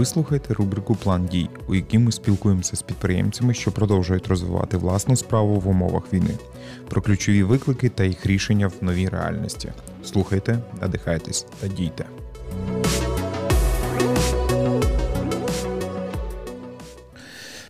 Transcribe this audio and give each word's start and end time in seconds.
Ви 0.00 0.06
слухаєте 0.06 0.54
рубрику 0.54 0.94
План 0.94 1.26
дій, 1.26 1.48
у 1.68 1.74
якій 1.74 1.98
ми 1.98 2.12
спілкуємося 2.12 2.76
з 2.76 2.82
підприємцями, 2.82 3.54
що 3.54 3.72
продовжують 3.72 4.28
розвивати 4.28 4.76
власну 4.76 5.16
справу 5.16 5.60
в 5.60 5.68
умовах 5.68 6.12
війни, 6.12 6.38
про 6.88 7.02
ключові 7.02 7.42
виклики 7.42 7.88
та 7.88 8.04
їх 8.04 8.26
рішення 8.26 8.66
в 8.68 8.74
новій 8.80 9.08
реальності. 9.08 9.72
Слухайте, 10.04 10.58
надихайтесь 10.80 11.46
та 11.60 11.68
дійте. 11.68 12.04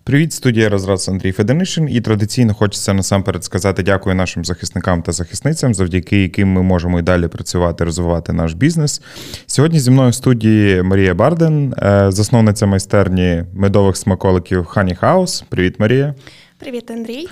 Привіт, 0.05 0.33
студія 0.33 0.69
Розраз 0.69 1.09
Андрій 1.09 1.33
Феденишин. 1.33 1.89
І 1.89 2.01
традиційно 2.01 2.55
хочеться 2.55 2.93
насамперед 2.93 3.45
сказати 3.45 3.83
дякую 3.83 4.15
нашим 4.15 4.45
захисникам 4.45 5.03
та 5.03 5.13
захисницям, 5.13 5.75
завдяки 5.75 6.23
яким 6.23 6.49
ми 6.49 6.63
можемо 6.63 6.99
і 6.99 7.03
далі 7.03 7.29
працювати, 7.29 7.85
розвивати 7.85 8.33
наш 8.33 8.53
бізнес. 8.53 9.03
Сьогодні 9.47 9.81
зі 9.81 9.91
мною 9.91 10.11
в 10.11 10.15
студії 10.15 10.83
Марія 10.83 11.15
Барден, 11.15 11.75
е, 11.79 12.07
засновниця 12.11 12.67
майстерні 12.67 13.45
медових 13.55 13.97
смаколиків 13.97 14.61
Honey 14.61 15.01
House. 15.01 15.45
Привіт, 15.49 15.81
Марія. 15.81 16.15
Привіт, 16.59 16.91
Андрій. 16.91 17.29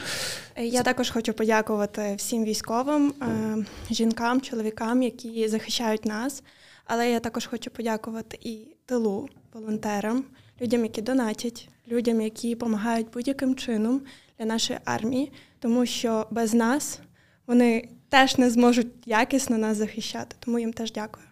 Я 0.61 0.83
також 0.83 1.11
хочу 1.11 1.33
подякувати 1.33 2.15
всім 2.17 2.45
військовим, 2.45 3.13
е, 3.23 3.95
жінкам, 3.95 4.41
чоловікам, 4.41 5.03
які 5.03 5.49
захищають 5.49 6.05
нас. 6.05 6.43
Але 6.87 7.11
я 7.11 7.21
також 7.21 7.47
хочу 7.47 7.71
подякувати 7.71 8.39
і 8.43 8.59
тилу, 8.87 9.29
волонтерам, 9.55 10.25
людям, 10.61 10.83
які 10.83 11.03
донатять 11.03 11.69
людям, 11.91 12.21
які 12.21 12.55
допомагають 12.55 13.07
будь-яким 13.15 13.55
чином 13.55 14.01
для 14.39 14.47
нашої 14.47 14.79
армії, 14.85 15.33
тому 15.59 15.87
що 15.87 16.27
без 16.31 16.55
нас 16.55 17.01
вони 17.47 17.89
теж 18.09 18.39
не 18.39 18.51
зможуть 18.51 18.89
якісно 19.07 19.59
нас 19.59 19.77
захищати. 19.77 20.37
Тому 20.41 20.59
їм 20.59 20.73
теж 20.73 20.93
дякую. 20.93 21.27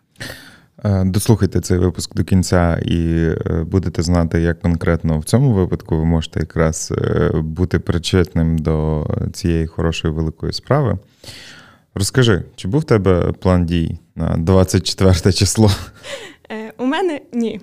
Е, 0.84 1.04
дослухайте 1.04 1.60
цей 1.60 1.78
випуск 1.78 2.14
до 2.14 2.24
кінця 2.24 2.78
і 2.78 3.24
е, 3.24 3.64
будете 3.66 4.02
знати, 4.02 4.40
як 4.40 4.60
конкретно 4.60 5.18
в 5.18 5.24
цьому 5.24 5.52
випадку 5.52 5.96
ви 5.96 6.04
можете 6.04 6.40
якраз 6.40 6.92
е, 6.98 7.30
бути 7.34 7.78
причетним 7.78 8.58
до 8.58 9.06
цієї 9.32 9.66
хорошої 9.66 10.14
великої 10.14 10.52
справи. 10.52 10.98
Розкажи, 11.94 12.42
чи 12.56 12.68
був 12.68 12.80
в 12.80 12.84
тебе 12.84 13.32
план 13.32 13.66
дій 13.66 13.98
на 14.16 14.36
24 14.36 15.32
число? 15.32 15.70
У 16.78 16.84
мене 16.84 17.20
ні. 17.32 17.60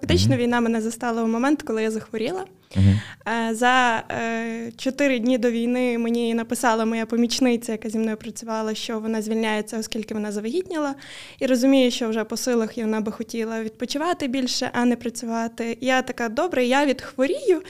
Фактично, 0.00 0.34
uh-huh. 0.34 0.38
війна 0.38 0.60
мене 0.60 0.80
застала 0.80 1.22
у 1.22 1.26
момент, 1.26 1.62
коли 1.62 1.82
я 1.82 1.90
захворіла. 1.90 2.44
Uh-huh. 2.76 3.54
За 3.54 4.02
е, 4.10 4.72
чотири 4.76 5.18
дні 5.18 5.38
до 5.38 5.50
війни 5.50 5.98
мені 5.98 6.34
написала 6.34 6.84
моя 6.84 7.06
помічниця, 7.06 7.72
яка 7.72 7.88
зі 7.90 7.98
мною 7.98 8.16
працювала, 8.16 8.74
що 8.74 9.00
вона 9.00 9.22
звільняється, 9.22 9.78
оскільки 9.78 10.14
вона 10.14 10.32
завагітніла, 10.32 10.94
і 11.38 11.46
розуміє, 11.46 11.90
що 11.90 12.08
вже 12.08 12.24
по 12.24 12.36
силах 12.36 12.78
і 12.78 12.80
вона 12.80 13.00
би 13.00 13.12
хотіла 13.12 13.62
відпочивати 13.62 14.28
більше, 14.28 14.70
а 14.72 14.84
не 14.84 14.96
працювати. 14.96 15.78
Я 15.80 16.02
така, 16.02 16.28
добре, 16.28 16.64
я 16.64 16.86
відхворію, 16.86 17.62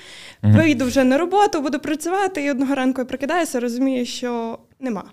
вийду 0.43 0.85
вже 0.85 1.05
на 1.05 1.19
роботу, 1.19 1.61
буду 1.61 1.79
працювати, 1.79 2.45
і 2.45 2.51
одного 2.51 2.75
ранку 2.75 3.01
я 3.01 3.05
прокидаюся, 3.05 3.61
розумію, 3.61 4.07
що 4.07 4.59
нема, 4.81 5.05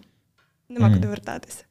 нема 0.70 0.94
куди 0.94 1.08
вертатися. 1.08 1.64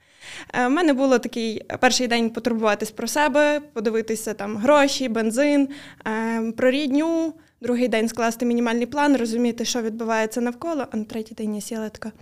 У 0.55 0.57
е, 0.57 0.69
мене 0.69 0.93
було 0.93 1.19
такий 1.19 1.63
перший 1.81 2.07
день 2.07 2.31
потурбуватись 2.31 2.91
про 2.91 3.07
себе, 3.07 3.61
подивитися 3.73 4.35
там 4.35 4.57
гроші, 4.57 5.09
бензин, 5.09 5.69
е, 6.07 6.53
про 6.53 6.71
рідню, 6.71 7.35
другий 7.61 7.89
день 7.89 8.09
скласти 8.09 8.47
мінімальний 8.47 8.87
план, 8.87 9.17
розуміти, 9.17 9.65
що 9.65 9.83
відбувається 9.83 10.41
навколо. 10.41 10.87
А 10.91 10.97
на 10.97 11.05
третій 11.05 11.35
день 11.35 11.55
я 11.55 11.61
сіла 11.61 11.89
така: 11.89 12.13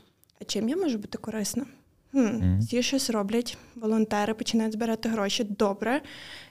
а 0.40 0.44
чим 0.44 0.68
я 0.68 0.76
можу 0.76 0.98
бути 0.98 1.18
корисна? 1.18 1.66
Хм, 2.12 2.18
mm-hmm. 2.18 2.58
Всі 2.58 2.82
щось 2.82 3.10
роблять, 3.10 3.58
волонтери 3.74 4.34
починають 4.34 4.72
збирати 4.72 5.08
гроші. 5.08 5.44
Добре. 5.44 6.00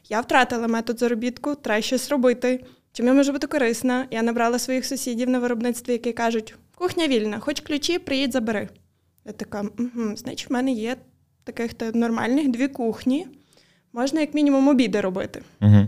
Я 0.10 0.22
втратила 0.22 0.68
метод 0.68 1.00
заробітку, 1.00 1.56
треба 1.56 1.82
щось 1.82 2.10
робити. 2.10 2.64
Чим 2.94 3.06
я 3.06 3.14
можу 3.14 3.32
бути 3.32 3.48
корисна? 3.48 4.08
Я 4.12 4.22
набрала 4.22 4.60
своїх 4.60 4.86
сусідів 4.86 5.30
на 5.30 5.40
виробництві, 5.40 5.92
які 5.92 6.12
кажуть, 6.12 6.56
кухня 6.76 7.08
вільна, 7.08 7.40
хоч 7.40 7.60
ключі, 7.60 8.00
приїдь, 8.00 8.34
забери. 8.34 8.70
Я 9.26 9.32
така, 9.32 9.62
угу, 9.62 10.16
значить, 10.16 10.50
в 10.50 10.54
мене 10.54 10.72
є 10.72 10.96
таких 11.52 11.74
то 11.74 11.92
нормальних 11.92 12.48
дві 12.48 12.68
кухні. 12.68 13.28
Можна, 13.94 14.22
як 14.22 14.34
мінімум, 14.34 14.68
обіди 14.68 15.02
робити. 15.02 15.42
Угу. 15.62 15.88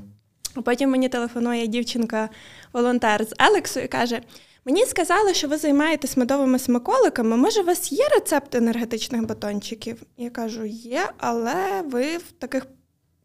А 0.55 0.61
потім 0.61 0.89
мені 0.89 1.09
телефонує 1.09 1.67
дівчинка-волонтер 1.67 3.25
з 3.25 3.33
Елексу 3.39 3.79
і 3.79 3.87
каже: 3.87 4.21
Мені 4.65 4.85
сказали, 4.85 5.33
що 5.33 5.47
ви 5.47 5.57
займаєтесь 5.57 6.17
медовими 6.17 6.59
смаколиками. 6.59 7.37
Може, 7.37 7.61
у 7.61 7.65
вас 7.65 7.91
є 7.91 8.07
рецепт 8.15 8.55
енергетичних 8.55 9.25
батончиків? 9.25 10.01
Я 10.17 10.29
кажу, 10.29 10.65
є, 10.65 11.09
але 11.17 11.81
ви 11.81 12.17
в 12.17 12.31
таких 12.31 12.67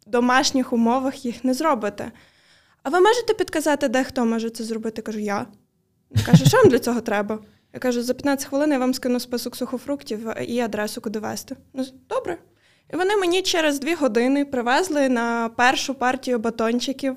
домашніх 0.06 0.72
умовах 0.72 1.24
їх 1.24 1.44
не 1.44 1.54
зробите. 1.54 2.12
А 2.82 2.90
ви 2.90 3.00
можете 3.00 3.34
підказати, 3.34 3.88
де 3.88 4.04
хто 4.04 4.24
може 4.24 4.50
це 4.50 4.64
зробити? 4.64 5.02
кажу, 5.02 5.18
я. 5.18 5.46
Кажу, 6.26 6.46
що 6.46 6.56
вам 6.56 6.68
для 6.68 6.78
цього 6.78 7.00
треба? 7.00 7.38
Я 7.76 7.80
кажу, 7.80 8.02
за 8.02 8.14
15 8.14 8.48
хвилин 8.48 8.72
я 8.72 8.78
вам 8.78 8.94
скину 8.94 9.20
список 9.20 9.56
сухофруктів 9.56 10.28
і 10.48 10.60
адресу, 10.60 11.00
куди 11.00 11.18
вести. 11.18 11.56
Ну, 11.74 11.84
добре. 12.08 12.38
І 12.92 12.96
вони 12.96 13.16
мені 13.16 13.42
через 13.42 13.80
дві 13.80 13.94
години 13.94 14.44
привезли 14.44 15.08
на 15.08 15.48
першу 15.48 15.94
партію 15.94 16.38
батончиків 16.38 17.16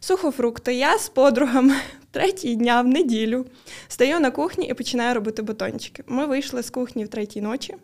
сухофрукти. 0.00 0.74
Я 0.74 0.98
з 0.98 1.08
подругами 1.08 1.74
третій 2.10 2.54
дня 2.54 2.82
в 2.82 2.86
неділю 2.86 3.46
стою 3.88 4.20
на 4.20 4.30
кухні 4.30 4.66
і 4.66 4.74
починаю 4.74 5.14
робити 5.14 5.42
батончики. 5.42 6.04
Ми 6.06 6.26
вийшли 6.26 6.62
з 6.62 6.70
кухні 6.70 7.04
в 7.04 7.08
третій 7.08 7.40
ночі. 7.40 7.74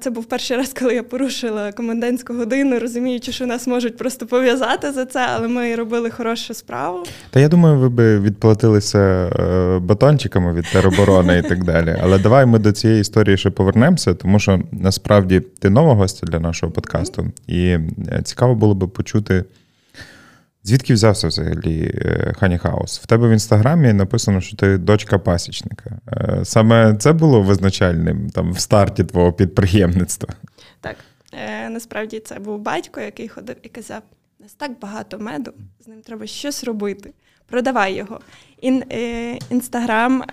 Це 0.00 0.10
був 0.10 0.24
перший 0.24 0.56
раз, 0.56 0.74
коли 0.78 0.94
я 0.94 1.02
порушила 1.02 1.72
комендантську 1.72 2.34
годину, 2.34 2.78
розуміючи, 2.78 3.32
що 3.32 3.46
нас 3.46 3.66
можуть 3.66 3.96
просто 3.96 4.26
пов'язати 4.26 4.92
за 4.92 5.06
це, 5.06 5.26
але 5.34 5.48
ми 5.48 5.74
робили 5.74 6.10
хорошу 6.10 6.54
справу. 6.54 7.04
Та 7.30 7.40
я 7.40 7.48
думаю, 7.48 7.78
ви 7.78 7.88
би 7.88 8.20
відплатилися 8.20 8.98
е, 8.98 9.78
батончиками 9.78 10.52
від 10.52 10.64
тероборони 10.72 11.38
і 11.38 11.48
так 11.48 11.64
далі. 11.64 11.96
Але 12.02 12.18
давай 12.18 12.46
ми 12.46 12.58
до 12.58 12.72
цієї 12.72 13.00
історії 13.00 13.36
ще 13.36 13.50
повернемося, 13.50 14.14
тому 14.14 14.38
що 14.38 14.60
насправді 14.72 15.40
ти 15.40 15.70
нова 15.70 15.94
гостя 15.94 16.26
для 16.26 16.40
нашого 16.40 16.72
подкасту, 16.72 17.26
і 17.46 17.60
е, 17.68 17.88
цікаво 18.24 18.54
було 18.54 18.74
би 18.74 18.88
почути. 18.88 19.44
Звідки 20.64 20.94
взявся 20.94 21.28
взагалі 21.28 22.00
Хані 22.38 22.54
е, 22.54 22.58
Хаус? 22.58 23.00
В 23.00 23.06
тебе 23.06 23.28
в 23.28 23.30
інстаграмі 23.30 23.92
написано, 23.92 24.40
що 24.40 24.56
ти 24.56 24.78
дочка 24.78 25.18
пасічника. 25.18 25.98
Е, 26.08 26.40
саме 26.44 26.96
це 26.96 27.12
було 27.12 27.42
визначальним 27.42 28.30
там 28.30 28.52
в 28.52 28.58
старті 28.58 29.04
твого 29.04 29.32
підприємництва? 29.32 30.34
Так, 30.80 30.96
е, 31.32 31.68
насправді 31.68 32.20
це 32.20 32.38
був 32.38 32.60
батько, 32.60 33.00
який 33.00 33.28
ходив 33.28 33.56
і 33.62 33.68
казав: 33.68 34.02
у 34.40 34.42
нас 34.42 34.54
так 34.54 34.78
багато 34.80 35.18
меду, 35.18 35.52
з 35.84 35.88
ним 35.88 36.00
треба 36.00 36.26
щось 36.26 36.64
робити. 36.64 37.12
Продавай 37.46 37.94
його. 37.94 38.20
Ін, 38.60 38.84
Інстаграм 39.50 40.24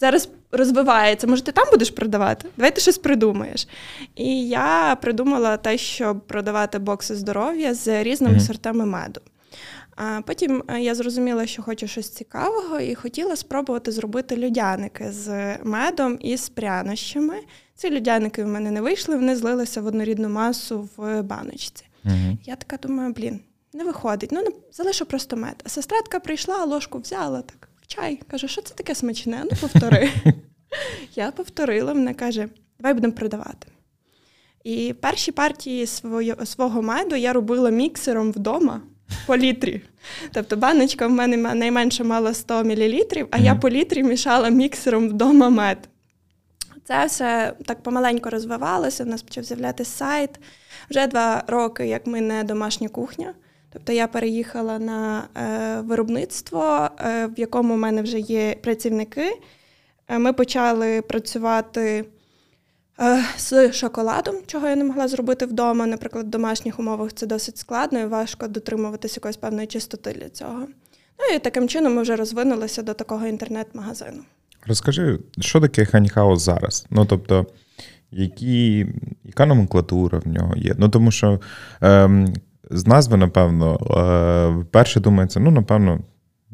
зараз 0.00 0.28
розвивається. 0.52 1.26
Може, 1.26 1.42
ти 1.42 1.52
там 1.52 1.66
будеш 1.70 1.90
продавати? 1.90 2.48
Давай 2.56 2.74
ти 2.74 2.80
щось 2.80 2.98
придумаєш. 2.98 3.68
І 4.16 4.48
я 4.48 4.96
придумала 5.00 5.56
те, 5.56 5.78
щоб 5.78 6.20
продавати 6.20 6.78
бокси 6.78 7.14
здоров'я 7.14 7.74
з 7.74 8.02
різними 8.02 8.34
mm-hmm. 8.34 8.46
сортами 8.46 8.86
меду. 8.86 9.20
А 9.96 10.20
потім 10.26 10.62
е, 10.68 10.80
я 10.80 10.94
зрозуміла, 10.94 11.46
що 11.46 11.62
хочу 11.62 11.86
щось 11.86 12.08
цікавого, 12.10 12.80
і 12.80 12.94
хотіла 12.94 13.36
спробувати 13.36 13.92
зробити 13.92 14.36
людяники 14.36 15.12
з 15.12 15.56
медом 15.64 16.18
і 16.20 16.36
з 16.36 16.48
прянощами. 16.48 17.34
Ці 17.74 17.90
людяники 17.90 18.44
в 18.44 18.46
мене 18.46 18.70
не 18.70 18.80
вийшли, 18.80 19.16
вони 19.16 19.36
злилися 19.36 19.80
в 19.80 19.86
однорідну 19.86 20.28
масу 20.28 20.88
в 20.96 21.22
баночці. 21.22 21.84
Mm-hmm. 22.04 22.36
Я 22.44 22.56
така 22.56 22.76
думаю, 22.76 23.12
блін, 23.12 23.40
не 23.72 23.84
виходить. 23.84 24.32
Ну, 24.32 24.44
залишу 24.72 25.06
просто 25.06 25.36
мед. 25.36 25.62
А 25.64 25.68
сестратка 25.68 26.20
прийшла, 26.20 26.64
ложку 26.64 26.98
взяла 26.98 27.42
так 27.42 27.67
чай. 27.88 28.20
Каже, 28.30 28.48
що 28.48 28.62
це 28.62 28.74
таке 28.74 28.94
смачне? 28.94 29.44
Ну, 29.44 29.50
повтори. 29.60 30.10
Я 31.14 31.30
повторила, 31.30 31.92
вона 31.92 32.14
каже, 32.14 32.48
давай 32.78 32.94
будемо 32.94 33.12
продавати. 33.12 33.68
І 34.64 34.94
перші 35.00 35.32
партії 35.32 35.86
свого, 35.86 36.46
свого 36.46 36.82
меду 36.82 37.16
я 37.16 37.32
робила 37.32 37.70
міксером 37.70 38.32
вдома 38.32 38.80
по 39.26 39.36
літрі. 39.36 39.82
Тобто 40.32 40.56
баночка 40.56 41.06
в 41.06 41.10
мене 41.10 41.36
найменше 41.36 42.04
мала 42.04 42.34
100 42.34 42.64
мл, 42.64 43.02
а 43.30 43.38
я 43.38 43.54
по 43.54 43.70
літрі 43.70 44.02
мішала 44.02 44.48
міксером 44.48 45.08
вдома 45.08 45.48
мед. 45.48 45.88
Це 46.84 47.06
все 47.06 47.52
так 47.64 47.82
помаленько 47.82 48.30
розвивалося. 48.30 49.04
У 49.04 49.06
нас 49.06 49.22
почав 49.22 49.44
з'являтися 49.44 49.90
сайт. 49.90 50.30
Вже 50.90 51.06
два 51.06 51.44
роки, 51.46 51.86
як 51.86 52.06
ми 52.06 52.20
не 52.20 52.44
домашня 52.44 52.88
кухня. 52.88 53.34
Тобто 53.72 53.92
я 53.92 54.06
переїхала 54.06 54.78
на 54.78 55.28
е, 55.36 55.80
виробництво, 55.80 56.88
е, 57.00 57.26
в 57.26 57.40
якому 57.40 57.74
в 57.74 57.78
мене 57.78 58.02
вже 58.02 58.18
є 58.18 58.56
працівники. 58.62 59.40
Е, 60.08 60.18
ми 60.18 60.32
почали 60.32 61.02
працювати 61.02 62.04
з 63.38 63.72
шоколадом, 63.72 64.34
чого 64.46 64.68
я 64.68 64.76
не 64.76 64.84
могла 64.84 65.08
зробити 65.08 65.46
вдома. 65.46 65.86
Наприклад, 65.86 66.26
в 66.26 66.28
домашніх 66.28 66.78
умовах 66.78 67.12
це 67.12 67.26
досить 67.26 67.58
складно 67.58 68.00
і 68.00 68.06
важко 68.06 68.48
дотримуватися 68.48 69.14
якоїсь 69.16 69.36
певної 69.36 69.66
чистоти 69.66 70.12
для 70.12 70.28
цього. 70.28 70.66
Ну 71.18 71.36
і 71.36 71.38
таким 71.38 71.68
чином 71.68 71.94
ми 71.94 72.02
вже 72.02 72.16
розвинулися 72.16 72.82
до 72.82 72.94
такого 72.94 73.26
інтернет-магазину. 73.26 74.18
Розкажи, 74.66 75.18
що 75.38 75.60
таке 75.60 75.84
ханіхаус 75.84 76.42
зараз? 76.42 76.86
Ну 76.90 77.06
тобто, 77.06 77.46
які, 78.10 78.86
яка 79.24 79.46
номенклатура 79.46 80.18
в 80.18 80.28
нього 80.28 80.56
є? 80.56 80.74
Ну 80.78 80.88
тому 80.88 81.10
що. 81.10 81.40
Ем, 81.80 82.34
з 82.70 82.86
назви, 82.86 83.16
напевно, 83.16 83.78
е, 84.60 84.64
перше 84.70 85.00
думається, 85.00 85.40
ну, 85.40 85.50
напевно, 85.50 86.00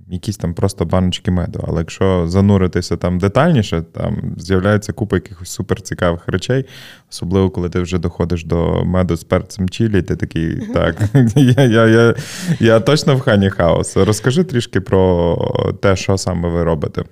якісь 0.08 0.36
там 0.36 0.54
просто 0.54 0.84
баночки 0.84 1.30
меду. 1.30 1.64
Але 1.68 1.80
якщо 1.80 2.28
зануритися 2.28 2.96
там 2.96 3.18
детальніше, 3.18 3.82
там 3.92 4.34
з'являється 4.36 4.92
купа 4.92 5.16
якихось 5.16 5.50
суперцікавих 5.50 6.28
речей, 6.28 6.64
особливо 7.10 7.50
коли 7.50 7.68
ти 7.68 7.80
вже 7.80 7.98
доходиш 7.98 8.44
до 8.44 8.84
меду 8.84 9.16
з 9.16 9.24
перцем 9.24 9.68
чілі, 9.68 10.02
ти 10.02 10.16
такий, 10.16 10.56
так, 10.74 10.96
я 11.36 11.64
я, 11.64 11.86
я, 11.86 12.14
я 12.60 12.80
точно 12.80 13.16
в 13.16 13.20
хані 13.20 13.50
хаос. 13.50 13.96
Розкажи 13.96 14.44
трішки 14.44 14.80
про 14.80 15.36
те, 15.82 15.96
що 15.96 16.18
саме 16.18 16.48
ви 16.48 16.64
робите. 16.64 17.04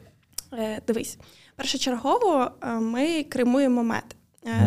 Е, 0.52 0.80
дивись, 0.86 1.18
першочергово 1.56 2.50
е, 2.62 2.66
ми 2.74 3.22
кремуємо 3.22 3.82
мед. 3.82 4.16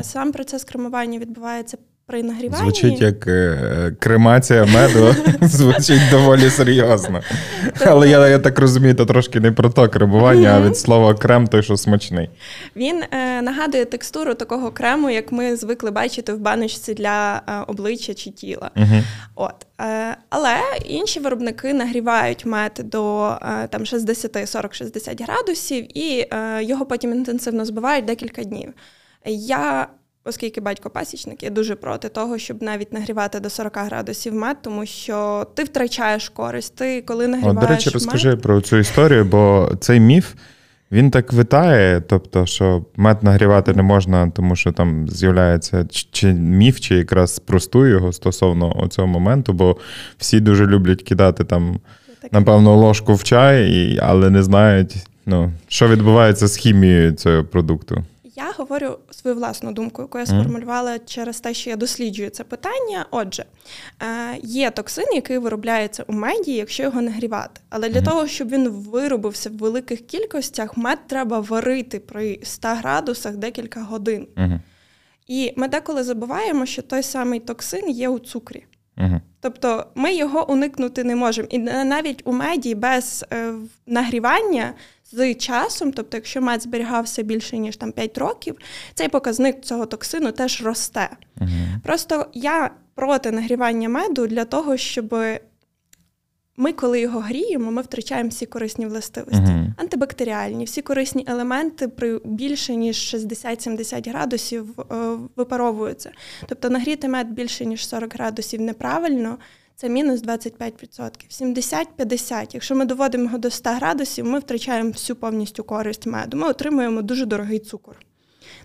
Сам 0.01 0.31
процес 0.31 0.63
кремування 0.63 1.19
відбувається 1.19 1.77
при 2.07 2.23
нагріванні. 2.23 2.61
Звучить 2.61 3.01
як 3.01 3.27
е, 3.27 3.95
кремація 3.99 4.65
меду, 4.65 5.15
звучить 5.41 6.01
доволі 6.11 6.49
серйозно. 6.49 7.21
Але 7.85 8.09
я 8.09 8.27
я 8.27 8.39
так 8.39 8.59
розумію, 8.59 8.95
то 8.95 9.05
трошки 9.05 9.39
не 9.39 9.51
про 9.51 9.69
то 9.69 9.89
кремування, 9.89 10.49
а 10.49 10.61
від 10.61 10.77
слова 10.77 11.13
крем 11.13 11.47
той, 11.47 11.63
що 11.63 11.77
смачний. 11.77 12.29
Він 12.75 13.03
е, 13.11 13.41
нагадує 13.41 13.85
текстуру 13.85 14.33
такого 14.33 14.71
крему, 14.71 15.09
як 15.09 15.31
ми 15.31 15.55
звикли 15.55 15.91
бачити 15.91 16.33
в 16.33 16.39
баночці 16.39 16.93
для 16.93 17.41
е, 17.47 17.63
обличчя 17.67 18.13
чи 18.13 18.31
тіла. 18.31 18.71
От. 19.35 19.65
Е, 19.81 20.17
але 20.29 20.57
інші 20.85 21.19
виробники 21.19 21.73
нагрівають 21.73 22.45
мед 22.45 22.81
до 22.83 23.27
е, 23.41 23.67
там 23.67 23.85
60, 23.85 24.35
40-60 24.35 25.23
градусів 25.23 25.97
і 25.97 26.27
е, 26.33 26.63
його 26.63 26.85
потім 26.85 27.11
інтенсивно 27.11 27.65
збивають 27.65 28.05
декілька 28.05 28.43
днів. 28.43 28.73
Я 29.25 29.87
Оскільки 30.27 30.61
батько 30.61 30.89
пасічник, 30.89 31.43
я 31.43 31.49
дуже 31.49 31.75
проти 31.75 32.09
того, 32.09 32.37
щоб 32.37 32.63
навіть 32.63 32.93
нагрівати 32.93 33.39
до 33.39 33.49
40 33.49 33.77
градусів 33.77 34.33
мед, 34.33 34.57
тому 34.61 34.85
що 34.85 35.47
ти 35.53 35.63
втрачаєш 35.63 36.29
користь. 36.29 36.75
Ти 36.75 37.01
коли 37.01 37.27
нагріваєш 37.27 37.57
О, 37.57 37.61
До 37.61 37.67
речі, 37.67 37.89
розкажи 37.89 38.29
мед... 38.29 38.41
про 38.41 38.61
цю 38.61 38.77
історію, 38.77 39.25
бо 39.25 39.71
цей 39.79 39.99
міф 39.99 40.33
він 40.91 41.11
так 41.11 41.33
витає, 41.33 42.01
тобто, 42.01 42.45
що 42.45 42.85
мед 42.95 43.23
нагрівати 43.23 43.73
не 43.73 43.83
можна, 43.83 44.29
тому 44.29 44.55
що 44.55 44.71
там 44.71 45.09
з'являється 45.09 45.87
чи 46.11 46.33
міф, 46.33 46.79
чи 46.79 46.95
якраз 46.95 47.35
спростує 47.35 47.91
його 47.91 48.13
стосовно 48.13 48.87
цього 48.89 49.07
моменту, 49.07 49.53
бо 49.53 49.77
всі 50.17 50.39
дуже 50.39 50.65
люблять 50.65 51.03
кидати 51.03 51.43
там, 51.43 51.79
напевно, 52.31 52.75
ложку 52.75 53.13
в 53.13 53.23
чай, 53.23 53.99
але 54.01 54.29
не 54.29 54.43
знають, 54.43 54.95
ну, 55.25 55.51
що 55.67 55.87
відбувається 55.87 56.47
з 56.47 56.57
хімією 56.57 57.11
цього 57.11 57.43
продукту. 57.43 58.03
Я 58.35 58.51
говорю 58.57 58.99
свою 59.11 59.35
власну 59.35 59.71
думку, 59.71 60.01
яку 60.01 60.19
я 60.19 60.25
сформулювала 60.25 60.99
через 60.99 61.39
те, 61.39 61.53
що 61.53 61.69
я 61.69 61.75
досліджую 61.75 62.29
це 62.29 62.43
питання. 62.43 63.05
Отже, 63.11 63.45
е, 64.01 64.37
є 64.43 64.71
токсин, 64.71 65.05
який 65.13 65.37
виробляється 65.37 66.03
у 66.07 66.13
меді, 66.13 66.53
якщо 66.53 66.83
його 66.83 67.01
нагрівати. 67.01 67.61
Але 67.69 67.89
для 67.89 68.01
того, 68.01 68.27
щоб 68.27 68.49
він 68.49 68.69
виробився 68.69 69.49
в 69.49 69.57
великих 69.57 70.07
кількостях, 70.07 70.77
мед 70.77 70.99
треба 71.07 71.39
варити 71.39 71.99
при 71.99 72.39
100 72.43 72.67
градусах 72.67 73.35
декілька 73.35 73.81
годин. 73.81 74.27
І 75.27 75.53
ми 75.55 75.67
деколи 75.67 76.03
забуваємо, 76.03 76.65
що 76.65 76.81
той 76.81 77.03
самий 77.03 77.39
токсин 77.39 77.89
є 77.89 78.09
у 78.09 78.19
цукрі. 78.19 78.65
Угу. 78.97 79.21
Тобто 79.41 79.85
ми 79.95 80.15
його 80.15 80.51
уникнути 80.51 81.03
не 81.03 81.15
можемо. 81.15 81.47
І 81.51 81.57
навіть 81.59 82.21
у 82.25 82.33
меді 82.33 82.75
без 82.75 83.25
е, 83.33 83.53
нагрівання 83.87 84.73
з 85.15 85.35
часом, 85.35 85.91
тобто, 85.91 86.17
якщо 86.17 86.41
мед 86.41 86.61
зберігався 86.61 87.23
більше 87.23 87.57
ніж 87.57 87.77
там 87.77 87.91
5 87.91 88.17
років, 88.17 88.55
цей 88.93 89.09
показник 89.09 89.61
цього 89.61 89.85
токсину 89.85 90.31
теж 90.31 90.63
росте. 90.63 91.09
Угу. 91.41 91.49
Просто 91.83 92.25
я 92.33 92.71
проти 92.95 93.31
нагрівання 93.31 93.89
меду 93.89 94.27
для 94.27 94.45
того, 94.45 94.77
щоб 94.77 95.15
ми, 96.57 96.73
коли 96.73 96.99
його 96.99 97.19
гріємо, 97.19 97.71
ми 97.71 97.81
втрачаємо 97.81 98.29
всі 98.29 98.45
корисні 98.45 98.85
властивості, 98.85 99.41
uh-huh. 99.41 99.73
антибактеріальні, 99.77 100.65
всі 100.65 100.81
корисні 100.81 101.25
елементи 101.27 101.87
при 101.87 102.19
більше 102.25 102.75
ніж 102.75 103.15
60-70 103.15 104.09
градусів 104.09 104.79
е, 104.79 104.95
випаровуються. 105.35 106.11
Тобто 106.47 106.69
нагріти 106.69 107.07
мед 107.07 107.31
більше 107.31 107.65
ніж 107.65 107.87
40 107.87 108.13
градусів 108.13 108.61
неправильно. 108.61 109.37
Це 109.75 109.89
мінус 109.89 110.21
25%. 110.21 111.81
70-50. 111.97 112.47
Якщо 112.53 112.75
ми 112.75 112.85
доводимо 112.85 113.23
його 113.23 113.37
до 113.37 113.49
100 113.49 113.69
градусів, 113.69 114.25
ми 114.25 114.39
втрачаємо 114.39 114.89
всю 114.89 115.17
повністю 115.17 115.63
користь 115.63 116.05
меду. 116.05 116.37
Ми 116.37 116.47
отримуємо 116.47 117.01
дуже 117.01 117.25
дорогий 117.25 117.59
цукор. 117.59 117.95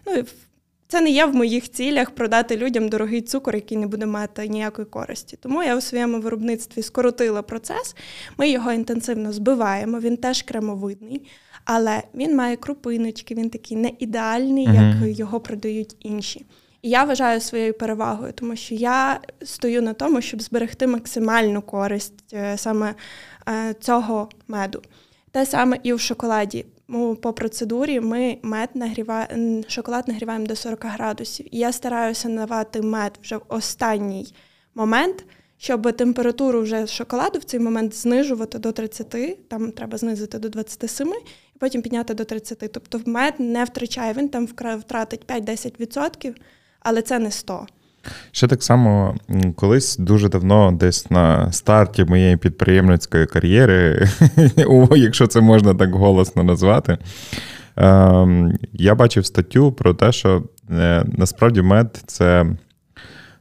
Ну 0.06 0.14
і 0.14 0.24
це 0.88 1.00
не 1.00 1.10
є 1.10 1.24
в 1.24 1.34
моїх 1.34 1.70
цілях 1.70 2.10
продати 2.10 2.56
людям 2.56 2.88
дорогий 2.88 3.22
цукор, 3.22 3.54
який 3.54 3.78
не 3.78 3.86
буде 3.86 4.06
мати 4.06 4.48
ніякої 4.48 4.86
користі. 4.86 5.36
Тому 5.36 5.62
я 5.62 5.76
у 5.76 5.80
своєму 5.80 6.20
виробництві 6.20 6.82
скоротила 6.82 7.42
процес. 7.42 7.96
Ми 8.38 8.50
його 8.50 8.72
інтенсивно 8.72 9.32
збиваємо. 9.32 10.00
Він 10.00 10.16
теж 10.16 10.42
кремовидний, 10.42 11.22
але 11.64 12.02
він 12.14 12.36
має 12.36 12.56
крупиночки, 12.56 13.34
він 13.34 13.50
такий 13.50 13.76
не 13.76 13.92
ідеальний, 13.98 14.64
як 14.64 15.18
його 15.18 15.40
продають 15.40 15.96
інші. 16.00 16.46
І 16.82 16.90
я 16.90 17.04
вважаю 17.04 17.40
своєю 17.40 17.74
перевагою, 17.74 18.32
тому 18.32 18.56
що 18.56 18.74
я 18.74 19.20
стою 19.42 19.82
на 19.82 19.94
тому, 19.94 20.20
щоб 20.20 20.42
зберегти 20.42 20.86
максимальну 20.86 21.62
користь 21.62 22.24
е, 22.32 22.58
саме 22.58 22.94
е, 23.48 23.74
цього 23.80 24.28
меду. 24.48 24.82
Те 25.30 25.46
саме 25.46 25.78
і 25.82 25.92
в 25.92 26.00
шоколаді. 26.00 26.66
По 27.22 27.32
процедурі 27.32 28.00
ми 28.00 28.38
мед 28.42 28.68
нагріваємо, 28.74 29.62
шоколад 29.68 30.08
нагріваємо 30.08 30.46
до 30.46 30.56
40 30.56 30.84
градусів. 30.84 31.46
І 31.54 31.58
я 31.58 31.72
стараюся 31.72 32.28
навати 32.28 32.82
мед 32.82 33.18
вже 33.22 33.36
в 33.36 33.42
останній 33.48 34.34
момент, 34.74 35.24
щоб 35.58 35.96
температуру 35.96 36.60
вже 36.62 36.86
шоколаду 36.86 37.38
в 37.38 37.44
цей 37.44 37.60
момент 37.60 37.94
знижувати 37.94 38.58
до 38.58 38.72
30, 38.72 39.48
там 39.48 39.72
треба 39.72 39.98
знизити 39.98 40.38
до 40.38 40.48
27 40.48 41.08
і 41.56 41.58
потім 41.58 41.82
підняти 41.82 42.14
до 42.14 42.24
30. 42.24 42.58
Тобто 42.72 43.00
мед 43.06 43.34
не 43.38 43.64
втрачає, 43.64 44.12
він 44.12 44.28
там 44.28 44.46
втратить 44.46 45.26
5-10%, 45.26 46.34
але 46.80 47.02
це 47.02 47.18
не 47.18 47.30
100. 47.30 47.66
Ще 48.32 48.46
так 48.46 48.62
само 48.62 49.14
колись 49.56 49.96
дуже 49.96 50.28
давно, 50.28 50.72
десь 50.72 51.10
на 51.10 51.52
старті 51.52 52.04
моєї 52.04 52.36
підприємницької 52.36 53.26
кар'єри, 53.26 54.08
якщо 54.96 55.26
це 55.26 55.40
можна 55.40 55.74
так 55.74 55.94
голосно 55.94 56.42
назвати, 56.42 56.98
ем, 57.76 58.58
я 58.72 58.94
бачив 58.94 59.26
статтю 59.26 59.72
про 59.72 59.94
те, 59.94 60.12
що 60.12 60.42
е, 60.70 61.04
насправді 61.06 61.62
мед 61.62 62.02
це 62.06 62.46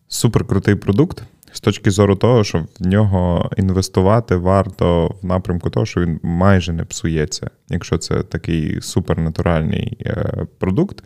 суперкрутий 0.08 0.76
продукт. 0.76 1.24
З 1.52 1.62
точки 1.62 1.92
зору 1.92 2.16
того, 2.16 2.44
що 2.44 2.66
в 2.80 2.88
нього 2.88 3.52
інвестувати 3.58 4.36
варто 4.36 5.16
в 5.22 5.26
напрямку 5.26 5.70
того, 5.70 5.86
що 5.86 6.02
він 6.02 6.20
майже 6.24 6.74
не 6.74 6.86
псується. 6.86 7.50
Якщо 7.70 7.98
це 7.98 8.24
такий 8.24 8.82
супернатуральний 8.82 9.98
е, 10.02 10.46
продукт, 10.60 11.04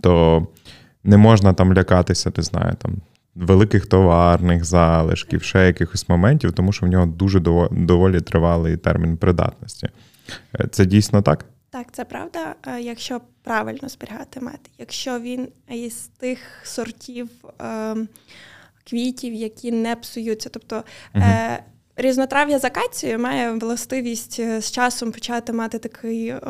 то 0.00 0.46
не 1.04 1.16
можна 1.16 1.52
там 1.52 1.74
лякатися, 1.74 2.32
не 2.36 2.42
знаю, 2.42 2.74
там. 2.78 2.96
Великих 3.34 3.86
товарних 3.86 4.64
залишків, 4.64 5.42
ще 5.42 5.66
якихось 5.66 6.08
моментів, 6.08 6.52
тому 6.52 6.72
що 6.72 6.86
в 6.86 6.88
нього 6.88 7.06
дуже 7.06 7.40
доволі 7.70 8.20
тривалий 8.20 8.76
термін 8.76 9.16
придатності. 9.16 9.88
Е, 10.60 10.68
це 10.70 10.86
дійсно 10.86 11.22
так? 11.22 11.44
Так, 11.70 11.86
це 11.92 12.04
правда, 12.04 12.54
е, 12.66 12.80
якщо 12.80 13.20
правильно 13.42 13.88
зберігати 13.88 14.40
мед. 14.40 14.60
Якщо 14.78 15.20
він 15.20 15.48
із 15.68 15.94
тих 16.18 16.38
сортів 16.62 17.28
е, 17.62 17.96
квітів, 18.90 19.34
які 19.34 19.72
не 19.72 19.96
псуються. 19.96 20.48
Тобто 20.48 20.84
угу. 21.14 21.24
різнотрав'я 21.96 22.58
з 22.58 22.64
акацією 22.64 23.18
має 23.18 23.52
властивість 23.52 24.40
з 24.60 24.70
часом 24.70 25.12
почати 25.12 25.52
мати 25.52 25.78
такий 25.78 26.28
е, 26.28 26.40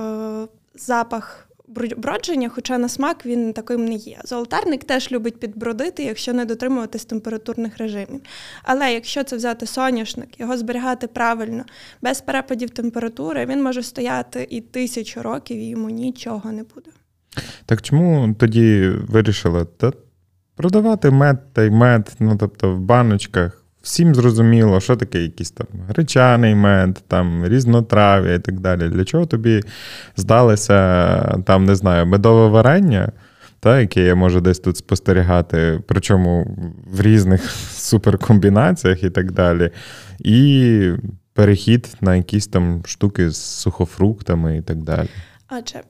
запах 0.75 1.50
бродження, 1.97 2.49
хоча 2.49 2.79
на 2.79 2.89
смак 2.89 3.27
він 3.27 3.53
таким 3.53 3.85
не 3.85 3.95
є. 3.95 4.19
Золотарник 4.25 4.85
теж 4.85 5.13
любить 5.13 5.41
підбродити, 5.41 6.05
якщо 6.05 6.33
не 6.33 6.45
дотримуватись 6.45 7.05
температурних 7.05 7.79
режимів. 7.79 8.21
Але 8.63 8.93
якщо 8.93 9.25
це 9.25 9.37
взяти 9.37 9.67
соняшник, 9.67 10.41
його 10.41 10.57
зберігати 10.57 11.07
правильно, 11.07 11.65
без 12.03 12.21
перепадів 12.21 12.71
температури, 12.71 13.47
він 13.47 13.63
може 13.63 13.83
стояти 13.83 14.47
і 14.51 14.61
тисячу 14.61 15.23
років, 15.23 15.59
і 15.59 15.69
йому 15.69 15.91
нічого 15.91 16.53
не 16.53 16.63
буде. 16.63 16.91
Так 17.67 17.83
чому 17.83 18.35
тоді 18.39 18.89
вирішили 18.89 19.65
та 19.65 19.93
продавати 20.55 21.11
мед 21.11 21.53
та 21.53 21.63
й 21.63 21.71
мед, 21.71 22.13
ну 22.19 22.37
тобто 22.37 22.75
в 22.75 22.81
баночках? 22.81 23.60
Всім 23.83 24.15
зрозуміло, 24.15 24.81
що 24.81 24.97
таке 24.97 25.23
якийсь 25.23 25.51
там 25.51 25.67
гречаний 25.89 26.55
мед, 26.55 27.03
там 27.09 27.47
різнотрав'я 27.47 28.35
і 28.35 28.39
так 28.39 28.61
далі. 28.61 28.89
Для 28.89 29.05
чого 29.05 29.27
тобі 29.27 29.63
здалося 30.17 31.39
там, 31.47 31.65
не 31.65 31.75
знаю, 31.75 32.07
медове 32.07 32.49
варення, 32.49 33.13
та, 33.61 33.81
яке 33.81 34.05
я 34.05 34.15
можу 34.15 34.41
десь 34.41 34.59
тут 34.59 34.77
спостерігати, 34.77 35.83
причому 35.87 36.57
в 36.93 37.01
різних 37.01 37.51
суперкомбінаціях 37.73 39.03
і 39.03 39.11
так 39.11 39.33
далі. 39.33 39.71
І 40.19 40.93
перехід 41.35 41.97
на 42.01 42.17
якісь 42.17 42.47
там 42.47 42.83
штуки 42.87 43.31
з 43.31 43.37
сухофруктами 43.37 44.57
і 44.57 44.63
так 44.63 44.83
далі. 44.83 45.09
Адже, 45.49 45.81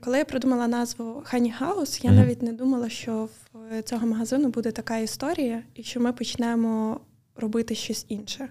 коли 0.00 0.18
я 0.18 0.24
придумала 0.24 0.68
назву 0.68 1.22
Хані 1.24 1.52
Хаус, 1.58 2.04
я 2.04 2.10
mm-hmm. 2.10 2.14
навіть 2.14 2.42
не 2.42 2.52
думала, 2.52 2.88
що 2.88 3.28
в 3.70 3.82
цього 3.82 4.06
магазину 4.06 4.48
буде 4.48 4.70
така 4.70 4.98
історія, 4.98 5.62
і 5.74 5.82
що 5.82 6.00
ми 6.00 6.12
почнемо 6.12 7.00
робити 7.36 7.74
щось 7.74 8.06
інше. 8.08 8.48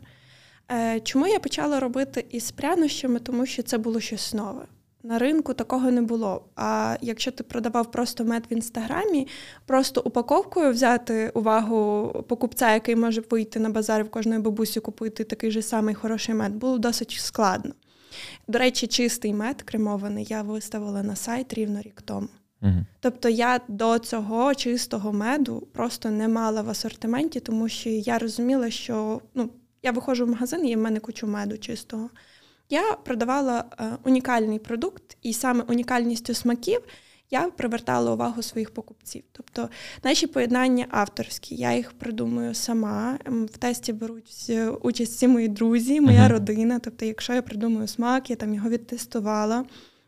Е, 0.72 1.00
чому 1.00 1.28
я 1.28 1.40
почала 1.40 1.80
робити 1.80 2.26
із 2.30 2.52
прянощами? 2.52 3.20
Тому 3.20 3.46
що 3.46 3.64
це 3.64 3.78
було 3.78 4.00
щось 4.00 4.34
нове. 4.34 4.66
На 5.04 5.20
ринку 5.20 5.54
такого 5.54 5.92
не 5.92 6.02
було. 6.02 6.46
А 6.56 6.98
якщо 7.02 7.32
ти 7.32 7.44
продавав 7.44 7.92
просто 7.92 8.26
мед 8.26 8.44
в 8.52 8.54
інстаграмі, 8.54 9.28
просто 9.66 10.02
упаковкою 10.06 10.72
взяти 10.72 11.30
увагу 11.30 12.12
покупця, 12.28 12.74
який 12.74 12.96
може 12.96 13.24
вийти 13.30 13.60
на 13.60 13.70
базар 13.70 14.04
в 14.04 14.10
кожної 14.10 14.42
бабусі 14.42 14.80
купити 14.80 15.24
такий 15.24 15.52
же 15.52 15.62
самий 15.62 15.96
хороший 15.96 16.36
мед, 16.36 16.56
було 16.56 16.78
досить 16.78 17.12
складно. 17.12 17.74
До 18.48 18.60
речі, 18.60 18.88
чистий 18.88 19.34
мед 19.34 19.62
кремований 19.62 20.26
я 20.30 20.42
виставила 20.42 21.04
на 21.04 21.16
сайт 21.16 21.54
рівно 21.54 21.82
рік 21.82 22.02
тому. 22.02 22.28
Угу. 22.62 22.86
Тобто 23.00 23.30
я 23.30 23.60
до 23.68 24.00
цього 24.00 24.56
чистого 24.56 25.14
меду 25.14 25.68
просто 25.74 26.12
не 26.12 26.28
мала 26.28 26.62
в 26.62 26.70
асортименті, 26.70 27.40
тому 27.40 27.70
що 27.70 27.90
я 27.90 28.20
розуміла, 28.20 28.72
що 28.72 29.22
ну, 29.34 29.50
я 29.84 29.92
виходжу 29.92 30.26
в 30.26 30.30
магазин, 30.30 30.68
і 30.68 30.76
в 30.76 30.80
мене 30.80 31.00
кучу 31.00 31.28
меду 31.28 31.58
чистого. 31.58 32.10
Я 32.70 32.94
продавала 32.94 33.66
е, 33.80 33.84
унікальний 34.04 34.60
продукт, 34.60 35.18
і 35.22 35.34
саме 35.34 35.64
унікальністю 35.68 36.34
смаків 36.34 36.82
я 37.32 37.42
привертала 37.42 38.14
увагу 38.14 38.42
своїх 38.42 38.74
покупців. 38.74 39.24
Тобто 39.32 39.70
наші 40.04 40.28
поєднання 40.28 40.86
авторські, 40.90 41.56
я 41.56 41.74
їх 41.74 41.92
придумую 41.92 42.54
сама. 42.54 43.20
В 43.26 43.58
тесті 43.58 43.94
беруть 43.94 44.52
участь 44.82 45.14
всі 45.14 45.28
мої 45.28 45.48
друзі, 45.48 46.02
моя 46.02 46.22
uh-huh. 46.22 46.30
родина. 46.30 46.80
Тобто, 46.80 47.06
якщо 47.06 47.34
я 47.34 47.42
придумую 47.42 47.88
смак, 47.88 48.30
я 48.30 48.36
там 48.36 48.54
його 48.54 48.70
відтестувала 48.70 49.66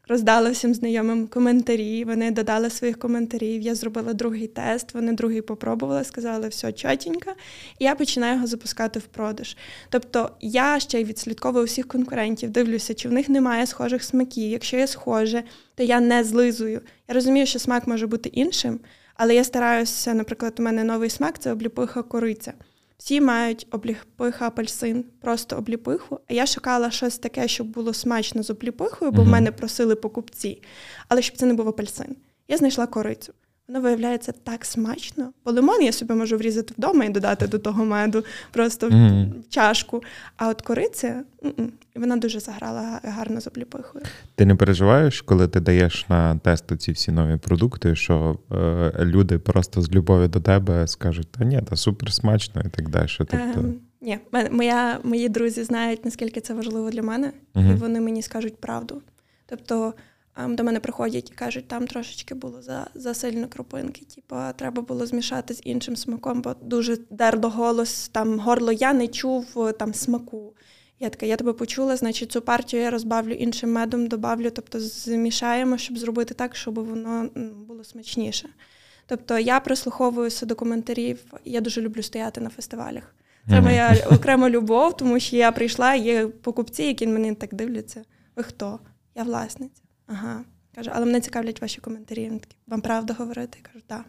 роздала 0.07 0.49
всім 0.49 0.73
знайомим 0.73 1.27
коментарі. 1.27 2.03
Вони 2.03 2.31
додали 2.31 2.69
своїх 2.69 2.99
коментарів. 2.99 3.61
Я 3.61 3.75
зробила 3.75 4.13
другий 4.13 4.47
тест. 4.47 4.93
Вони 4.93 5.13
другий 5.13 5.41
попробували, 5.41 6.03
сказали, 6.03 6.47
все 6.47 6.73
чотенько, 6.73 7.31
і 7.79 7.85
я 7.85 7.95
починаю 7.95 8.35
його 8.35 8.47
запускати 8.47 8.99
в 8.99 9.03
продаж. 9.03 9.57
Тобто 9.89 10.31
я 10.41 10.79
ще 10.79 11.01
й 11.01 11.03
відслідковую 11.03 11.65
всіх 11.65 11.87
конкурентів, 11.87 12.49
дивлюся, 12.49 12.93
чи 12.93 13.09
в 13.09 13.11
них 13.11 13.29
немає 13.29 13.67
схожих 13.67 14.03
смаків. 14.03 14.51
Якщо 14.51 14.77
є 14.77 14.87
схоже, 14.87 15.43
то 15.75 15.83
я 15.83 15.99
не 15.99 16.23
злизую. 16.23 16.81
Я 17.07 17.15
розумію, 17.15 17.45
що 17.45 17.59
смак 17.59 17.87
може 17.87 18.07
бути 18.07 18.29
іншим, 18.29 18.79
але 19.15 19.35
я 19.35 19.43
стараюся, 19.43 20.13
наприклад, 20.13 20.53
у 20.59 20.61
мене 20.63 20.83
новий 20.83 21.09
смак 21.09 21.39
це 21.39 21.51
обліпиха 21.51 22.03
кориця. 22.03 22.53
Всі 22.97 23.21
мають 23.21 23.67
обліпиха 23.71 24.47
апельсин, 24.47 25.05
просто 25.21 25.55
обліпиху. 25.55 26.19
А 26.27 26.33
я 26.33 26.45
шукала 26.45 26.91
щось 26.91 27.17
таке, 27.17 27.47
щоб 27.47 27.67
було 27.67 27.93
смачно 27.93 28.43
з 28.43 28.49
обліпихою, 28.49 29.11
бо 29.11 29.21
uh-huh. 29.21 29.25
в 29.25 29.27
мене 29.27 29.51
просили 29.51 29.95
покупці, 29.95 30.61
але 31.07 31.21
щоб 31.21 31.37
це 31.37 31.45
не 31.45 31.53
був 31.53 31.67
апельсин. 31.67 32.15
Я 32.47 32.57
знайшла 32.57 32.87
корицю. 32.87 33.33
Воно 33.67 33.81
виявляється 33.81 34.31
так 34.43 34.65
смачно. 34.65 35.31
Бо 35.45 35.51
лимон 35.51 35.81
я 35.81 35.91
собі 35.91 36.13
можу 36.13 36.37
врізати 36.37 36.73
вдома 36.77 37.05
і 37.05 37.09
додати 37.09 37.47
до 37.47 37.59
того 37.59 37.85
меду 37.85 38.23
просто 38.51 38.89
mm. 38.89 39.41
в 39.41 39.49
чашку. 39.49 40.03
А 40.37 40.49
от 40.49 40.61
кориця 40.61 41.23
вона 41.95 42.17
дуже 42.17 42.39
заграла 42.39 42.99
гарно 43.03 43.41
з 43.41 43.47
обліпихою. 43.47 44.03
Ти 44.35 44.45
не 44.45 44.55
переживаєш, 44.55 45.21
коли 45.21 45.47
ти 45.47 45.59
даєш 45.59 46.05
на 46.09 46.37
тесту 46.37 46.75
ці 46.75 46.91
всі 46.91 47.11
нові 47.11 47.37
продукти, 47.37 47.95
що 47.95 48.39
е, 48.51 48.91
люди 48.99 49.39
просто 49.39 49.81
з 49.81 49.91
любові 49.91 50.27
до 50.27 50.39
тебе 50.39 50.87
скажуть, 50.87 51.27
та 51.31 51.45
ні, 51.45 51.61
та 51.69 51.75
супер 51.75 52.13
смачно 52.13 52.61
і 52.65 52.69
так 52.69 52.89
далі. 52.89 53.07
Тобто... 53.17 53.35
Ем, 53.35 53.75
ні, 54.01 54.19
моя, 54.51 54.99
мої 55.03 55.29
друзі 55.29 55.63
знають, 55.63 56.05
наскільки 56.05 56.41
це 56.41 56.53
важливо 56.53 56.89
для 56.89 57.01
мене, 57.01 57.31
mm-hmm. 57.55 57.71
і 57.71 57.75
вони 57.75 58.01
мені 58.01 58.21
скажуть 58.21 58.61
правду. 58.61 59.01
Тобто 59.45 59.93
до 60.47 60.63
мене 60.63 60.79
приходять 60.79 61.31
і 61.31 61.33
кажуть, 61.33 61.67
там 61.67 61.87
трошечки 61.87 62.35
було 62.35 62.61
за 62.61 62.87
за 62.95 63.13
сильно 63.13 63.47
крупинки. 63.47 64.05
Типу, 64.05 64.35
треба 64.55 64.81
було 64.81 65.05
змішати 65.05 65.53
з 65.53 65.61
іншим 65.63 65.95
смаком, 65.95 66.41
бо 66.41 66.55
дуже 66.61 66.97
дерло 67.09 67.49
голос, 67.49 68.09
там 68.09 68.39
горло 68.39 68.71
я 68.71 68.93
не 68.93 69.07
чув 69.07 69.73
там 69.79 69.93
смаку. 69.93 70.53
Я 70.99 71.09
така, 71.09 71.25
я 71.25 71.35
тебе 71.35 71.53
почула, 71.53 71.97
значить 71.97 72.31
цю 72.31 72.41
партію 72.41 72.83
я 72.83 72.89
розбавлю 72.89 73.31
іншим 73.31 73.71
медом, 73.71 74.07
добавлю, 74.07 74.49
тобто 74.49 74.79
змішаємо, 74.79 75.77
щоб 75.77 75.97
зробити 75.97 76.33
так, 76.33 76.55
щоб 76.55 76.75
воно 76.75 77.29
було 77.67 77.83
смачніше. 77.83 78.49
Тобто 79.05 79.39
я 79.39 79.59
прислуховуюся 79.59 80.45
до 80.45 80.55
коментарів, 80.55 81.23
я 81.45 81.61
дуже 81.61 81.81
люблю 81.81 82.03
стояти 82.03 82.41
на 82.41 82.49
фестивалях. 82.49 83.15
Це 83.49 83.61
моя 83.61 84.07
окрема 84.11 84.49
любов, 84.49 84.97
тому 84.97 85.19
що 85.19 85.35
я 85.35 85.51
прийшла, 85.51 85.95
є 85.95 86.27
покупці, 86.27 86.83
які 86.83 87.05
на 87.05 87.13
мене 87.13 87.35
так 87.35 87.53
дивляться. 87.55 88.03
Ви 88.35 88.43
хто? 88.43 88.79
Я 89.15 89.23
власниця. 89.23 89.86
Ага. 90.07 90.41
Каже, 90.75 90.91
але 90.93 91.05
мене 91.05 91.21
цікавлять 91.21 91.61
ваші 91.61 91.81
коментарі. 91.81 92.25
Вони 92.25 92.39
такі, 92.39 92.55
вам 92.67 92.81
правда 92.81 93.15
говорити? 93.19 93.57
Я 93.63 93.69
кажу, 93.71 93.85
так. 93.87 94.05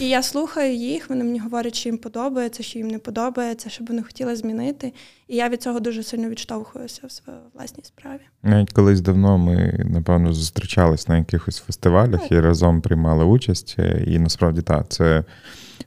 І 0.00 0.08
я 0.08 0.22
слухаю 0.22 0.74
їх, 0.74 1.10
вони 1.10 1.24
мені 1.24 1.38
говорять, 1.38 1.74
що 1.74 1.88
їм 1.88 1.98
подобається, 1.98 2.62
що 2.62 2.78
їм 2.78 2.88
не 2.88 2.98
подобається, 2.98 3.70
що 3.70 3.84
б 3.84 3.88
вони 3.88 4.02
хотіли 4.02 4.36
змінити. 4.36 4.92
І 5.28 5.36
я 5.36 5.48
від 5.48 5.62
цього 5.62 5.80
дуже 5.80 6.02
сильно 6.02 6.28
відштовхуюся 6.28 7.06
в 7.06 7.12
своїй 7.12 7.38
власній 7.54 7.84
справі. 7.84 8.20
Навіть 8.42 8.72
колись 8.72 9.00
давно 9.00 9.38
ми, 9.38 9.86
напевно, 9.90 10.32
зустрічались 10.32 11.08
на 11.08 11.18
якихось 11.18 11.58
фестивалях 11.58 12.20
так. 12.20 12.32
і 12.32 12.40
разом 12.40 12.80
приймали 12.80 13.24
участь. 13.24 13.76
І 14.06 14.18
насправді 14.18 14.62
так, 14.62 14.88
це 14.88 15.24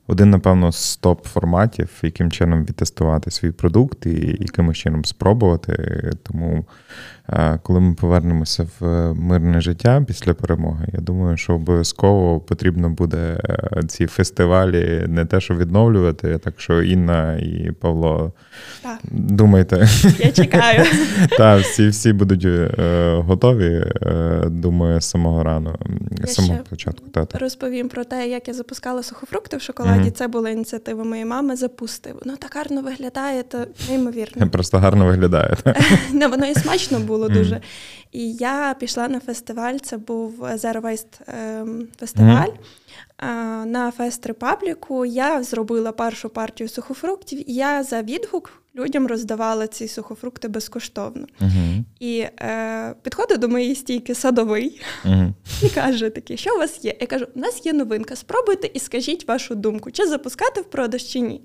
один, 0.08 0.30
напевно, 0.30 0.72
з 0.72 1.00
топ-форматів, 1.02 1.90
яким 2.02 2.32
чином 2.32 2.66
відтестувати 2.66 3.32
свій 3.32 3.52
продукт 3.52 4.06
і 4.06 4.38
якимось 4.40 4.78
чином 4.78 5.06
спробувати. 5.06 6.12
Тому 6.24 6.66
Е, 7.30 7.60
коли 7.64 7.80
ми 7.80 7.94
повернемося 7.94 8.68
в 8.80 9.14
мирне 9.14 9.62
життя 9.62 10.04
після 10.08 10.34
перемоги, 10.34 10.88
я 10.94 11.00
думаю, 11.00 11.38
що 11.38 11.54
обов'язково 11.54 12.40
потрібно 12.40 12.90
буде 12.90 13.42
е, 13.46 13.84
ці 13.88 14.08
фестивалі 14.08 15.06
не 15.08 15.26
те, 15.26 15.42
що 15.42 15.56
відновлювати, 15.56 16.38
так 16.38 16.54
що 16.58 16.84
Інна 16.84 17.38
і 17.38 17.72
Павло 17.80 18.34
так. 18.82 19.00
думайте. 19.12 19.88
Я 20.20 20.32
чекаю. 20.32 20.86
Так, 21.38 21.62
всі 21.62 21.88
всі 21.88 22.14
будуть 22.14 22.46
е, 22.46 23.16
готові, 23.26 23.86
думаю, 24.46 25.02
з 25.02 25.06
самого 25.10 25.44
рану, 25.44 25.76
з 26.24 26.34
самого 26.34 26.60
початку. 26.70 27.06
Розповім 27.40 27.90
про 27.90 28.04
те, 28.04 28.28
як 28.28 28.48
я 28.48 28.54
запускала 28.54 29.04
сухофрукти 29.04 29.58
в 29.58 29.62
шоколаді. 29.62 29.81
Mm-hmm. 29.84 30.12
Це 30.12 30.28
була 30.28 30.50
ініціатива 30.50 31.04
моєї 31.04 31.26
мами. 31.26 31.56
Запустив. 31.56 32.22
Ну 32.26 32.38
так 32.38 32.52
гарно 32.56 32.82
виглядає, 32.82 33.44
то 33.44 33.66
неймовірно. 33.90 34.50
Просто 34.52 34.78
гарно 34.78 35.06
виглядає. 35.06 35.58
Не, 36.14 36.28
воно 36.28 36.46
і 36.46 36.56
смачно 36.56 37.00
було 37.00 37.30
дуже. 37.30 37.62
І 38.12 38.34
я 38.34 38.76
пішла 38.80 39.08
на 39.08 39.20
фестиваль, 39.20 39.78
це 39.78 39.98
був 39.98 40.40
Zero 40.42 40.82
Waste 40.82 41.22
ем, 41.28 41.88
фестиваль. 42.00 42.50
На 43.66 43.92
Фест 43.98 44.26
Репабліку 44.26 45.06
я 45.06 45.44
зробила 45.44 45.92
першу 45.92 46.30
партію 46.30 46.70
сухофруктів, 46.70 47.50
і 47.50 47.54
я 47.54 47.84
за 47.84 48.02
відгук 48.02 48.62
людям 48.76 49.08
роздавала 49.08 49.68
ці 49.68 49.88
сухофрукти 49.88 50.48
безкоштовно. 50.48 51.28
Uh-huh. 51.42 51.84
І 52.00 52.20
е, 52.20 52.96
підходить 53.02 53.40
до 53.40 53.50
моєї 53.50 53.76
стійки 53.76 54.16
садовий 54.16 54.82
uh-huh. 55.06 55.34
і 55.64 55.70
каже: 55.70 56.10
таке, 56.10 56.38
що 56.38 56.56
у 56.56 56.58
вас 56.58 56.86
є? 56.86 56.98
Я 57.02 57.08
кажу: 57.08 57.28
у 57.36 57.40
нас 57.40 57.66
є 57.66 57.74
новинка, 57.74 58.16
спробуйте 58.16 58.70
і 58.74 58.80
скажіть 58.80 59.28
вашу 59.28 59.56
думку, 59.56 59.92
чи 59.92 60.08
запускати 60.08 60.62
в 60.62 60.64
продаж, 60.64 61.04
чи 61.04 61.20
ні. 61.20 61.42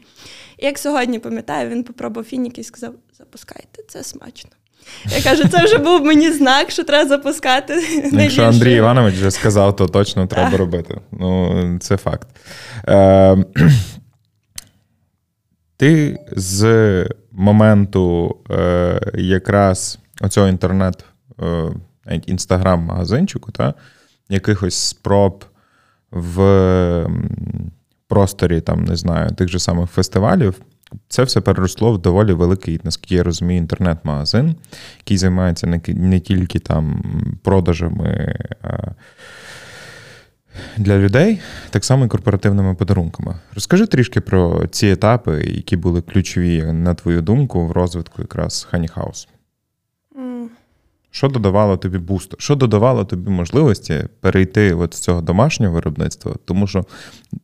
І 0.58 0.66
як 0.66 0.78
сьогодні 0.78 1.18
пам'ятаю, 1.18 1.70
він 1.70 1.84
попробував 1.84 2.24
фініки 2.24 2.60
і 2.60 2.64
сказав: 2.64 2.94
запускайте, 3.18 3.82
це 3.88 4.02
смачно. 4.02 4.50
Я 5.08 5.22
кажу, 5.22 5.48
це 5.48 5.64
вже 5.64 5.78
був 5.78 6.04
мені 6.04 6.32
знак, 6.32 6.70
що 6.70 6.84
треба 6.84 7.08
запускати. 7.08 7.82
Якщо 8.12 8.44
Андрій 8.44 8.74
Іванович 8.74 9.14
вже 9.14 9.30
сказав, 9.30 9.76
то 9.76 9.86
точно 9.86 10.26
треба 10.26 10.56
робити. 10.56 11.00
Ну, 11.12 11.78
це 11.80 11.96
факт. 11.96 12.28
Е, 12.88 13.44
Ти 15.76 16.18
з 16.36 17.08
моменту 17.32 18.36
е, 18.50 19.00
якраз 19.14 19.98
оцього 20.20 20.48
інтернет, 20.48 21.04
е, 21.40 21.70
інстаграм-магазинчику, 22.26 23.52
та, 23.52 23.74
якихось 24.28 24.74
спроб 24.74 25.44
в 26.10 27.06
просторі, 28.08 28.60
там, 28.60 28.84
не 28.84 28.96
знаю, 28.96 29.30
тих 29.30 29.48
же 29.48 29.58
самих 29.58 29.90
фестивалів. 29.90 30.54
Це 31.08 31.22
все 31.22 31.40
переросло 31.40 31.92
в 31.92 31.98
доволі 31.98 32.32
великий, 32.32 32.80
наскільки 32.84 33.14
я 33.14 33.22
розумію, 33.22 33.58
інтернет-магазин, 33.58 34.54
який 34.98 35.18
займається 35.18 35.66
не, 35.66 35.80
не 35.88 36.20
тільки 36.20 36.58
там 36.58 37.04
продажами 37.42 38.38
для 40.76 40.98
людей, 40.98 41.40
так 41.70 41.84
само 41.84 42.04
і 42.04 42.08
корпоративними 42.08 42.74
подарунками. 42.74 43.38
Розкажи 43.54 43.86
трішки 43.86 44.20
про 44.20 44.66
ці 44.66 44.86
етапи, 44.86 45.44
які 45.44 45.76
були 45.76 46.02
ключові, 46.02 46.64
на 46.64 46.94
твою 46.94 47.22
думку, 47.22 47.66
в 47.66 47.72
розвитку 47.72 48.22
якраз 48.22 48.68
Honey 48.72 48.98
House. 48.98 49.28
Mm. 50.18 50.46
Що 51.10 51.28
додавало 51.28 51.76
тобі 51.76 51.98
бусту? 51.98 52.36
Що 52.40 52.54
додавало 52.56 53.04
тобі 53.04 53.30
можливості 53.30 54.04
перейти 54.20 54.74
от 54.74 54.94
з 54.94 55.00
цього 55.00 55.20
домашнього 55.20 55.74
виробництва? 55.74 56.34
Тому 56.44 56.66
що 56.66 56.84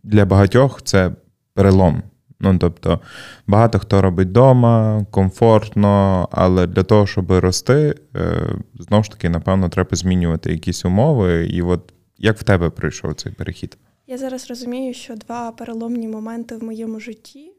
для 0.02 0.24
багатьох 0.24 0.82
це 0.82 1.10
перелом. 1.54 2.02
Ну, 2.42 2.58
тобто, 2.58 3.00
багато 3.46 3.78
хто 3.78 4.02
робить 4.02 4.28
вдома, 4.28 5.06
комфортно, 5.10 6.28
але 6.32 6.66
для 6.66 6.82
того, 6.82 7.06
щоб 7.06 7.32
рости, 7.32 7.94
е, 8.16 8.56
знову 8.78 9.04
ж 9.04 9.10
таки, 9.10 9.28
напевно, 9.28 9.68
треба 9.68 9.96
змінювати 9.96 10.52
якісь 10.52 10.84
умови. 10.84 11.46
І 11.46 11.62
от 11.62 11.92
як 12.18 12.38
в 12.38 12.42
тебе 12.42 12.70
прийшов 12.70 13.14
цей 13.14 13.32
перехід? 13.32 13.78
Я 14.06 14.18
зараз 14.18 14.48
розумію, 14.48 14.94
що 14.94 15.16
два 15.16 15.52
переломні 15.52 16.08
моменти 16.08 16.56
в 16.56 16.64
моєму 16.64 17.00
житті 17.00 17.52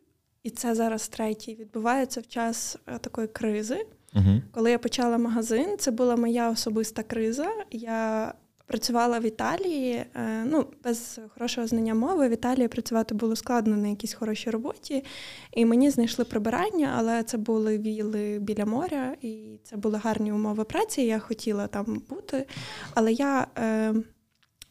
і 0.43 0.49
це 0.49 0.75
зараз 0.75 1.07
третій, 1.07 1.55
відбувається 1.55 2.21
в 2.21 2.27
час 2.27 2.77
е, 2.87 2.97
такої 2.97 3.27
кризи. 3.27 3.85
uh 4.15 4.41
Коли 4.51 4.71
я 4.71 4.79
почала 4.79 5.17
магазин, 5.17 5.75
це 5.79 5.91
була 5.91 6.15
моя 6.15 6.49
особиста 6.49 7.03
криза. 7.03 7.49
Я 7.71 8.33
працювала 8.65 9.19
в 9.19 9.25
Італії, 9.25 9.93
е, 9.93 10.43
ну, 10.45 10.65
без 10.83 11.19
хорошого 11.37 11.67
знання 11.67 11.93
мови. 11.93 12.27
В 12.27 12.31
Італії 12.31 12.67
працювати 12.67 13.15
було 13.15 13.35
складно 13.35 13.77
на 13.77 13.87
якійсь 13.87 14.13
хорошій 14.13 14.49
роботі. 14.49 15.03
І 15.51 15.65
мені 15.65 15.89
знайшли 15.89 16.25
прибирання, 16.25 16.95
але 16.97 17.23
це 17.23 17.37
були 17.37 17.77
віли 17.77 18.39
біля 18.39 18.65
моря, 18.65 19.15
і 19.21 19.59
це 19.63 19.77
були 19.77 19.97
гарні 19.97 20.31
умови 20.31 20.63
праці. 20.63 21.01
Я 21.01 21.19
хотіла 21.19 21.67
там 21.67 22.01
бути. 22.09 22.45
Але 22.93 23.13
я 23.13 23.47
е, 23.57 23.93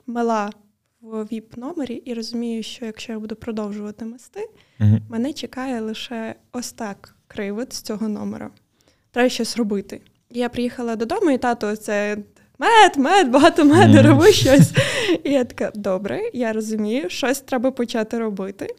мила 0.07 0.51
в 1.01 1.25
ВІП-номері 1.25 1.95
і 1.95 2.15
розумію, 2.15 2.63
що 2.63 2.87
якщо 2.87 3.13
я 3.13 3.19
буду 3.19 3.37
продовжувати 3.37 4.05
мести, 4.05 4.49
uh 4.81 4.99
мене 5.09 5.33
чекає 5.33 5.81
лише 5.81 6.35
ось 6.53 6.73
так 6.73 7.17
кривид 7.27 7.73
з 7.73 7.83
цього 7.83 8.09
номера. 8.09 8.51
Треба 9.11 9.29
щось 9.29 9.57
робити. 9.57 10.01
Я 10.31 10.49
приїхала 10.49 10.97
додому, 10.97 11.31
і 11.31 11.39
тато 11.39 11.77
це 11.77 12.17
мед, 12.59 12.97
мед, 12.97 13.31
багато 13.31 13.65
меду, 13.65 13.99
mm. 13.99 14.09
роби 14.09 14.33
щось. 14.33 14.73
І 15.25 15.31
я 15.31 15.45
така, 15.45 15.73
добре, 15.75 16.31
я 16.33 16.53
розумію, 16.53 17.11
щось 17.11 17.41
треба 17.41 17.71
почати 17.71 18.19
робити. 18.19 18.75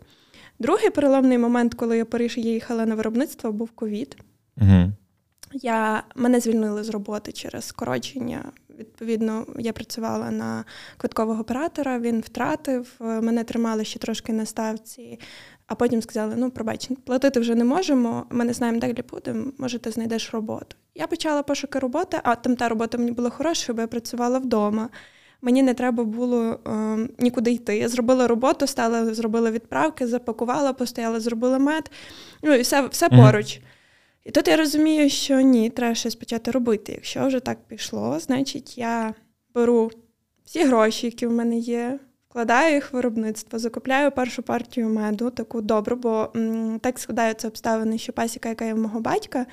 Другий 0.60 0.90
переломний 0.90 1.38
момент, 1.38 1.74
коли 1.74 1.98
я 1.98 2.06
переїхала 2.06 2.86
на 2.86 2.96
виробництво, 2.96 3.52
був 3.52 3.72
ковід. 3.72 4.18
Mm-hmm. 4.58 4.92
Я, 5.54 6.04
Мене 6.16 6.40
звільнили 6.40 6.84
з 6.84 6.90
роботи 6.90 7.32
через 7.32 7.66
скорочення. 7.66 8.52
Відповідно, 8.80 9.46
я 9.60 9.74
працювала 9.74 10.32
на 10.32 10.66
квиткового 10.98 11.42
оператора, 11.42 12.00
він 12.00 12.22
втратив, 12.22 12.96
мене 13.00 13.44
тримали 13.44 13.86
ще 13.86 14.00
трошки 14.00 14.34
на 14.34 14.46
ставці, 14.46 15.20
а 15.68 15.76
потім 15.76 16.02
сказали: 16.02 16.36
ну, 16.38 16.52
пробач, 16.52 16.90
платити 17.06 17.40
вже 17.40 17.56
не 17.56 17.64
можемо, 17.64 18.26
ми 18.30 18.46
не 18.46 18.54
знаємо, 18.54 18.80
де 18.80 19.04
будемо, 19.12 19.52
може, 19.58 19.80
ти 19.80 19.92
знайдеш 19.92 20.34
роботу. 20.34 20.76
Я 20.96 21.08
почала 21.08 21.44
пошуки 21.44 21.80
роботи, 21.80 22.20
а 22.24 22.36
там 22.36 22.56
та 22.56 22.70
робота 22.70 22.98
мені 22.98 23.12
була 23.12 23.30
хороша, 23.30 23.74
бо 23.74 23.82
я 23.82 23.88
працювала 23.88 24.40
вдома. 24.40 24.90
Мені 25.42 25.64
не 25.64 25.74
треба 25.74 26.04
було 26.04 26.60
е, 26.68 27.08
нікуди 27.20 27.52
йти. 27.52 27.78
Я 27.78 27.90
зробила 27.90 28.28
роботу, 28.28 28.68
стала, 28.68 29.14
зробила 29.14 29.52
відправки, 29.52 30.08
запакувала, 30.08 30.74
постояла, 30.74 31.20
зробила 31.20 31.60
мед. 31.60 31.92
Ну 32.44 32.54
і 32.54 32.62
все 32.62 32.88
все 32.88 33.08
mm-hmm. 33.08 33.26
поруч. 33.26 33.62
І 34.26 34.32
тут 34.32 34.48
я 34.48 34.58
розумію, 34.58 35.10
що 35.10 35.42
ні, 35.42 35.70
треба 35.70 35.96
щось 35.96 36.16
почати 36.16 36.52
робити. 36.52 36.92
Якщо 36.92 37.28
вже 37.28 37.40
так 37.40 37.58
пішло, 37.68 38.20
значить 38.20 38.78
я 38.78 39.14
беру 39.56 39.92
всі 40.46 40.64
гроші, 40.64 41.06
які 41.06 41.28
в 41.28 41.32
мене 41.32 41.58
є, 41.58 42.00
вкладаю 42.30 42.74
їх 42.74 42.94
в 42.94 42.96
виробництво, 42.96 43.60
закупляю 43.60 44.12
першу 44.12 44.44
партію 44.44 44.90
меду, 44.90 45.30
таку 45.30 45.62
добру, 45.62 45.96
бо 45.96 46.30
м, 46.36 46.80
так 46.80 47.00
складаються 47.00 47.48
обставини, 47.48 47.98
що 47.98 48.14
пасіка, 48.14 48.50
яка 48.50 48.66
є 48.66 48.74
в 48.74 48.78
мого 48.78 49.00
батька, 49.00 49.46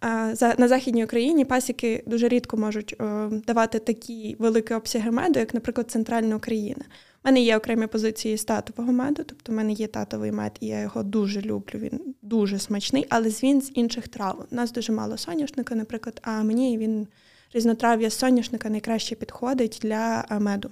а, 0.00 0.34
за, 0.34 0.54
на 0.58 0.68
Західній 0.68 1.04
Україні 1.04 1.44
пасіки 1.44 2.02
дуже 2.06 2.28
рідко 2.28 2.56
можуть 2.56 3.00
о, 3.00 3.28
давати 3.46 3.78
такі 3.78 4.36
великі 4.38 4.74
обсяги 4.74 5.10
меду, 5.10 5.38
як, 5.40 5.54
наприклад, 5.54 5.90
Центральна 5.90 6.36
Україна. 6.36 6.84
У 7.24 7.28
мене 7.28 7.40
є 7.40 7.56
окремі 7.56 7.86
позиції 7.86 8.36
з 8.36 8.44
татового 8.44 8.92
меду, 8.92 9.24
тобто 9.26 9.52
в 9.52 9.54
мене 9.54 9.72
є 9.72 9.86
татовий 9.86 10.32
мед, 10.32 10.52
і 10.60 10.66
я 10.66 10.80
його 10.80 11.02
дуже 11.02 11.40
люблю. 11.40 11.78
Він 11.78 12.14
дуже 12.22 12.58
смачний, 12.58 13.06
але 13.08 13.28
він 13.28 13.62
з 13.62 13.70
інших 13.74 14.08
трав. 14.08 14.46
У 14.52 14.54
нас 14.54 14.72
дуже 14.72 14.92
мало 14.92 15.16
соняшника, 15.16 15.74
наприклад, 15.74 16.20
а 16.22 16.42
мені 16.42 16.78
він 16.78 17.06
різнотрав'я 17.54 18.10
соняшника 18.10 18.70
найкраще 18.70 19.14
підходить 19.14 19.78
для 19.82 20.24
меду. 20.40 20.70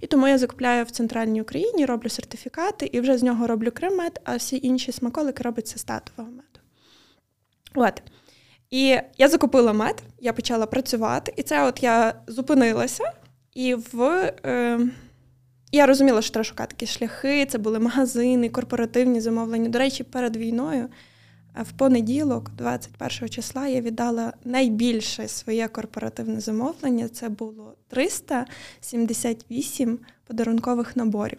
І 0.00 0.06
тому 0.06 0.28
я 0.28 0.38
закупляю 0.38 0.84
в 0.84 0.90
центральній 0.90 1.42
Україні, 1.42 1.86
роблю 1.86 2.08
сертифікати 2.08 2.86
і 2.92 3.00
вже 3.00 3.18
з 3.18 3.22
нього 3.22 3.46
роблю 3.46 3.70
крем-мед, 3.70 4.20
а 4.24 4.36
всі 4.36 4.60
інші 4.62 4.92
смаколики 4.92 5.42
робляться 5.42 5.78
з 5.78 5.84
татового 5.84 6.34
меду. 6.34 6.60
От. 7.74 8.02
І 8.70 8.98
я 9.18 9.28
закупила 9.28 9.72
мед, 9.72 10.02
я 10.20 10.32
почала 10.32 10.66
працювати, 10.66 11.34
і 11.36 11.42
це 11.42 11.64
от 11.64 11.82
я 11.82 12.14
зупинилася, 12.26 13.12
і 13.54 13.74
в. 13.74 14.32
Е, 14.44 14.80
я 15.72 15.86
розуміла, 15.86 16.22
що 16.22 16.32
треба 16.32 16.44
шукати 16.44 16.74
такі 16.76 16.86
шляхи, 16.86 17.46
це 17.46 17.58
були 17.58 17.78
магазини, 17.78 18.48
корпоративні 18.48 19.20
замовлення. 19.20 19.68
До 19.68 19.78
речі, 19.78 20.04
перед 20.04 20.36
війною, 20.36 20.88
в 21.62 21.72
понеділок, 21.72 22.50
21 22.50 23.28
числа, 23.28 23.68
я 23.68 23.80
віддала 23.80 24.32
найбільше 24.44 25.28
своє 25.28 25.68
корпоративне 25.68 26.40
замовлення. 26.40 27.08
Це 27.08 27.28
було 27.28 27.74
378 27.88 29.98
подарункових 30.26 30.96
наборів. 30.96 31.38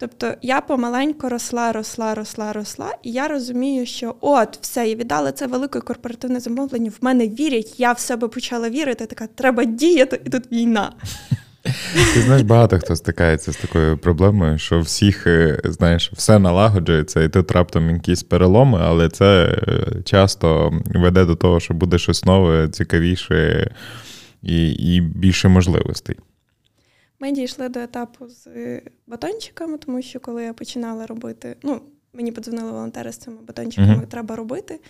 Тобто 0.00 0.34
я 0.42 0.60
помаленько 0.60 1.28
росла, 1.28 1.72
росла, 1.72 2.14
росла, 2.14 2.52
росла, 2.52 2.94
і 3.02 3.12
я 3.12 3.28
розумію, 3.28 3.86
що 3.86 4.14
от 4.20 4.58
все, 4.60 4.88
я 4.88 4.94
віддала 4.94 5.32
це 5.32 5.46
велике 5.46 5.80
корпоративне 5.80 6.40
замовлення. 6.40 6.90
В 6.90 7.04
мене 7.04 7.28
вірять, 7.28 7.80
я 7.80 7.92
в 7.92 7.98
себе 7.98 8.28
почала 8.28 8.70
вірити. 8.70 9.06
Така 9.06 9.26
треба 9.26 9.64
діяти, 9.64 10.20
і 10.24 10.30
тут 10.30 10.52
війна. 10.52 10.92
Ти 12.14 12.22
знаєш, 12.22 12.42
багато 12.42 12.78
хто 12.78 12.96
стикається 12.96 13.52
з 13.52 13.56
такою 13.56 13.98
проблемою, 13.98 14.58
що 14.58 14.80
всіх, 14.80 15.26
е, 15.26 15.60
знаєш, 15.64 16.12
все 16.12 16.38
налагоджується, 16.38 17.22
і 17.22 17.28
тут 17.28 17.50
раптом 17.50 17.90
якісь 17.90 18.22
переломи, 18.22 18.78
але 18.82 19.08
це 19.08 19.58
е, 19.68 20.02
часто 20.04 20.72
веде 20.94 21.24
до 21.24 21.36
того, 21.36 21.60
що 21.60 21.74
буде 21.74 21.98
щось 21.98 22.24
нове, 22.24 22.68
цікавіше 22.68 23.70
і, 24.42 24.70
і 24.70 25.00
більше 25.00 25.48
можливостей. 25.48 26.16
Ми 27.20 27.32
дійшли 27.32 27.68
до 27.68 27.80
етапу 27.80 28.28
з 28.28 28.48
батончиками, 29.06 29.78
тому 29.78 30.02
що 30.02 30.20
коли 30.20 30.44
я 30.44 30.52
починала 30.52 31.06
робити, 31.06 31.56
ну, 31.62 31.80
мені 32.12 32.32
подзвонили 32.32 32.72
волонтери 32.72 33.12
з 33.12 33.16
цими 33.18 33.36
батончиками, 33.48 33.94
uh-huh. 33.94 34.06
треба 34.06 34.36
робити. 34.36 34.80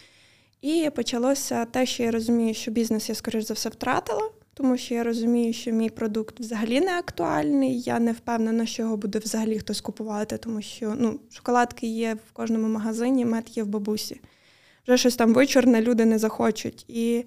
І 0.62 0.90
почалося 0.96 1.64
те, 1.64 1.86
що 1.86 2.02
я 2.02 2.10
розумію, 2.10 2.54
що 2.54 2.70
бізнес 2.70 3.08
я, 3.08 3.14
скоріш 3.14 3.44
за 3.44 3.54
все, 3.54 3.68
втратила 3.68 4.30
тому 4.60 4.76
що 4.76 4.94
я 4.94 5.04
розумію, 5.04 5.52
що 5.52 5.70
мій 5.72 5.90
продукт 5.90 6.40
взагалі 6.40 6.80
не 6.80 6.98
актуальний. 6.98 7.80
Я 7.80 7.98
не 8.00 8.12
впевнена, 8.12 8.66
що 8.66 8.82
його 8.82 8.96
буде 8.96 9.18
взагалі 9.18 9.58
хтось 9.58 9.80
купувати, 9.80 10.38
тому 10.38 10.62
що 10.62 10.94
ну, 10.98 11.20
шоколадки 11.30 11.86
є 11.86 12.14
в 12.14 12.32
кожному 12.32 12.68
магазині, 12.68 13.24
мед 13.24 13.56
є 13.56 13.62
в 13.62 13.66
бабусі. 13.66 14.20
Вже 14.86 14.96
щось 14.96 15.16
там 15.16 15.34
вичорне, 15.34 15.80
люди 15.80 16.04
не 16.04 16.18
захочуть. 16.18 16.84
І 16.88 17.24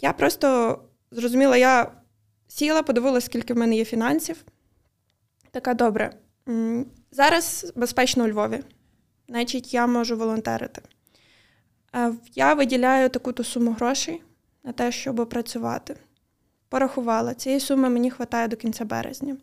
я 0.00 0.12
просто 0.12 0.78
зрозуміла, 1.10 1.56
я 1.56 1.92
сіла, 2.48 2.82
подивилася, 2.82 3.26
скільки 3.26 3.54
в 3.54 3.56
мене 3.56 3.76
є 3.76 3.84
фінансів. 3.84 4.44
Така 5.50 5.74
добре. 5.74 6.16
Зараз 7.10 7.72
безпечно 7.76 8.24
у 8.24 8.28
Львові, 8.28 8.60
значить, 9.28 9.74
я 9.74 9.86
можу 9.86 10.16
волонтерити. 10.16 10.82
Я 12.34 12.54
виділяю 12.54 13.08
таку-то 13.08 13.44
суму 13.44 13.70
грошей 13.70 14.22
на 14.64 14.72
те, 14.72 14.92
щоб 14.92 15.28
працювати 15.28 15.96
порахувала, 16.74 17.34
цієї 17.34 17.60
суми 17.60 17.88
мені 17.88 18.10
вистачає 18.10 18.48
до 18.48 18.56
кінця 18.56 18.84
березня. 18.84 19.36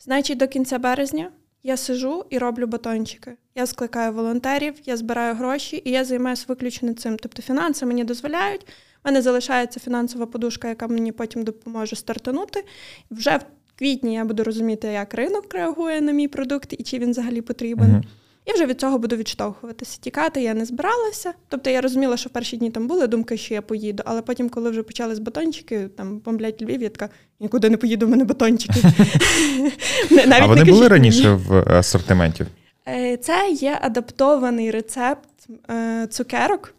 Значить, 0.00 0.38
до 0.38 0.48
кінця 0.48 0.78
березня 0.78 1.30
я 1.62 1.76
сижу 1.76 2.24
і 2.30 2.38
роблю 2.38 2.66
батончики. 2.66 3.36
Я 3.54 3.66
скликаю 3.66 4.12
волонтерів, 4.12 4.74
я 4.84 4.96
збираю 4.96 5.34
гроші 5.34 5.82
і 5.84 5.90
я 5.90 6.04
займаюся 6.04 6.44
виключно 6.48 6.94
цим. 6.94 7.16
Тобто 7.16 7.42
фінанси 7.42 7.86
мені 7.86 8.04
дозволяють. 8.04 8.60
У 8.62 8.64
мене 9.04 9.22
залишається 9.22 9.80
фінансова 9.80 10.26
подушка, 10.26 10.68
яка 10.68 10.86
мені 10.86 11.12
потім 11.12 11.44
допоможе 11.44 11.96
стартанути. 11.96 12.64
Вже 13.10 13.36
в 13.36 13.42
квітні 13.78 14.14
я 14.14 14.24
буду 14.24 14.44
розуміти, 14.44 14.88
як 14.88 15.14
ринок 15.14 15.54
реагує 15.54 16.00
на 16.00 16.12
мій 16.12 16.28
продукт 16.28 16.72
і 16.78 16.82
чи 16.82 16.98
він 16.98 17.10
взагалі 17.10 17.40
потрібен. 17.40 17.90
Uh-huh. 17.90 18.02
І 18.48 18.52
вже 18.52 18.66
від 18.66 18.80
цього 18.80 18.98
буду 18.98 19.16
відштовхуватися. 19.16 19.98
Тікати 20.00 20.42
я 20.42 20.54
не 20.54 20.64
збиралася. 20.64 21.32
Тобто 21.48 21.70
я 21.70 21.80
розуміла, 21.80 22.16
що 22.16 22.28
в 22.28 22.32
перші 22.32 22.56
дні 22.56 22.70
там 22.70 22.86
були 22.86 23.06
думки, 23.06 23.36
що 23.36 23.54
я 23.54 23.62
поїду, 23.62 24.02
але 24.06 24.22
потім, 24.22 24.48
коли 24.48 24.70
вже 24.70 24.82
почали 24.82 25.14
з 25.14 25.18
батончики, 25.18 25.88
там 25.96 26.18
бомблять 26.18 26.62
Львів, 26.62 26.82
я 26.82 26.88
така 26.88 27.08
нікуди 27.40 27.70
не 27.70 27.76
поїду, 27.76 28.06
в 28.06 28.08
мене 28.08 28.24
батончики. 28.24 28.80
А 30.40 30.46
вони 30.46 30.64
були 30.64 30.88
раніше 30.88 31.30
в 31.32 31.76
асортименті? 31.76 32.46
Е, 32.88 33.16
це 33.16 33.50
є 33.50 33.78
адаптований 33.82 34.70
рецепт 34.70 35.28
е, 35.70 36.06
цукерок. 36.06 36.74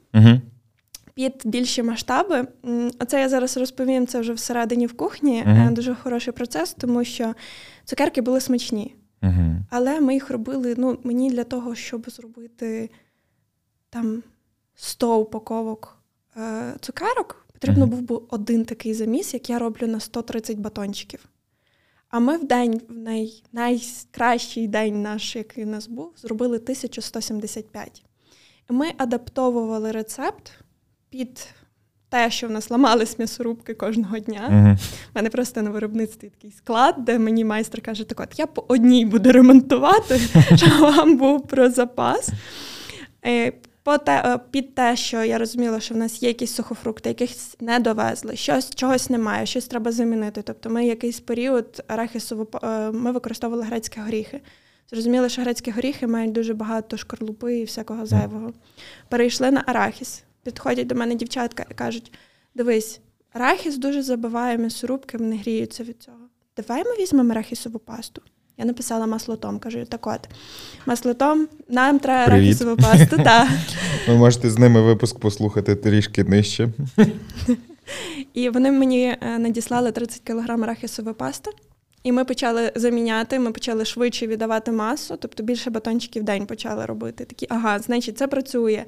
Під 1.14 1.34
більші 1.46 1.84
масштаби. 1.84 2.48
Оце 3.00 3.22
я 3.22 3.30
зараз 3.30 3.58
розповім 3.58 4.08
це 4.08 4.20
вже 4.20 4.34
всередині 4.34 4.86
в 4.86 4.94
кухні. 4.94 5.46
Дуже 5.72 5.96
хороший 5.96 6.34
процес, 6.34 6.74
тому 6.74 7.04
що 7.04 7.34
цукерки 7.86 8.22
були 8.22 8.42
смачні. 8.42 8.96
Угу. 9.24 9.56
Але 9.70 10.00
ми 10.00 10.14
їх 10.14 10.30
робили 10.30 10.76
ну, 10.78 10.98
мені 11.04 11.32
для 11.32 11.44
того, 11.44 11.76
щоб 11.76 12.10
зробити 12.10 12.90
там 13.90 14.24
100 14.76 15.20
упаковок 15.20 15.98
е, 16.38 16.74
цукерок, 16.80 17.46
потрібно 17.54 17.86
угу. 17.86 17.96
був 17.96 18.02
би 18.02 18.26
один 18.30 18.66
такий 18.66 18.94
заміс, 18.94 19.34
як 19.34 19.50
я 19.50 19.60
роблю 19.60 19.88
на 19.88 20.00
130 20.00 20.58
батончиків. 20.58 21.30
А 22.10 22.20
ми 22.20 22.38
в 22.38 22.48
день, 22.48 22.82
в 22.90 22.94
най, 22.94 23.44
найкращий 23.52 24.68
день 24.68 25.02
наш, 25.02 25.36
який 25.36 25.64
у 25.64 25.68
нас 25.68 25.88
був, 25.88 26.14
зробили 26.18 26.58
1175. 26.58 28.04
І 28.70 28.74
ми 28.74 28.92
адаптовували 28.98 29.92
рецепт 29.92 30.52
під 31.10 31.48
те, 32.10 32.32
що 32.32 32.48
в 32.48 32.52
нас 32.52 32.69
ламались 32.69 33.19
м'ясорубки 33.19 33.74
кожного 33.74 34.19
дня. 34.19 34.48
У 34.50 34.54
uh-huh. 34.54 34.93
мене 35.15 35.30
просто 35.30 35.62
на 35.62 35.69
виробництві 35.69 36.30
такий 36.30 36.52
склад, 36.52 36.95
де 36.98 37.19
мені 37.19 37.45
майстер 37.45 37.82
каже: 37.82 38.04
так 38.04 38.19
от 38.19 38.39
я 38.39 38.48
по 38.48 38.65
одній 38.67 39.06
буду 39.06 39.32
ремонтувати, 39.32 40.19
щоб 40.56 40.80
вам 40.80 41.17
був 41.17 41.48
про 41.48 41.69
запас. 41.69 42.30
По 43.84 43.98
те, 43.98 44.39
під 44.52 44.76
те, 44.76 44.95
що 44.95 45.24
я 45.24 45.38
розуміла, 45.38 45.80
що 45.80 45.93
в 45.93 45.98
нас 45.98 46.24
є 46.24 46.28
якісь 46.28 46.56
сухофрукти, 46.56 47.10
яких 47.10 47.30
не 47.60 47.80
довезли, 47.80 48.36
щось 48.36 48.76
чогось 48.76 49.10
немає, 49.10 49.45
щось 49.45 49.67
треба 49.67 49.91
замінити. 49.91 50.41
Тобто 50.41 50.69
ми 50.69 50.86
якийсь 50.86 51.19
період 51.19 51.84
арахісову 51.88 52.48
ми 52.93 53.12
використовували 53.12 53.65
грецькі 53.65 54.02
горіхи. 54.02 54.41
Зрозуміли, 54.91 55.30
що 55.30 55.41
грецькі 55.41 55.72
горіхи 55.72 56.08
мають 56.08 56.32
дуже 56.32 56.54
багато 56.54 56.98
шкарлупи 56.98 57.58
і 57.58 57.63
всякого 57.63 58.06
зайвого. 58.06 58.54
Перейшли 59.10 59.52
на 59.52 59.63
арахіс. 59.67 60.24
Підходять 60.50 60.88
до 60.88 60.96
мене 60.96 61.16
дівчатка 61.16 61.66
і 61.72 61.74
кажуть: 61.74 62.14
дивись, 62.56 63.00
арахіс 63.34 63.78
дуже 63.78 64.04
забиває 64.04 64.58
м'ясорубки, 64.58 65.18
вони 65.18 65.38
гріються 65.38 65.84
від 65.84 66.04
цього. 66.04 66.18
Давай 66.58 66.84
ми 66.84 66.92
візьмемо 66.92 67.32
арахісову 67.32 67.80
пасту. 67.80 68.22
Я 68.58 68.66
написала 68.66 69.06
маслотом, 69.06 69.60
кажу, 69.60 69.86
так 69.86 70.08
от, 70.08 70.30
маслотом, 70.86 71.48
нам 71.70 72.00
треба 72.00 72.24
арахісову 72.24 72.78
пасту. 72.78 73.18
Ви 74.08 74.16
можете 74.16 74.50
з 74.50 74.58
ними 74.58 74.82
випуск 74.82 75.20
послухати 75.20 75.76
трішки 75.76 76.24
нижче. 76.24 76.70
І 78.34 78.50
вони 78.50 78.72
мені 78.72 79.18
е, 79.22 79.40
надіслали 79.40 79.92
30 79.92 80.22
кг 80.24 80.64
арахісової 80.64 81.16
пасти. 81.16 81.52
І 82.04 82.12
ми 82.12 82.26
почали 82.26 82.72
заміняти, 82.76 83.40
ми 83.40 83.52
почали 83.52 83.86
швидше 83.86 84.28
віддавати 84.28 84.72
масу, 84.72 85.18
тобто 85.20 85.44
більше 85.44 85.70
батончиків 85.70 86.22
в 86.22 86.26
день 86.26 86.46
почали 86.46 86.86
робити. 86.86 87.26
Такі, 87.26 87.48
ага, 87.50 87.80
значить, 87.80 88.18
це 88.18 88.28
працює. 88.28 88.86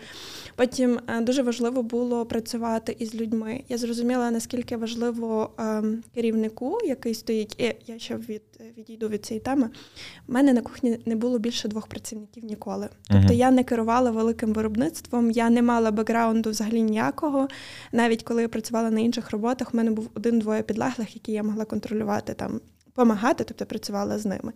Потім 0.56 1.00
е, 1.08 1.22
дуже 1.22 1.42
важливо 1.42 1.84
було 1.84 2.26
працювати 2.26 2.96
із 3.00 3.16
людьми. 3.16 3.64
Я 3.70 3.78
зрозуміла, 3.78 4.32
наскільки 4.32 4.78
важливо 4.78 5.52
ем, 5.58 6.04
керівнику, 6.16 6.78
який 6.84 7.14
стоїть, 7.14 7.56
і 7.60 7.76
я 7.88 8.00
ще 8.00 8.16
від, 8.16 8.42
відійду 8.78 9.08
від 9.08 9.26
цієї 9.26 9.42
теми. 9.42 9.70
У 10.28 10.34
мене 10.34 10.54
на 10.54 10.62
кухні 10.62 11.00
не 11.06 11.16
було 11.16 11.40
більше 11.40 11.68
двох 11.68 11.88
працівників 11.88 12.44
ніколи. 12.44 12.90
Тобто 13.08 13.28
uh-huh. 13.28 13.38
я 13.38 13.52
не 13.52 13.64
керувала 13.64 14.12
великим 14.12 14.54
виробництвом, 14.54 15.32
я 15.32 15.50
не 15.50 15.62
мала 15.62 15.92
бекграунду 15.92 16.50
взагалі 16.50 16.82
ніякого. 16.82 17.48
Навіть 17.92 18.24
коли 18.24 18.42
я 18.42 18.48
працювала 18.48 18.92
на 18.92 19.00
інших 19.00 19.32
роботах, 19.32 19.74
у 19.74 19.78
мене 19.78 19.92
був 19.92 20.10
один-двоє 20.14 20.62
підлеглих, 20.62 21.16
які 21.16 21.32
я 21.32 21.44
могла 21.44 21.66
контролювати 21.66 22.34
там 22.34 22.62
допомагати, 22.96 23.44
тобто 23.44 23.66
працювала 23.66 24.20
з 24.20 24.26
ними. 24.26 24.54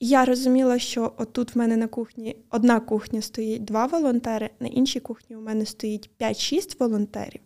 Я 0.00 0.24
розуміла, 0.24 0.78
що 0.78 1.12
отут 1.16 1.54
в 1.54 1.58
мене 1.58 1.76
на 1.76 1.86
кухні 1.86 2.36
одна 2.50 2.80
кухня 2.80 3.22
стоїть 3.22 3.64
два 3.64 3.86
волонтери, 3.86 4.50
на 4.60 4.68
іншій 4.68 5.00
кухні 5.00 5.36
у 5.36 5.40
мене 5.40 5.66
стоїть 5.66 6.10
5-6 6.20 6.78
волонтерів. 6.78 7.40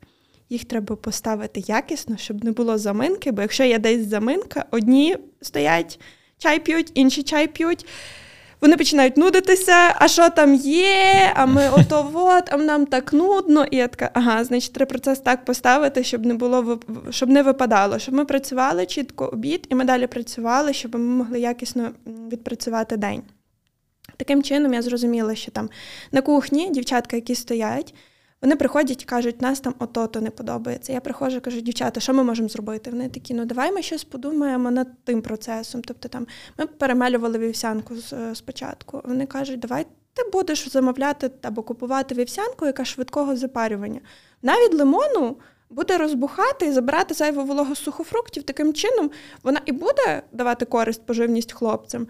Їх 0.48 0.64
треба 0.64 0.96
поставити 0.96 1.60
якісно, 1.66 2.16
щоб 2.16 2.44
не 2.44 2.52
було 2.52 2.78
заминки, 2.78 3.32
бо 3.32 3.42
якщо 3.42 3.64
є 3.64 3.78
десь 3.78 4.06
заминка, 4.06 4.64
одні 4.70 5.16
стоять, 5.40 6.00
чай 6.38 6.60
п'ють, 6.64 6.90
інші 6.94 7.22
чай 7.22 7.48
п'ють 7.48 7.86
вони 8.60 8.76
починають 8.76 9.16
нудитися, 9.16 9.94
а 9.98 10.08
що 10.08 10.30
там 10.30 10.54
є, 10.54 11.32
а 11.34 11.46
ми 11.46 11.70
ото 11.72 12.02
вот, 12.12 12.44
а 12.50 12.56
нам 12.56 12.86
так 12.86 13.12
нудно. 13.12 13.64
І 13.70 13.76
я 13.76 13.88
така, 13.88 14.10
ага, 14.14 14.44
значить, 14.44 14.72
треба 14.72 14.88
процес 14.88 15.18
так 15.18 15.44
поставити, 15.44 16.04
щоб 16.04 16.26
не 16.26 16.34
було 16.34 16.80
щоб 17.10 17.28
не 17.28 17.42
випадало, 17.42 17.98
щоб 17.98 18.14
ми 18.14 18.24
працювали 18.24 18.86
чітко 18.86 19.26
обід, 19.26 19.66
і 19.70 19.74
ми 19.74 19.84
далі 19.84 20.06
працювали, 20.06 20.72
щоб 20.72 20.94
ми 20.94 21.00
могли 21.00 21.40
якісно 21.40 21.90
відпрацювати 22.06 22.96
день. 22.96 23.22
Таким 24.16 24.42
чином, 24.42 24.74
я 24.74 24.82
зрозуміла, 24.82 25.34
що 25.34 25.50
там 25.50 25.70
на 26.12 26.20
кухні 26.20 26.70
дівчатка, 26.70 27.16
які 27.16 27.34
стоять, 27.34 27.94
вони 28.42 28.56
приходять 28.56 29.02
і 29.02 29.04
кажуть, 29.04 29.42
нас 29.42 29.60
там 29.60 29.74
ото-то 29.78 30.20
не 30.20 30.30
подобається. 30.30 30.92
Я 30.92 31.00
приходжу 31.00 31.36
і 31.36 31.40
кажу, 31.40 31.60
дівчата, 31.60 32.00
що 32.00 32.14
ми 32.14 32.22
можемо 32.22 32.48
зробити? 32.48 32.90
Вони 32.90 33.08
такі, 33.08 33.34
ну 33.34 33.44
давай 33.44 33.72
ми 33.72 33.82
щось 33.82 34.04
подумаємо 34.04 34.70
над 34.70 35.04
тим 35.04 35.22
процесом. 35.22 35.82
Тобто 35.82 36.08
там 36.08 36.26
ми 36.58 36.66
перемелювали 36.66 37.38
вівсянку 37.38 37.94
е, 38.12 38.34
спочатку. 38.34 39.02
Вони 39.04 39.26
кажуть, 39.26 39.60
давай 39.60 39.86
ти 40.14 40.22
будеш 40.32 40.68
замовляти 40.68 41.30
або 41.42 41.62
купувати 41.62 42.14
вівсянку, 42.14 42.66
яка 42.66 42.84
швидкого 42.84 43.36
запарювання. 43.36 44.00
Навіть 44.42 44.74
лимону. 44.74 45.36
Буде 45.70 45.98
розбухати 45.98 46.66
і 46.66 46.72
забирати 46.72 47.14
зайву 47.14 47.44
вологу 47.44 47.74
сухофруктів, 47.74 48.42
таким 48.42 48.74
чином 48.74 49.10
вона 49.42 49.60
і 49.66 49.72
буде 49.72 50.22
давати 50.32 50.64
користь 50.64 51.06
поживність 51.06 51.52
хлопцям, 51.52 52.06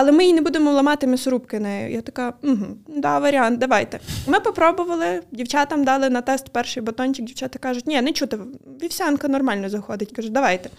але 0.00 0.12
ми 0.12 0.22
її 0.22 0.34
не 0.34 0.40
будемо 0.40 0.72
ламати 0.72 1.06
м'ясорубки 1.06 1.60
нею. 1.60 1.92
Я 1.92 2.00
така, 2.00 2.34
угу, 2.42 2.66
да, 2.88 3.18
варіант, 3.18 3.58
давайте. 3.58 4.00
Ми 4.26 4.40
попробували, 4.40 5.22
дівчатам 5.32 5.84
дали 5.84 6.10
на 6.10 6.20
тест 6.20 6.48
перший 6.48 6.82
батончик, 6.82 7.24
дівчата 7.24 7.58
кажуть, 7.58 7.86
ні, 7.86 8.02
не 8.02 8.12
чути, 8.12 8.38
вівсянка 8.82 9.28
нормально 9.28 9.68
заходить. 9.68 10.12
Кажуть, 10.12 10.32
давайте. 10.32 10.70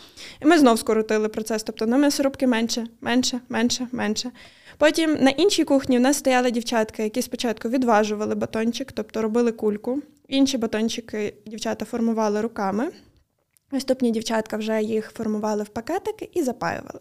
І 0.41 0.45
ми 0.45 0.57
знов 0.57 0.79
скоротили 0.79 1.29
процес. 1.29 1.63
Тобто 1.63 1.85
на 1.85 1.97
м'ясорубки 1.97 2.47
менше, 2.47 2.87
менше, 3.01 3.39
менше, 3.49 3.87
менше. 3.91 4.31
Потім 4.77 5.17
на 5.21 5.29
іншій 5.29 5.63
кухні 5.63 5.97
в 5.97 6.01
нас 6.01 6.17
стояли 6.17 6.51
дівчатки, 6.51 7.03
які 7.03 7.21
спочатку 7.21 7.69
відважували 7.69 8.35
батончик, 8.35 8.91
тобто 8.91 9.21
робили 9.21 9.51
кульку. 9.51 10.01
Інші 10.27 10.57
батончики 10.57 11.33
дівчата 11.47 11.85
формували 11.85 12.41
руками. 12.41 12.91
Наступні 13.71 14.11
дівчатка 14.11 14.57
вже 14.57 14.81
їх 14.81 15.11
формували 15.11 15.63
в 15.63 15.69
пакетики 15.69 16.29
і 16.33 16.43
запаювали. 16.43 16.99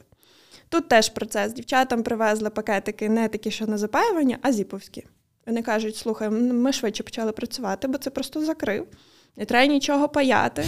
Тут 0.69 0.89
теж 0.89 1.09
процес. 1.09 1.53
Дівчатам 1.53 2.03
привезли 2.03 2.51
пакетики 2.51 3.09
не 3.09 3.29
такі, 3.29 3.51
що 3.51 3.67
на 3.67 3.79
запаювання, 3.79 4.39
а 4.43 4.53
зіповські. 4.53 5.07
Вони 5.47 5.63
кажуть, 5.63 5.97
слухай, 5.97 6.31
ми 6.31 6.73
швидше 6.73 7.03
почали 7.03 7.33
працювати, 7.33 7.89
бо 7.89 7.99
це 7.99 8.11
просто 8.11 8.45
закрив. 8.45 8.87
Не 9.37 9.45
треба 9.45 9.67
нічого 9.67 10.09
паяти. 10.09 10.65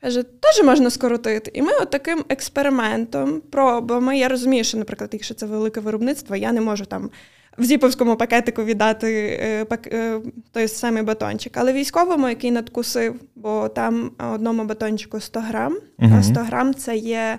Каже, 0.00 0.22
теж 0.22 0.64
можна 0.64 0.90
скоротити. 0.90 1.50
І 1.54 1.62
ми 1.62 1.72
от 1.82 1.90
таким 1.90 2.24
експериментом, 2.28 3.40
пробами. 3.40 4.18
Я 4.18 4.28
розумію, 4.28 4.64
що, 4.64 4.78
наприклад, 4.78 5.10
якщо 5.12 5.34
це 5.34 5.46
велике 5.46 5.80
виробництво, 5.80 6.36
я 6.36 6.52
не 6.52 6.60
можу 6.60 6.84
там 6.84 7.10
в 7.58 7.64
зіповському 7.64 8.16
пакетику 8.16 8.64
віддати 8.64 9.38
е, 9.42 9.66
е, 9.86 10.20
той 10.52 10.68
самий 10.68 11.02
батончик. 11.02 11.56
Але 11.56 11.72
військовому, 11.72 12.28
який 12.28 12.50
надкусив, 12.50 13.20
бо 13.34 13.68
там 13.68 14.10
одному 14.34 14.64
батончику 14.64 15.20
100 15.20 15.40
грам, 15.40 15.78
угу. 15.98 16.14
а 16.18 16.22
100 16.22 16.40
грам 16.40 16.74
це 16.74 16.96
є 16.96 17.38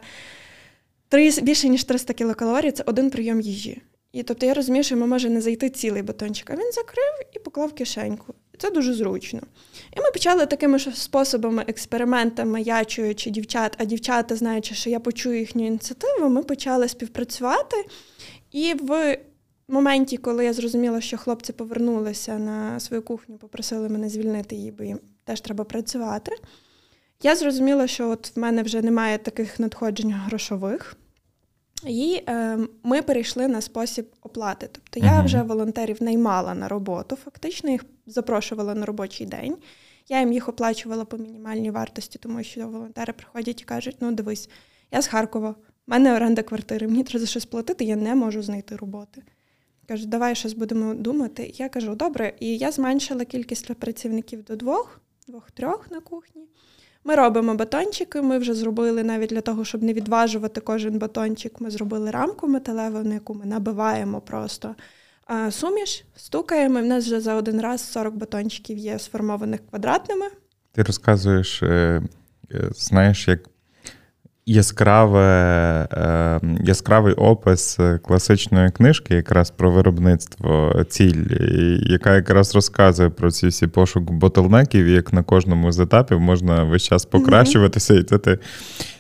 більше 1.42 1.70
ніж 1.70 1.84
300 1.84 2.14
кілокалорій 2.14 2.72
це 2.72 2.84
один 2.88 3.10
прийом 3.10 3.42
їжі. 3.42 3.82
І 4.14 4.24
тобто 4.24 4.46
я 4.46 4.54
розумію, 4.54 4.84
що 4.84 4.96
йому 4.96 5.08
може 5.08 5.30
не 5.30 5.42
зайти 5.42 5.70
цілий 5.70 6.02
батончик, 6.02 6.50
а 6.50 6.54
він 6.54 6.72
закрив 6.72 7.14
і 7.34 7.40
поклав 7.40 7.74
кишеньку. 7.74 8.34
Це 8.58 8.72
дуже 8.72 8.94
зручно. 8.94 9.42
І 9.98 10.02
ми 10.02 10.12
почали 10.14 10.46
такими 10.46 10.80
ж 10.80 10.92
способами, 10.96 11.66
експериментами, 11.68 12.62
я 12.62 12.86
чуючи 12.86 13.30
дівчат, 13.30 13.76
а 13.78 13.86
дівчата, 13.86 14.36
знаючи, 14.36 14.76
що 14.76 14.90
я 14.90 15.00
почую 15.00 15.40
їхню 15.40 15.68
ініціативу, 15.68 16.30
ми 16.30 16.44
почали 16.44 16.88
співпрацювати. 16.88 17.86
І 18.52 18.74
в 18.74 19.18
моменті, 19.68 20.18
коли 20.18 20.46
я 20.46 20.54
зрозуміла, 20.54 21.02
що 21.02 21.18
хлопці 21.18 21.54
повернулися 21.54 22.38
на 22.38 22.80
свою 22.80 23.02
кухню, 23.02 23.38
попросили 23.38 23.90
мене 23.90 24.10
звільнити 24.10 24.56
її, 24.56 24.72
бо 24.72 24.84
їм 24.84 25.00
теж 25.24 25.42
треба 25.42 25.64
працювати. 25.64 26.32
Я 27.24 27.36
зрозуміла, 27.36 27.88
що 27.88 28.10
от 28.10 28.36
в 28.36 28.40
мене 28.40 28.64
вже 28.64 28.82
немає 28.82 29.18
таких 29.18 29.60
надходжень 29.60 30.14
грошових. 30.14 30.98
І 31.88 32.24
е, 32.28 32.60
ми 32.84 33.02
перейшли 33.02 33.48
на 33.48 33.62
спосіб 33.62 34.06
оплати. 34.22 34.70
Тобто 34.72 35.00
я 35.00 35.22
вже 35.22 35.42
волонтерів 35.42 36.04
наймала 36.04 36.54
на 36.54 36.68
роботу, 36.68 37.16
фактично 37.16 37.70
їх 37.70 37.86
запрошувала 38.06 38.76
на 38.76 38.86
робочий 38.86 39.28
день. 39.28 39.58
Я 40.10 40.20
їм 40.20 40.34
їх 40.34 40.50
оплачувала 40.50 41.06
по 41.06 41.18
мінімальній 41.18 41.72
вартості, 41.72 42.20
тому 42.20 42.44
що 42.44 42.68
волонтери 42.68 43.14
приходять 43.14 43.62
і 43.62 43.66
кажуть: 43.66 43.96
ну 44.00 44.12
дивись, 44.12 44.50
я 44.92 45.02
з 45.02 45.08
Харкова, 45.08 45.50
в 45.50 45.56
мене 45.88 46.16
оренда 46.16 46.44
квартири, 46.44 46.88
мені 46.88 47.04
треба 47.04 47.20
за 47.20 47.26
щось 47.26 47.46
платити, 47.46 47.86
я 47.86 47.96
не 47.96 48.16
можу 48.16 48.42
знайти 48.42 48.76
роботи. 48.76 49.24
Кажуть, 49.88 50.10
давай 50.10 50.36
щось 50.36 50.54
будемо 50.54 50.94
думати. 50.94 51.54
Я 51.56 51.70
кажу, 51.70 51.96
добре, 51.96 52.34
і 52.40 52.58
я 52.58 52.72
зменшила 52.72 53.26
кількість 53.26 53.74
працівників 53.74 54.44
до 54.44 54.56
двох, 54.56 55.02
двох-трьох 55.28 55.92
на 55.92 56.00
кухні. 56.00 56.42
Ми 57.04 57.16
робимо 57.16 57.56
батончики. 57.56 58.22
Ми 58.22 58.38
вже 58.38 58.54
зробили 58.54 59.04
навіть 59.04 59.30
для 59.30 59.42
того, 59.42 59.66
щоб 59.66 59.84
не 59.84 59.94
відважувати 59.94 60.62
кожен 60.62 61.00
батончик. 61.00 61.62
Ми 61.62 61.72
зробили 61.72 62.12
рамку 62.12 62.48
металеву, 62.48 63.00
на 63.04 63.14
яку 63.14 63.34
ми 63.34 63.46
набиваємо 63.46 64.22
просто 64.22 64.76
суміш, 65.52 66.06
стукаємо. 66.16 66.80
В 66.80 66.86
нас 66.86 67.06
вже 67.06 67.22
за 67.22 67.36
один 67.36 67.62
раз 67.62 67.92
40 67.92 68.16
батончиків 68.16 68.78
є 68.78 69.00
сформованих 69.00 69.60
квадратними. 69.70 70.26
Ти 70.72 70.84
розказуєш, 70.84 71.64
е, 71.64 72.02
е, 72.52 72.70
знаєш, 72.76 73.28
як 73.28 73.40
яскраве, 74.46 75.88
е, 75.92 76.40
яскравий 76.64 77.14
опис 77.14 77.80
класичної 78.04 78.72
книжки, 78.72 79.16
якраз 79.16 79.52
про 79.52 79.72
виробництво 79.72 80.84
ціль, 80.90 81.24
яка 81.82 82.16
якраз 82.16 82.56
розказує 82.56 83.10
про 83.10 83.32
ці 83.32 83.48
всі 83.48 83.68
пошук 83.68 84.12
ботлнеків, 84.12 84.88
як 84.88 85.14
на 85.14 85.24
кожному 85.24 85.72
з 85.72 85.80
етапів 85.80 86.20
можна 86.20 86.64
весь 86.64 86.84
час 86.84 87.06
покращуватися. 87.06 87.94
І 87.94 88.04
це 88.04 88.18
ти 88.18 88.40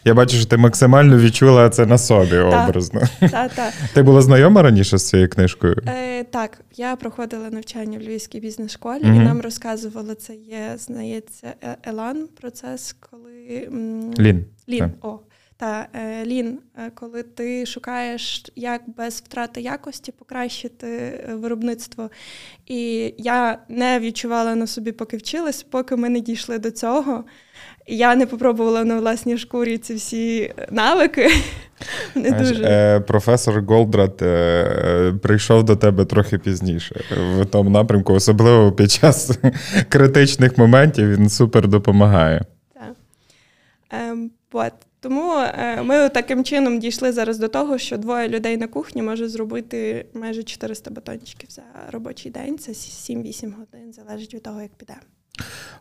я 0.05 0.13
бачу, 0.13 0.35
що 0.35 0.45
ти 0.45 0.57
максимально 0.57 1.17
відчула 1.17 1.69
це 1.69 1.85
на 1.85 1.97
собі 1.97 2.37
образно. 2.37 3.01
Так, 3.19 3.53
так. 3.53 3.73
Ти 3.93 4.03
була 4.03 4.21
знайома 4.21 4.61
раніше 4.61 4.97
з 4.97 5.09
цією 5.09 5.29
книжкою? 5.29 5.75
Е, 5.87 6.23
Так, 6.23 6.61
я 6.75 6.95
проходила 6.95 7.49
навчання 7.49 7.97
в 7.97 8.01
Львівській 8.01 8.39
бізнес-школі, 8.39 9.03
mm-hmm. 9.03 9.15
і 9.15 9.19
нам 9.19 9.41
розказували 9.41 10.15
це 10.15 10.35
є, 10.35 10.73
знається, 10.77 11.53
е, 11.63 11.77
Елан 11.83 12.27
процес, 12.41 12.95
коли 12.99 13.69
Лін. 14.19 14.45
Лін. 14.69 14.91
О, 15.01 15.19
Та 15.63 15.87
е, 15.93 16.25
лін, 16.25 16.59
е, 16.77 16.91
коли 16.95 17.23
ти 17.23 17.65
шукаєш, 17.65 18.45
як 18.55 18.81
без 18.97 19.13
втрати 19.13 19.61
якості 19.61 20.11
покращити 20.11 20.87
е, 20.87 21.33
виробництво. 21.35 22.09
І 22.65 23.13
я 23.17 23.57
не 23.69 23.99
відчувала 23.99 24.55
на 24.55 24.67
собі, 24.67 24.91
поки 24.91 25.17
вчилась, 25.17 25.63
поки 25.63 25.95
ми 25.95 26.09
не 26.09 26.19
дійшли 26.19 26.59
до 26.59 26.71
цього. 26.71 27.23
Я 27.87 28.15
не 28.15 28.25
попробувала 28.25 28.83
на 28.83 28.99
власній 28.99 29.37
шкурі 29.37 29.77
ці 29.77 29.93
всі 29.93 30.53
навики. 30.71 31.29
Не 32.15 32.31
дуже. 32.31 32.63
Е, 32.63 32.99
Професор 32.99 33.61
Голдрат 33.61 34.21
е, 34.21 35.13
прийшов 35.21 35.63
до 35.63 35.75
тебе 35.75 36.05
трохи 36.05 36.37
пізніше 36.37 37.01
в 37.11 37.45
тому 37.45 37.69
напрямку, 37.69 38.13
особливо 38.13 38.71
під 38.71 38.91
час 38.91 39.39
критичних 39.89 40.57
моментів 40.57 41.17
він 41.17 41.29
супер 41.29 41.67
допомагає. 41.67 42.45
Так. 42.73 42.95
Е. 43.93 44.15
Тому 45.03 45.33
е, 45.33 45.81
ми 45.83 46.09
таким 46.09 46.43
чином 46.43 46.79
дійшли 46.79 47.11
зараз 47.11 47.39
до 47.39 47.47
того, 47.47 47.77
що 47.77 47.97
двоє 47.97 48.29
людей 48.29 48.57
на 48.57 48.67
кухні 48.67 49.01
можуть 49.01 49.31
зробити 49.31 50.05
майже 50.13 50.43
400 50.43 50.91
батончиків 50.91 51.49
за 51.51 51.61
робочий 51.91 52.31
день. 52.31 52.57
Це 52.57 52.71
7-8 52.71 53.43
годин, 53.45 53.93
залежить 53.93 54.33
від 54.33 54.43
того, 54.43 54.61
як 54.61 54.71
піде. 54.73 54.95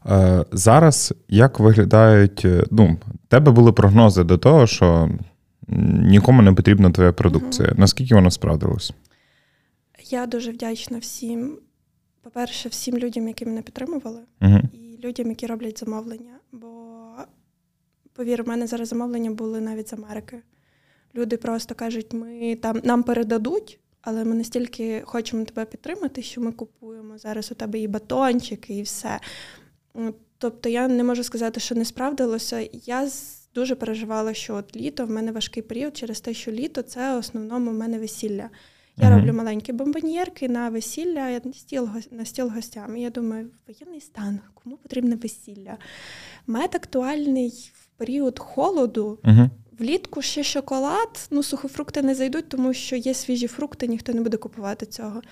Е, 0.06 0.44
зараз 0.52 1.14
як 1.28 1.60
виглядають, 1.60 2.44
е, 2.44 2.64
ну, 2.70 2.96
тебе 3.28 3.52
були 3.52 3.72
прогнози 3.72 4.24
до 4.24 4.38
того, 4.38 4.66
що 4.66 5.10
нікому 6.02 6.42
не 6.42 6.52
потрібна 6.52 6.90
твоя 6.90 7.12
продукція. 7.12 7.68
Угу. 7.68 7.80
Наскільки 7.80 8.14
воно 8.14 8.30
справдилось? 8.30 8.92
Я 10.10 10.26
дуже 10.26 10.50
вдячна 10.50 10.98
всім. 10.98 11.58
По-перше, 12.22 12.68
всім 12.68 12.98
людям, 12.98 13.28
які 13.28 13.46
мене 13.46 13.62
підтримували, 13.62 14.20
угу. 14.40 14.60
і 14.72 15.06
людям, 15.06 15.28
які 15.28 15.46
роблять 15.46 15.78
замовлення. 15.78 16.34
Бо, 16.52 16.81
повір, 18.12 18.42
у 18.42 18.44
мене 18.44 18.66
зараз 18.66 18.88
замовлення 18.88 19.30
були 19.30 19.60
навіть 19.60 19.88
з 19.88 19.92
Америки. 19.92 20.42
Люди 21.14 21.36
просто 21.36 21.74
кажуть, 21.74 22.12
ми 22.12 22.56
там 22.56 22.80
нам 22.84 23.02
передадуть, 23.02 23.78
але 24.02 24.24
ми 24.24 24.34
настільки 24.34 25.02
хочемо 25.04 25.44
тебе 25.44 25.64
підтримати, 25.64 26.22
що 26.22 26.40
ми 26.40 26.52
купуємо 26.52 27.18
зараз 27.18 27.52
у 27.52 27.54
тебе 27.54 27.78
і 27.78 27.88
батончики, 27.88 28.78
і 28.78 28.82
все. 28.82 29.20
Тобто 30.38 30.68
я 30.68 30.88
не 30.88 31.04
можу 31.04 31.24
сказати, 31.24 31.60
що 31.60 31.74
не 31.74 31.84
справдилося. 31.84 32.68
Я 32.72 33.08
дуже 33.54 33.74
переживала, 33.74 34.34
що 34.34 34.54
от 34.54 34.76
літо 34.76 35.06
в 35.06 35.10
мене 35.10 35.32
важкий 35.32 35.62
період 35.62 35.96
через 35.96 36.20
те, 36.20 36.34
що 36.34 36.50
літо 36.50 36.82
це 36.82 37.14
в 37.14 37.18
основному 37.18 37.70
в 37.70 37.74
мене 37.74 37.98
весілля. 37.98 38.50
Я 38.96 39.08
uh-huh. 39.08 39.16
роблю 39.16 39.32
маленькі 39.32 39.72
бомбоньєрки 39.72 40.48
на 40.48 40.68
весілля, 40.68 41.28
я 41.28 41.40
на 41.44 41.52
стіл 41.52 41.88
на 42.10 42.24
стіл 42.24 42.48
гостям. 42.48 42.96
І 42.96 43.02
я 43.02 43.10
думаю, 43.10 43.50
воєнний 43.68 44.00
стан, 44.00 44.40
кому 44.54 44.76
потрібне 44.76 45.16
весілля? 45.16 45.78
Мед 46.46 46.74
актуальний 46.74 47.72
в 47.74 47.81
період 48.02 48.38
холоду. 48.38 49.18
Uh-huh. 49.24 49.48
Влітку 49.78 50.22
ще 50.22 50.42
шоколад, 50.42 51.28
ну 51.30 51.42
сухофрукти 51.42 52.02
не 52.02 52.14
зайдуть, 52.14 52.48
тому 52.48 52.74
що 52.74 52.96
є 52.96 53.14
свіжі 53.14 53.46
фрукти, 53.46 53.86
ніхто 53.86 54.12
не 54.12 54.20
буде 54.20 54.36
купувати 54.36 54.86
цього. 54.86 55.22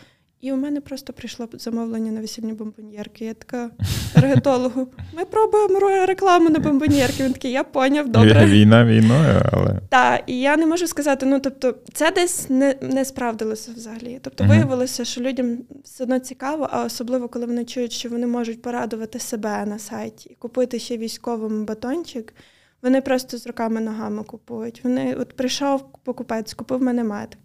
І 0.40 0.52
у 0.52 0.56
мене 0.56 0.80
просто 0.80 1.12
прийшло 1.12 1.48
замовлення 1.52 2.12
на 2.12 2.20
весільні 2.20 2.52
бомбоньєрки. 2.52 3.24
Я 3.24 3.34
така 3.34 3.70
таргетологу, 4.14 4.88
ми 5.16 5.24
пробуємо 5.24 6.06
рекламу 6.06 6.50
на 6.50 6.58
бомбоньєрки. 6.58 7.24
Він 7.24 7.32
такий, 7.32 7.52
я 7.52 7.64
поняв, 7.64 8.08
добре. 8.08 8.46
Війна 8.46 8.84
війною, 8.84 9.42
але. 9.52 9.80
Так, 9.88 10.22
і 10.26 10.40
я 10.40 10.56
не 10.56 10.66
можу 10.66 10.86
сказати, 10.86 11.26
ну 11.26 11.40
тобто, 11.40 11.74
це 11.92 12.10
десь 12.10 12.50
не 12.50 12.74
не 12.82 13.04
справдилося 13.04 13.70
взагалі. 13.76 14.18
Тобто, 14.22 14.44
uh-huh. 14.44 14.48
виявилося, 14.48 15.04
що 15.04 15.20
людям 15.20 15.58
все 15.84 16.04
одно 16.04 16.18
цікаво, 16.18 16.68
а 16.70 16.84
особливо, 16.84 17.28
коли 17.28 17.46
вони 17.46 17.64
чують, 17.64 17.92
що 17.92 18.08
вони 18.08 18.26
можуть 18.26 18.62
порадувати 18.62 19.18
себе 19.18 19.66
на 19.66 19.78
сайті 19.78 20.28
і 20.30 20.34
купити 20.34 20.78
ще 20.78 20.96
військовим 20.96 21.64
батончик. 21.64 22.34
Вони 22.82 23.00
просто 23.00 23.38
з 23.38 23.46
руками-ногами 23.46 24.24
купують. 24.24 24.84
Вони 24.84 25.14
от 25.14 25.36
прийшов 25.36 25.92
покупець, 26.04 26.54
купив 26.54 26.82
мене 26.82 27.04
мед. 27.04 27.36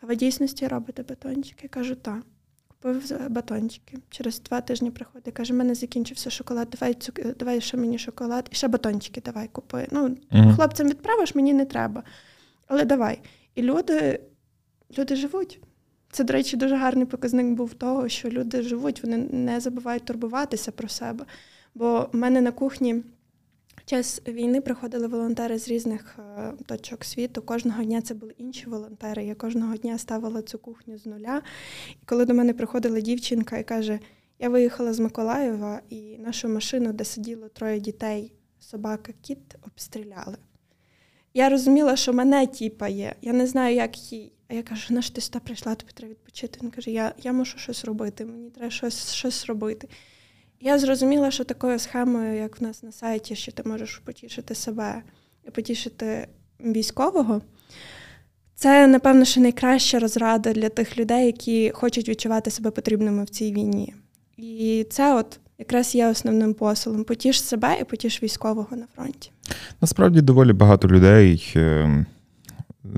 А 0.00 0.06
ви 0.06 0.16
дійсності 0.16 0.68
робите 0.68 1.02
батончики? 1.02 1.60
Я 1.62 1.68
кажу, 1.68 1.94
так. 1.94 2.22
Купив 2.68 3.12
батончики. 3.30 3.98
Через 4.10 4.40
два 4.40 4.60
тижні 4.60 4.90
приходить. 4.90 5.34
Каже, 5.34 5.52
в 5.52 5.56
мене 5.56 5.74
закінчився 5.74 6.30
шоколад, 6.30 6.68
давай 6.80 6.94
цук... 6.94 7.36
давай 7.36 7.60
ще 7.60 7.76
мені 7.76 7.98
шоколад, 7.98 8.48
і 8.52 8.54
ще 8.54 8.68
батончики 8.68 9.20
давай 9.20 9.48
купи. 9.48 9.88
Ну, 9.90 10.16
uh 10.32 10.54
хлопцям 10.54 10.88
відправиш, 10.88 11.34
мені 11.34 11.54
не 11.54 11.64
треба. 11.64 12.02
Але 12.66 12.84
давай. 12.84 13.20
І 13.54 13.62
люди, 13.62 14.20
люди 14.98 15.16
живуть. 15.16 15.60
Це, 16.10 16.24
до 16.24 16.32
речі, 16.32 16.56
дуже 16.56 16.76
гарний 16.76 17.06
показник 17.06 17.46
був 17.46 17.74
того, 17.74 18.08
що 18.08 18.28
люди 18.28 18.62
живуть, 18.62 19.02
вони 19.02 19.16
не 19.16 19.60
забувають 19.60 20.04
турбуватися 20.04 20.72
про 20.72 20.88
себе. 20.88 21.24
Бо 21.74 22.08
в 22.12 22.16
мене 22.16 22.40
на 22.40 22.52
кухні 22.52 23.02
час 23.88 24.22
війни 24.28 24.60
приходили 24.60 25.06
волонтери 25.06 25.58
з 25.58 25.68
різних 25.68 26.18
е, 26.18 26.52
точок 26.66 27.04
світу. 27.04 27.42
Кожного 27.42 27.84
дня 27.84 28.02
це 28.02 28.14
були 28.14 28.34
інші 28.38 28.66
волонтери. 28.66 29.24
Я 29.24 29.34
кожного 29.34 29.76
дня 29.76 29.98
ставила 29.98 30.42
цю 30.42 30.58
кухню 30.58 30.98
з 30.98 31.06
нуля. 31.06 31.42
І 31.90 32.04
коли 32.06 32.24
до 32.24 32.34
мене 32.34 32.54
приходила 32.54 33.00
дівчинка 33.00 33.58
і 33.58 33.64
каже: 33.64 33.98
Я 34.38 34.48
виїхала 34.48 34.92
з 34.92 35.00
Миколаєва, 35.00 35.80
і 35.88 36.18
нашу 36.18 36.48
машину, 36.48 36.92
де 36.92 37.04
сиділо 37.04 37.48
троє 37.48 37.80
дітей, 37.80 38.32
собака, 38.60 39.12
кіт, 39.22 39.56
обстріляли. 39.66 40.36
Я 41.34 41.48
розуміла, 41.48 41.96
що 41.96 42.12
мене 42.12 42.46
тіпає, 42.46 43.14
я 43.22 43.32
не 43.32 43.46
знаю, 43.46 43.76
як 43.76 44.12
їй. 44.12 44.32
А 44.48 44.54
я 44.54 44.62
кажу, 44.62 44.94
на 44.94 45.02
ти 45.02 45.20
сюди 45.20 45.38
прийшла, 45.44 45.74
тобі 45.74 45.92
треба 45.92 46.10
відпочити. 46.10 46.58
Він 46.62 46.70
каже, 46.70 46.90
я 46.90 47.14
я 47.22 47.32
мушу 47.32 47.58
щось 47.58 47.84
робити, 47.84 48.24
мені 48.24 48.50
треба 48.50 48.70
щось 48.70 49.12
щось 49.12 49.46
робити. 49.46 49.88
Я 50.60 50.78
зрозуміла, 50.78 51.30
що 51.30 51.44
такою 51.44 51.78
схемою, 51.78 52.36
як 52.36 52.60
в 52.60 52.62
нас 52.62 52.82
на 52.82 52.92
сайті, 52.92 53.36
що 53.36 53.52
ти 53.52 53.62
можеш 53.68 53.98
потішити 54.04 54.54
себе 54.54 55.02
і 55.48 55.50
потішити 55.50 56.28
військового, 56.60 57.40
це, 58.54 58.86
напевно, 58.86 59.24
що 59.24 59.40
найкраща 59.40 59.98
розрада 59.98 60.52
для 60.52 60.68
тих 60.68 60.98
людей, 60.98 61.26
які 61.26 61.70
хочуть 61.74 62.08
відчувати 62.08 62.50
себе 62.50 62.70
потрібними 62.70 63.24
в 63.24 63.28
цій 63.28 63.52
війні. 63.52 63.94
І 64.36 64.86
це 64.90 65.14
от 65.14 65.40
якраз 65.58 65.94
є 65.94 66.08
основним 66.08 66.54
посилом: 66.54 67.04
потіш 67.04 67.42
себе 67.42 67.78
і 67.80 67.84
потіш 67.84 68.22
військового 68.22 68.76
на 68.76 68.86
фронті. 68.96 69.30
Насправді 69.80 70.20
доволі 70.20 70.52
багато 70.52 70.88
людей 70.88 71.52
е, 71.56 72.06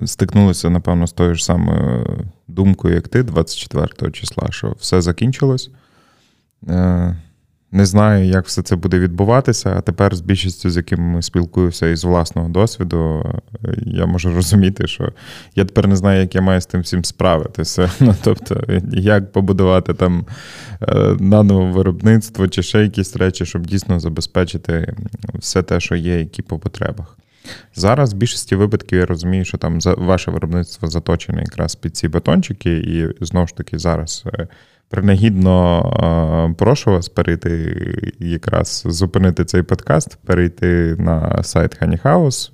стикнулися, 0.06 0.70
напевно, 0.70 1.06
з 1.06 1.12
тою 1.12 1.34
ж 1.34 1.44
самою 1.44 2.06
думкою, 2.48 2.94
як 2.94 3.08
ти, 3.08 3.22
24 3.22 4.12
числа, 4.12 4.48
що 4.50 4.74
все 4.78 5.00
закінчилось. 5.00 5.70
Е, 7.72 7.76
не 7.76 7.86
знаю, 7.86 8.24
як 8.24 8.46
все 8.46 8.62
це 8.62 8.76
буде 8.76 8.98
відбуватися, 8.98 9.74
а 9.76 9.80
тепер 9.80 10.16
з 10.16 10.20
більшістю, 10.20 10.70
з 10.70 10.76
якими 10.76 11.22
спілкуюся 11.22 11.88
із 11.88 12.04
власного 12.04 12.48
досвіду, 12.48 13.34
я 13.86 14.06
можу 14.06 14.34
розуміти, 14.34 14.86
що 14.86 15.12
я 15.54 15.64
тепер 15.64 15.88
не 15.88 15.96
знаю, 15.96 16.20
як 16.20 16.34
я 16.34 16.40
маю 16.40 16.60
з 16.60 16.66
тим 16.66 16.80
всім 16.80 17.04
справитися. 17.04 17.90
Ну, 18.00 18.14
Тобто, 18.22 18.64
як 18.92 19.32
побудувати 19.32 19.94
там 19.94 20.26
е, 20.82 21.16
наново 21.20 21.70
виробництво 21.70 22.48
чи 22.48 22.62
ще 22.62 22.82
якісь 22.82 23.16
речі, 23.16 23.46
щоб 23.46 23.66
дійсно 23.66 24.00
забезпечити 24.00 24.94
все 25.34 25.62
те, 25.62 25.80
що 25.80 25.94
є, 25.94 26.18
які 26.18 26.42
по 26.42 26.58
потребах. 26.58 27.16
Зараз 27.74 28.14
в 28.14 28.16
більшості 28.16 28.56
випадків 28.56 28.98
я 28.98 29.06
розумію, 29.06 29.44
що 29.44 29.58
там 29.58 29.78
ваше 29.80 30.30
виробництво 30.30 30.88
заточене 30.88 31.40
якраз 31.40 31.74
під 31.74 31.96
ці 31.96 32.08
батончики, 32.08 32.72
і 32.78 33.24
знову 33.24 33.46
ж 33.46 33.56
таки 33.56 33.78
зараз 33.78 34.24
е, 34.26 34.48
Принагідно 34.90 36.54
прошу 36.58 36.90
вас 36.90 37.08
перейти 37.08 37.74
якраз 38.18 38.82
зупинити 38.86 39.44
цей 39.44 39.62
подкаст, 39.62 40.18
перейти 40.24 40.96
на 40.98 41.42
сайт 41.42 41.82
Honey 41.82 42.02
House, 42.02 42.50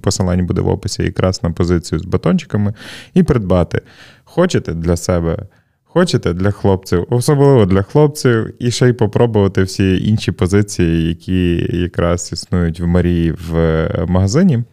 посилання 0.00 0.42
буде 0.42 0.60
в 0.60 0.68
описі 0.68 1.02
якраз 1.02 1.42
на 1.42 1.50
позицію 1.50 1.98
з 1.98 2.04
батончиками, 2.04 2.74
і 3.14 3.22
придбати. 3.22 3.82
Хочете 4.24 4.74
для 4.74 4.96
себе, 4.96 5.38
хочете 5.84 6.32
для 6.32 6.50
хлопців, 6.50 7.06
особливо 7.10 7.66
для 7.66 7.82
хлопців, 7.82 8.54
і 8.58 8.70
ще 8.70 8.88
й 8.88 8.92
попробувати 8.92 9.62
всі 9.62 10.08
інші 10.08 10.32
позиції, 10.32 11.08
які 11.08 11.68
якраз 11.72 12.32
існують 12.32 12.80
в 12.80 12.86
Марії 12.86 13.32
в 13.32 13.88
магазині. 14.08 14.64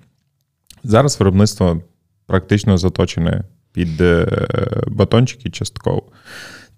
Зараз 0.84 1.19
виробництво 1.19 1.82
практично 2.28 2.78
заточене 2.78 3.43
під 3.73 4.01
е, 4.01 4.28
батончики 4.88 5.49
частково. 5.49 6.04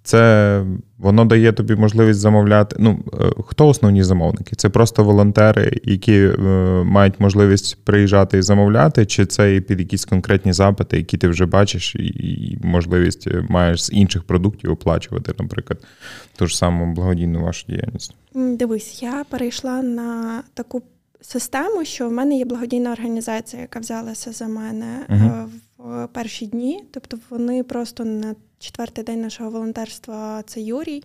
Це 0.07 0.63
воно 0.97 1.25
дає 1.25 1.51
тобі 1.51 1.75
можливість 1.75 2.19
замовляти. 2.19 2.75
Ну, 2.79 2.99
е, 3.13 3.31
хто 3.47 3.67
основні 3.67 4.03
замовники? 4.03 4.55
Це 4.55 4.69
просто 4.69 5.03
волонтери, 5.03 5.81
які 5.83 6.13
е, 6.13 6.37
мають 6.85 7.19
можливість 7.19 7.77
приїжджати 7.83 8.37
і 8.37 8.41
замовляти, 8.41 9.05
чи 9.05 9.25
це 9.25 9.55
і 9.55 9.61
під 9.61 9.79
якісь 9.79 10.05
конкретні 10.05 10.53
запити, 10.53 10.97
які 10.97 11.17
ти 11.17 11.27
вже 11.27 11.45
бачиш, 11.45 11.95
і 11.95 12.57
можливість 12.63 13.27
маєш 13.49 13.83
з 13.83 13.91
інших 13.93 14.23
продуктів 14.23 14.71
оплачувати, 14.71 15.33
наприклад, 15.39 15.79
ту 16.35 16.47
ж 16.47 16.57
саму 16.57 16.93
благодійну 16.93 17.43
вашу 17.43 17.65
діяльність? 17.67 18.15
Дивись, 18.33 19.03
я 19.03 19.25
перейшла 19.29 19.81
на 19.81 20.43
таку 20.53 20.83
систему, 21.21 21.85
що 21.85 22.09
в 22.09 22.11
мене 22.11 22.37
є 22.37 22.45
благодійна 22.45 22.91
організація, 22.91 23.61
яка 23.61 23.79
взялася 23.79 24.31
за 24.31 24.47
мене 24.47 25.05
uh-huh. 25.09 25.45
в 25.77 26.07
перші 26.07 26.45
дні. 26.45 26.83
Тобто 26.91 27.17
вони 27.29 27.63
просто 27.63 28.05
на 28.05 28.35
четвертий 28.59 29.03
день 29.03 29.21
нашого 29.21 29.49
волонтерства 29.49 30.43
це 30.43 30.61
Юрій 30.61 31.03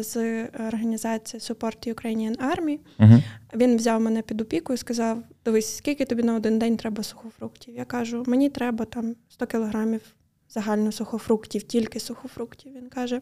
з 0.00 0.44
організації 0.44 1.40
Support 1.40 1.94
Ukrainian 1.94 2.36
Army. 2.36 2.78
uh 2.98 3.22
Він 3.54 3.76
взяв 3.76 4.00
мене 4.00 4.22
під 4.22 4.40
опіку 4.40 4.72
і 4.72 4.76
сказав: 4.76 5.22
Дивись, 5.44 5.76
скільки 5.76 6.04
тобі 6.04 6.22
на 6.22 6.34
один 6.34 6.58
день 6.58 6.76
треба 6.76 7.02
сухофруктів? 7.02 7.74
Я 7.74 7.84
кажу, 7.84 8.24
мені 8.26 8.50
треба 8.50 8.84
там 8.84 9.14
100 9.28 9.46
кілограмів 9.46 10.00
загально 10.48 10.92
сухофруктів, 10.92 11.62
тільки 11.62 12.00
сухофруктів. 12.00 12.72
Він 12.72 12.88
каже: 12.88 13.20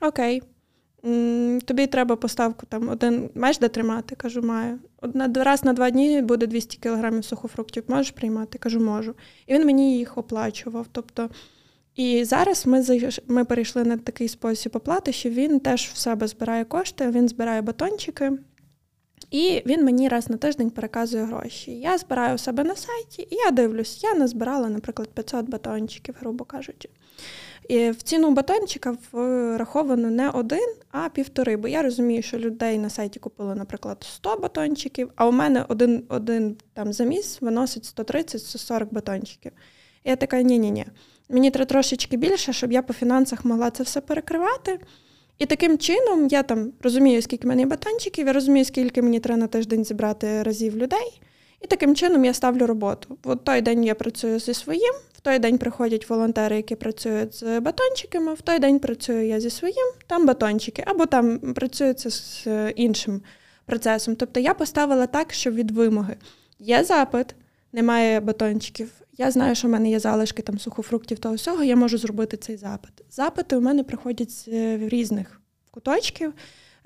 Окей, 0.00 0.42
тобі 1.64 1.86
треба 1.86 2.16
поставку 2.16 2.66
там 2.66 2.88
один 2.88 3.30
маєш 3.34 3.58
де 3.58 3.68
тримати? 3.68 4.14
Кажу, 4.14 4.42
маю. 4.42 4.78
Одна 5.00 5.44
раз 5.44 5.64
на 5.64 5.72
два 5.72 5.90
дні 5.90 6.22
буде 6.22 6.46
200 6.46 6.78
кілограмів 6.78 7.24
сухофруктів. 7.24 7.84
Можеш 7.88 8.10
приймати? 8.10 8.58
Кажу, 8.58 8.80
можу. 8.80 9.14
І 9.46 9.54
він 9.54 9.66
мені 9.66 9.98
їх 9.98 10.18
оплачував. 10.18 10.86
Тобто, 10.92 11.30
і 11.96 12.24
зараз 12.24 12.66
ми 12.66 12.84
ми 13.26 13.44
перейшли 13.44 13.84
на 13.84 13.96
такий 13.96 14.28
спосіб 14.28 14.76
оплати, 14.76 15.12
що 15.12 15.30
він 15.30 15.60
теж 15.60 15.90
в 15.94 15.96
себе 15.96 16.26
збирає 16.26 16.64
кошти, 16.64 17.10
він 17.10 17.28
збирає 17.28 17.62
батончики. 17.62 18.32
І 19.30 19.62
він 19.66 19.84
мені 19.84 20.08
раз 20.08 20.30
на 20.30 20.36
тиждень 20.36 20.70
переказує 20.70 21.24
гроші. 21.24 21.70
Я 21.70 21.98
збираю 21.98 22.34
у 22.34 22.38
себе 22.38 22.64
на 22.64 22.76
сайті, 22.76 23.28
і 23.30 23.34
я 23.34 23.50
дивлюсь, 23.50 24.02
я 24.02 24.14
назбирала, 24.14 24.68
наприклад, 24.68 25.08
500 25.08 25.48
батончиків, 25.48 26.14
грубо 26.20 26.44
кажучи. 26.44 26.88
І 27.68 27.90
в 27.90 28.02
ціну 28.02 28.30
батончика 28.30 28.96
враховано 29.12 30.10
не 30.10 30.30
один, 30.30 30.74
а 30.90 31.08
півтори. 31.08 31.56
Бо 31.56 31.68
я 31.68 31.82
розумію, 31.82 32.22
що 32.22 32.38
людей 32.38 32.78
на 32.78 32.90
сайті 32.90 33.18
купили, 33.18 33.54
наприклад, 33.54 34.06
100 34.08 34.36
батончиків, 34.36 35.10
а 35.16 35.26
у 35.26 35.32
мене 35.32 35.64
один 35.68 36.04
один 36.08 36.56
там 36.74 36.92
заміс 36.92 37.42
виносить 37.42 37.84
130-140 37.96 38.86
батончиків. 38.90 39.52
І 40.04 40.10
я 40.10 40.16
така, 40.16 40.42
ні-ні-ні. 40.42 40.86
Мені 41.28 41.50
треба 41.50 41.66
трошечки 41.66 42.16
більше, 42.16 42.52
щоб 42.52 42.72
я 42.72 42.82
по 42.82 42.92
фінансах 42.92 43.44
могла 43.44 43.70
це 43.70 43.82
все 43.82 44.00
перекривати. 44.00 44.80
І 45.38 45.46
таким 45.46 45.78
чином 45.78 46.28
я 46.28 46.42
там 46.42 46.72
розумію, 46.82 47.22
скільки 47.22 47.44
в 47.44 47.48
мене 47.48 47.66
батончиків, 47.66 48.26
я 48.26 48.32
розумію, 48.32 48.64
скільки 48.64 49.02
мені 49.02 49.20
треба 49.20 49.40
на 49.40 49.46
тиждень 49.46 49.84
зібрати 49.84 50.42
разів 50.42 50.76
людей. 50.76 51.20
І 51.62 51.66
таким 51.66 51.96
чином 51.96 52.24
я 52.24 52.34
ставлю 52.34 52.66
роботу. 52.66 53.18
В 53.24 53.36
той 53.36 53.60
день 53.60 53.84
я 53.84 53.94
працюю 53.94 54.38
зі 54.38 54.54
своїм, 54.54 54.94
в 55.12 55.20
той 55.20 55.38
день 55.38 55.58
приходять 55.58 56.10
волонтери, 56.10 56.56
які 56.56 56.74
працюють 56.74 57.34
з 57.34 57.60
батончиками, 57.60 58.34
в 58.34 58.40
той 58.40 58.58
день 58.58 58.78
працюю 58.78 59.26
я 59.26 59.40
зі 59.40 59.50
своїм, 59.50 59.92
там 60.06 60.26
батончики, 60.26 60.84
або 60.86 61.06
там 61.06 61.38
працюється 61.38 62.10
з 62.10 62.46
іншим 62.76 63.22
процесом. 63.66 64.16
Тобто 64.16 64.40
я 64.40 64.54
поставила 64.54 65.06
так, 65.06 65.32
що 65.32 65.50
від 65.50 65.70
вимоги 65.70 66.16
є 66.58 66.84
запит, 66.84 67.34
немає 67.72 68.20
батончиків. 68.20 68.90
Я 69.18 69.30
знаю, 69.30 69.54
що 69.54 69.68
в 69.68 69.70
мене 69.70 69.90
є 69.90 70.00
залишки 70.00 70.42
там 70.42 70.58
сухофруктів 70.58 71.18
того 71.18 71.34
всього, 71.34 71.62
я 71.62 71.76
можу 71.76 71.98
зробити 71.98 72.36
цей 72.36 72.56
запит. 72.56 72.92
Запити 73.10 73.56
у 73.56 73.60
мене 73.60 73.84
приходять 73.84 74.30
з 74.30 74.48
різних 74.88 75.40
куточків. 75.70 76.34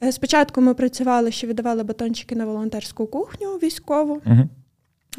Е, 0.02 0.12
спочатку 0.12 0.60
ми 0.60 0.74
працювали, 0.74 1.30
що 1.32 1.46
віддавали 1.46 1.82
батончики 1.82 2.36
на 2.36 2.44
волонтерську 2.44 3.06
кухню 3.06 3.48
військову. 3.48 4.14
uh 4.16 4.48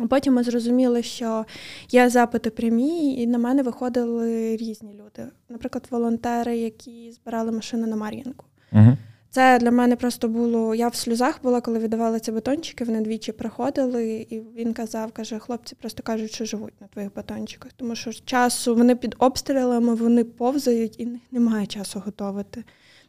Потім 0.10 0.34
ми 0.34 0.44
зрозуміли, 0.44 1.04
що 1.04 1.46
є 1.90 2.10
запити 2.10 2.50
прямі, 2.50 3.16
і 3.22 3.28
на 3.28 3.38
мене 3.38 3.64
виходили 3.64 4.58
різні 4.58 4.94
люди. 4.94 5.30
Наприклад, 5.50 5.88
волонтери, 5.92 6.58
які 6.58 7.12
збирали 7.12 7.52
машини 7.52 7.88
на 7.88 7.96
Мар'їнку. 7.96 8.46
uh 8.74 8.98
Це 9.34 9.60
для 9.60 9.72
мене 9.72 9.96
просто 9.96 10.28
було. 10.28 10.76
Я 10.76 10.88
в 10.88 10.96
сльозах 10.96 11.40
була, 11.44 11.62
коли 11.62 11.80
віддавали 11.80 12.20
ці 12.20 12.32
батончики. 12.32 12.84
Вони 12.84 13.02
двічі 13.02 13.32
приходили, 13.32 14.28
і 14.30 14.40
він 14.40 14.74
казав: 14.74 15.12
каже, 15.12 15.40
хлопці 15.40 15.76
просто 15.76 16.04
кажуть, 16.04 16.32
що 16.32 16.46
живуть 16.46 16.82
на 16.82 16.88
твоїх 16.88 17.14
батончиках, 17.16 17.72
тому 17.74 17.96
що 17.96 18.14
часу 18.14 18.76
вони 18.76 18.96
під 18.96 19.16
обстрілами, 19.20 19.96
вони 19.96 20.24
повзають 20.24 21.00
і 21.00 21.08
немає 21.32 21.66
часу 21.66 22.02
готувати. 22.06 22.64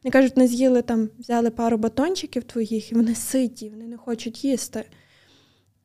Вони 0.04 0.12
кажуть, 0.12 0.36
не 0.36 0.46
з'їли 0.46 0.82
там, 0.82 1.08
взяли 1.18 1.50
пару 1.50 1.76
батончиків 1.76 2.44
твоїх, 2.44 2.92
і 2.92 2.94
вони 2.94 3.14
ситі, 3.14 3.68
вони 3.68 3.86
не 3.86 3.96
хочуть 3.96 4.44
їсти. 4.44 4.84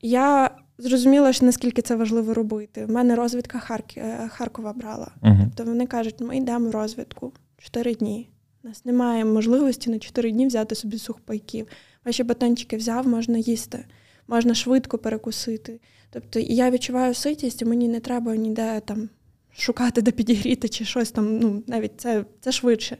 Я 0.02 0.52
зрозуміла, 0.78 1.34
що 1.34 1.46
наскільки 1.46 1.82
це 1.82 1.96
важливо 1.96 2.34
робити. 2.34 2.86
У 2.86 2.92
мене 2.92 3.16
розвідка 3.16 3.60
Харк... 3.60 3.98
Е, 3.98 4.30
Харкова 4.32 4.74
брала. 4.74 5.12
Uh-huh. 5.22 5.46
Тобто 5.56 5.72
вони 5.72 5.88
кажуть, 5.88 6.16
ми 6.20 6.38
йдемо 6.38 6.70
в 6.70 6.72
розвідку 6.72 7.34
чотири 7.58 7.96
дні. 7.96 8.30
У 8.68 8.70
нас 8.70 8.86
немає 8.86 9.26
можливості 9.26 9.90
на 9.90 10.00
чотири 10.00 10.32
дні 10.32 10.48
взяти 10.48 10.76
собі 10.76 10.98
сухпайків. 10.98 11.68
Ваші 12.06 12.24
батончики 12.24 12.78
взяв, 12.78 13.08
можна 13.08 13.38
їсти, 13.38 13.86
можна 14.28 14.56
швидко 14.56 14.98
перекусити. 14.98 15.80
Тобто 16.12 16.40
я 16.40 16.72
відчуваю 16.72 17.14
ситість, 17.14 17.62
і 17.62 17.66
мені 17.66 17.88
не 17.88 18.00
треба 18.00 18.36
ніде 18.36 18.82
там 18.86 19.10
шукати, 19.58 20.02
де 20.02 20.12
підігріти 20.12 20.70
чи 20.70 20.86
щось 20.86 21.12
там. 21.12 21.40
Ну, 21.40 21.64
навіть 21.68 21.92
це, 21.98 22.26
це 22.42 22.52
швидше. 22.52 22.98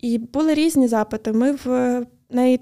І 0.00 0.18
були 0.18 0.54
різні 0.54 0.88
запити. 0.88 1.32
Ми 1.32 1.52
в 1.52 2.06
неї 2.30 2.60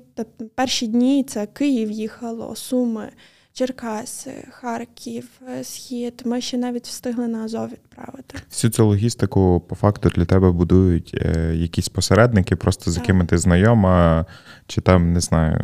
перші 0.54 0.86
дні 0.86 1.24
це 1.24 1.46
Київ 1.46 1.90
їхало, 1.90 2.56
Суми. 2.56 3.12
Черкаси, 3.54 4.30
Харків, 4.50 5.28
е, 5.58 5.64
Схід. 5.64 6.22
Ми 6.24 6.40
ще 6.40 6.56
навіть 6.56 6.86
встигли 6.86 7.28
на 7.28 7.38
Азов 7.38 7.68
відправити. 7.68 8.38
Всю 8.50 8.70
цю 8.70 8.86
логістику 8.86 9.64
по 9.68 9.74
факту 9.74 10.08
для 10.08 10.24
тебе 10.24 10.50
будують 10.50 11.14
е, 11.14 11.54
якісь 11.54 11.88
посередники, 11.88 12.56
просто 12.56 12.90
з 12.90 12.96
якими 12.96 13.24
ти 13.26 13.38
знайома, 13.38 14.26
чи 14.66 14.80
там 14.80 15.12
не 15.12 15.20
знаю, 15.20 15.60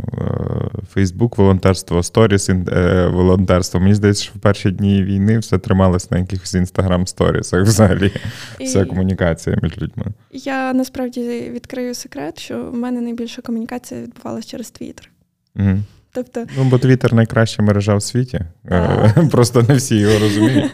Фейсбук, 0.90 1.38
волонтерство, 1.38 2.02
сторіс 2.02 2.48
е, 2.48 3.08
волонтерство. 3.12 3.80
Мені 3.80 3.94
здається, 3.94 4.22
що 4.22 4.32
в 4.34 4.40
перші 4.40 4.70
дні 4.70 5.02
війни 5.02 5.38
все 5.38 5.58
трималось 5.58 6.10
на 6.10 6.18
якихось 6.18 6.54
інстаграм 6.54 7.06
сторісах 7.06 7.62
взагалі. 7.62 8.12
І... 8.58 8.64
Вся 8.64 8.84
комунікація 8.84 9.58
між 9.62 9.78
людьми. 9.78 10.06
Я 10.32 10.72
насправді 10.72 11.50
відкрию 11.50 11.94
секрет, 11.94 12.38
що 12.38 12.64
в 12.64 12.74
мене 12.74 13.00
найбільша 13.00 13.42
комунікація 13.42 14.02
відбувалася 14.02 14.48
через 14.48 14.70
Твіттер. 14.70 15.10
Угу. 15.56 15.78
Тобто... 16.12 16.46
Ну, 16.56 16.64
бо 16.64 16.78
Твіттер 16.78 17.14
найкраща 17.14 17.62
мережа 17.62 17.96
в 17.96 18.02
світі. 18.02 18.40
Е, 18.70 19.28
просто 19.30 19.62
не 19.62 19.74
всі 19.74 19.96
його 19.96 20.18
розуміють. 20.18 20.72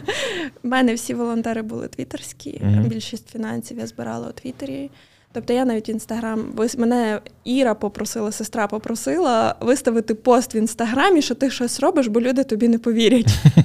У 0.63 0.67
мене 0.67 0.93
всі 0.93 1.13
волонтери 1.13 1.61
були 1.61 1.87
твіттерські. 1.87 2.61
mm 2.65 2.87
Більшість 2.87 3.29
фінансів 3.29 3.77
я 3.77 3.87
збирала 3.87 4.27
у 4.27 4.31
Твіттері. 4.31 4.89
Тобто 5.35 5.53
я 5.53 5.65
навіть 5.65 5.89
інстаграм, 5.89 6.45
мене 6.77 7.19
Іра 7.43 7.75
попросила, 7.75 8.31
сестра 8.31 8.67
попросила 8.67 9.55
виставити 9.61 10.15
пост 10.15 10.55
в 10.55 10.57
інстаграмі, 10.57 11.21
що 11.21 11.35
ти 11.35 11.49
щось 11.49 11.79
робиш, 11.79 12.07
бо 12.07 12.21
люди 12.21 12.43
тобі 12.43 12.67
не 12.67 12.77
повірять. 12.77 13.35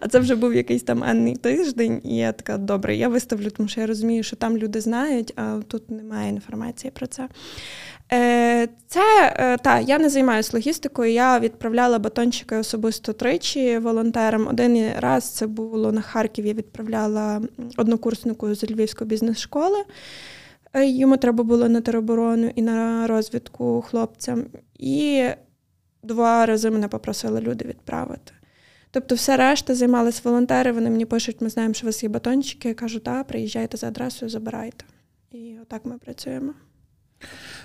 А 0.00 0.08
це 0.08 0.18
вже 0.18 0.34
був 0.34 0.54
якийсь 0.54 0.82
там 0.82 1.04
енний 1.04 1.36
тиждень, 1.36 2.00
і 2.04 2.16
я 2.16 2.32
така, 2.32 2.58
добре, 2.58 2.96
я 2.96 3.08
виставлю, 3.08 3.50
тому 3.50 3.68
що 3.68 3.80
я 3.80 3.86
розумію, 3.86 4.22
що 4.22 4.36
там 4.36 4.58
люди 4.58 4.80
знають, 4.80 5.32
а 5.36 5.60
тут 5.68 5.90
немає 5.90 6.28
інформації 6.30 6.90
про 6.90 7.06
це. 7.06 7.28
Е, 8.12 8.68
це 8.86 9.34
е, 9.36 9.56
та 9.56 9.80
я 9.80 9.98
не 9.98 10.08
займаюся 10.08 10.50
логістикою. 10.52 11.12
Я 11.12 11.38
відправляла 11.38 11.98
батончики 11.98 12.56
особисто 12.56 13.12
тричі 13.12 13.78
волонтерам. 13.78 14.46
Один 14.46 14.90
раз 14.98 15.24
це 15.24 15.46
було 15.46 15.92
на 15.92 16.00
Харків. 16.00 16.46
Я 16.46 16.52
відправляла 16.52 17.40
однокурснику 17.76 18.54
з 18.54 18.64
Львівської 18.64 19.08
бізнес-школи. 19.08 19.84
Е, 20.72 20.86
йому 20.86 21.16
треба 21.16 21.44
було 21.44 21.68
на 21.68 21.80
тероборону 21.80 22.50
і 22.54 22.62
на 22.62 23.06
розвідку 23.06 23.84
хлопцям. 23.88 24.44
І 24.78 25.24
два 26.02 26.46
рази 26.46 26.70
мене 26.70 26.88
попросили 26.88 27.40
люди 27.40 27.64
відправити. 27.64 28.32
Тобто, 28.94 29.14
все 29.14 29.36
решта 29.36 29.74
займалися 29.74 30.20
волонтери. 30.24 30.72
Вони 30.72 30.90
мені 30.90 31.04
пишуть, 31.04 31.36
ми 31.40 31.48
знаємо, 31.48 31.74
що 31.74 31.86
у 31.86 31.88
вас 31.88 32.02
є 32.02 32.08
батончики. 32.08 32.68
Я 32.68 32.74
кажу, 32.74 33.00
так, 33.00 33.26
приїжджайте 33.26 33.76
за 33.76 33.88
адресою, 33.88 34.28
забирайте. 34.28 34.84
І 35.32 35.54
отак 35.62 35.84
ми 35.84 35.98
працюємо. 35.98 36.52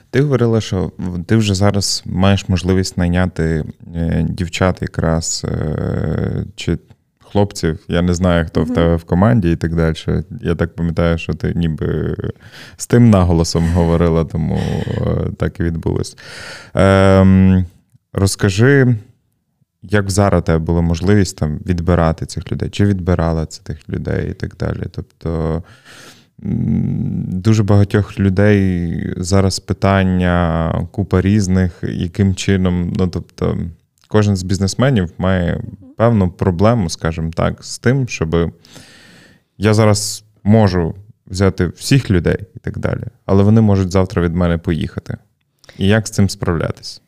Ти 0.09 0.21
говорила, 0.21 0.61
що 0.61 0.91
ти 1.25 1.35
вже 1.35 1.55
зараз 1.55 2.03
маєш 2.05 2.49
можливість 2.49 2.97
найняти 2.97 3.65
е, 3.95 4.25
дівчат 4.29 4.81
якраз 4.81 5.45
е, 5.49 6.45
чи 6.55 6.77
хлопців. 7.19 7.79
Я 7.87 8.01
не 8.01 8.13
знаю, 8.13 8.45
хто 8.45 8.63
в 8.63 8.73
тебе 8.73 8.95
в 8.95 9.03
команді 9.03 9.51
і 9.51 9.55
так 9.55 9.75
далі. 9.75 9.95
Я 10.41 10.55
так 10.55 10.75
пам'ятаю, 10.75 11.17
що 11.17 11.33
ти 11.33 11.53
ніби 11.55 12.15
з 12.77 12.87
тим 12.87 13.09
наголосом 13.09 13.67
говорила, 13.67 14.25
тому 14.25 14.59
е, 14.87 15.31
так 15.37 15.59
і 15.59 15.63
відбулось. 15.63 16.17
Ем, 16.73 17.65
Розкажи, 18.13 18.95
як 19.89 20.11
зараз 20.11 20.43
тебе 20.43 20.59
була 20.59 20.81
можливість 20.81 21.37
там 21.37 21.59
відбирати 21.65 22.25
цих 22.25 22.51
людей, 22.51 22.69
чи 22.69 22.85
відбирала 22.85 23.45
цих 23.45 23.89
людей 23.89 24.31
і 24.31 24.33
так 24.33 24.55
далі. 24.57 24.83
Тобто. 24.91 25.63
Дуже 26.39 27.63
багатьох 27.63 28.19
людей 28.19 29.13
зараз 29.17 29.59
питання, 29.59 30.87
купа 30.91 31.21
різних, 31.21 31.83
яким 31.83 32.35
чином, 32.35 32.93
ну 32.97 33.07
тобто, 33.07 33.57
кожен 34.07 34.35
з 34.35 34.43
бізнесменів 34.43 35.11
має 35.17 35.61
певну 35.97 36.29
проблему, 36.29 36.89
скажімо 36.89 37.31
так, 37.35 37.63
з 37.63 37.79
тим, 37.79 38.07
щоб 38.07 38.53
я 39.57 39.73
зараз 39.73 40.23
можу 40.43 40.95
взяти 41.27 41.67
всіх 41.67 42.11
людей 42.11 42.37
і 42.55 42.59
так 42.59 42.77
далі, 42.77 43.03
але 43.25 43.43
вони 43.43 43.61
можуть 43.61 43.91
завтра 43.91 44.21
від 44.21 44.35
мене 44.35 44.57
поїхати. 44.57 45.17
І 45.77 45.87
як 45.87 46.07
з 46.07 46.11
цим 46.11 46.29
справлятись? 46.29 47.01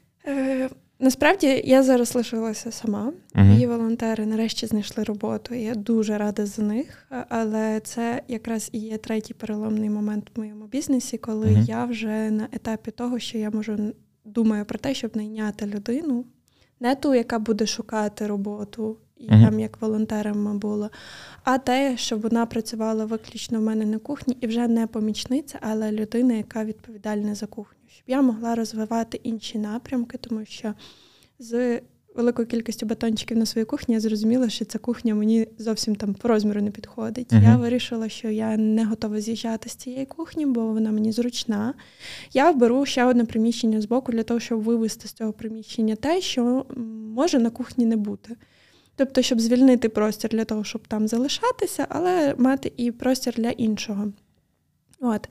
Насправді 1.02 1.62
я 1.66 1.84
зараз 1.84 2.16
лишилася 2.16 2.72
сама. 2.72 3.14
Мої 3.36 3.68
волонтери 3.68 4.26
нарешті 4.26 4.66
знайшли 4.66 5.04
роботу. 5.04 5.56
і 5.56 5.62
Я 5.62 5.76
дуже 5.76 6.18
рада 6.18 6.46
за 6.46 6.62
них. 6.62 7.08
Але 7.30 7.80
це 7.80 8.22
якраз 8.28 8.70
і 8.72 8.80
є 8.80 8.98
третій 8.98 9.34
переломний 9.34 9.90
момент 9.90 10.32
в 10.36 10.40
моєму 10.40 10.66
бізнесі, 10.66 11.18
коли 11.18 11.48
uh 11.48 11.64
я 11.66 11.86
вже 11.86 12.32
на 12.32 12.48
етапі 12.52 12.92
того, 12.92 13.20
що 13.20 13.38
я 13.38 13.50
можу 13.50 13.94
думаю 14.26 14.66
про 14.66 14.80
те, 14.80 14.94
щоб 14.94 15.18
найняти 15.18 15.66
людину, 15.66 16.26
не 16.80 16.96
ту, 16.96 17.16
яка 17.16 17.40
буде 17.40 17.66
шукати 17.66 18.28
роботу, 18.28 18.98
і 19.18 19.28
uh 19.28 19.46
там 19.46 19.60
як 19.60 19.82
волонтером 19.82 20.60
була, 20.60 20.90
а 21.44 21.58
те, 21.58 21.98
щоб 21.98 22.22
вона 22.22 22.46
працювала 22.46 23.06
виключно 23.06 23.60
в 23.60 23.64
мене 23.64 23.86
на 23.86 23.98
кухні 23.98 24.38
і 24.42 24.48
вже 24.48 24.68
не 24.68 24.88
помічниця, 24.88 25.60
але 25.62 25.92
людина, 25.92 26.34
яка 26.34 26.66
відповідальна 26.66 27.36
за 27.36 27.46
кухню 27.46 27.79
щоб 28.00 28.10
я 28.10 28.22
могла 28.22 28.56
розвивати 28.56 29.20
інші 29.24 29.58
напрямки, 29.58 30.18
тому 30.18 30.46
що 30.46 30.74
з 31.40 31.82
великою 32.16 32.48
кількістю 32.48 32.86
батончиків 32.86 33.38
на 33.38 33.46
своїй 33.46 33.66
кухні 33.66 33.94
я 33.94 34.00
зрозуміла, 34.00 34.50
що 34.50 34.66
ця 34.66 34.80
кухня 34.80 35.16
мені 35.16 35.48
зовсім 35.58 35.96
там 35.96 36.14
по 36.14 36.28
розміру 36.28 36.62
не 36.62 36.72
підходить. 36.72 37.34
Uh-huh. 37.34 37.44
Я 37.44 37.58
вирішила, 37.58 38.10
що 38.10 38.30
я 38.30 38.58
не 38.58 38.86
готова 38.86 39.22
з'їжджати 39.22 39.70
з 39.70 39.76
цієї 39.76 40.06
кухні, 40.06 40.46
бо 40.46 40.68
вона 40.68 40.92
мені 40.92 41.12
зручна. 41.12 41.74
Я 42.34 42.54
беру 42.54 42.86
ще 42.86 43.06
одне 43.06 43.26
приміщення 43.26 43.82
з 43.82 43.86
боку 43.86 44.12
для 44.12 44.24
того, 44.24 44.40
щоб 44.40 44.62
вивести 44.62 45.08
з 45.08 45.14
цього 45.14 45.34
приміщення 45.34 45.96
те, 45.96 46.22
що 46.22 46.66
може 47.16 47.40
на 47.40 47.50
кухні 47.50 47.86
не 47.86 47.96
бути. 47.96 48.36
Тобто, 48.96 49.22
щоб 49.22 49.40
звільнити 49.40 49.90
простір 49.90 50.30
для 50.30 50.46
того, 50.46 50.64
щоб 50.64 50.88
там 50.88 51.08
залишатися, 51.08 51.86
але 51.90 52.36
мати 52.38 52.72
і 52.78 52.92
простір 52.92 53.34
для 53.38 53.50
іншого. 53.50 54.12
От 55.02 55.30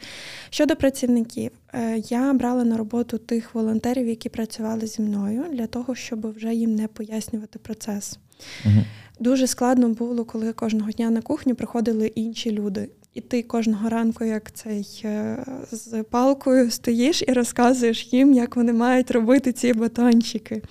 щодо 0.51 0.77
працівників, 0.77 1.51
е, 1.75 2.03
я 2.09 2.33
брала 2.33 2.65
на 2.65 2.77
роботу 2.77 3.19
тих 3.19 3.55
волонтерів, 3.55 4.09
які 4.09 4.29
працювали 4.29 4.87
зі 4.87 5.03
мною, 5.03 5.45
для 5.53 5.67
того, 5.67 5.95
щоб 5.95 6.35
вже 6.37 6.55
їм 6.55 6.75
не 6.75 6.89
пояснювати 6.89 7.59
процес. 7.59 8.19
Угу. 8.65 8.85
Дуже 9.21 9.47
складно 9.47 9.89
було, 9.89 10.25
коли 10.25 10.53
кожного 10.53 10.91
дня 10.91 11.11
на 11.11 11.21
кухню 11.21 11.55
приходили 11.55 12.07
інші 12.07 12.51
люди. 12.51 12.89
І 13.15 13.21
ти 13.21 13.43
кожного 13.43 13.89
ранку, 13.89 14.25
як 14.25 14.53
цей 14.53 15.01
е, 15.05 15.45
з 15.71 16.03
палкою 16.03 16.71
стоїш 16.71 17.23
і 17.29 17.33
розказуєш 17.33 18.13
їм, 18.13 18.33
як 18.33 18.57
вони 18.57 18.73
мають 18.73 19.11
робити 19.11 19.53
ці 19.53 19.73
батончики. 19.73 20.63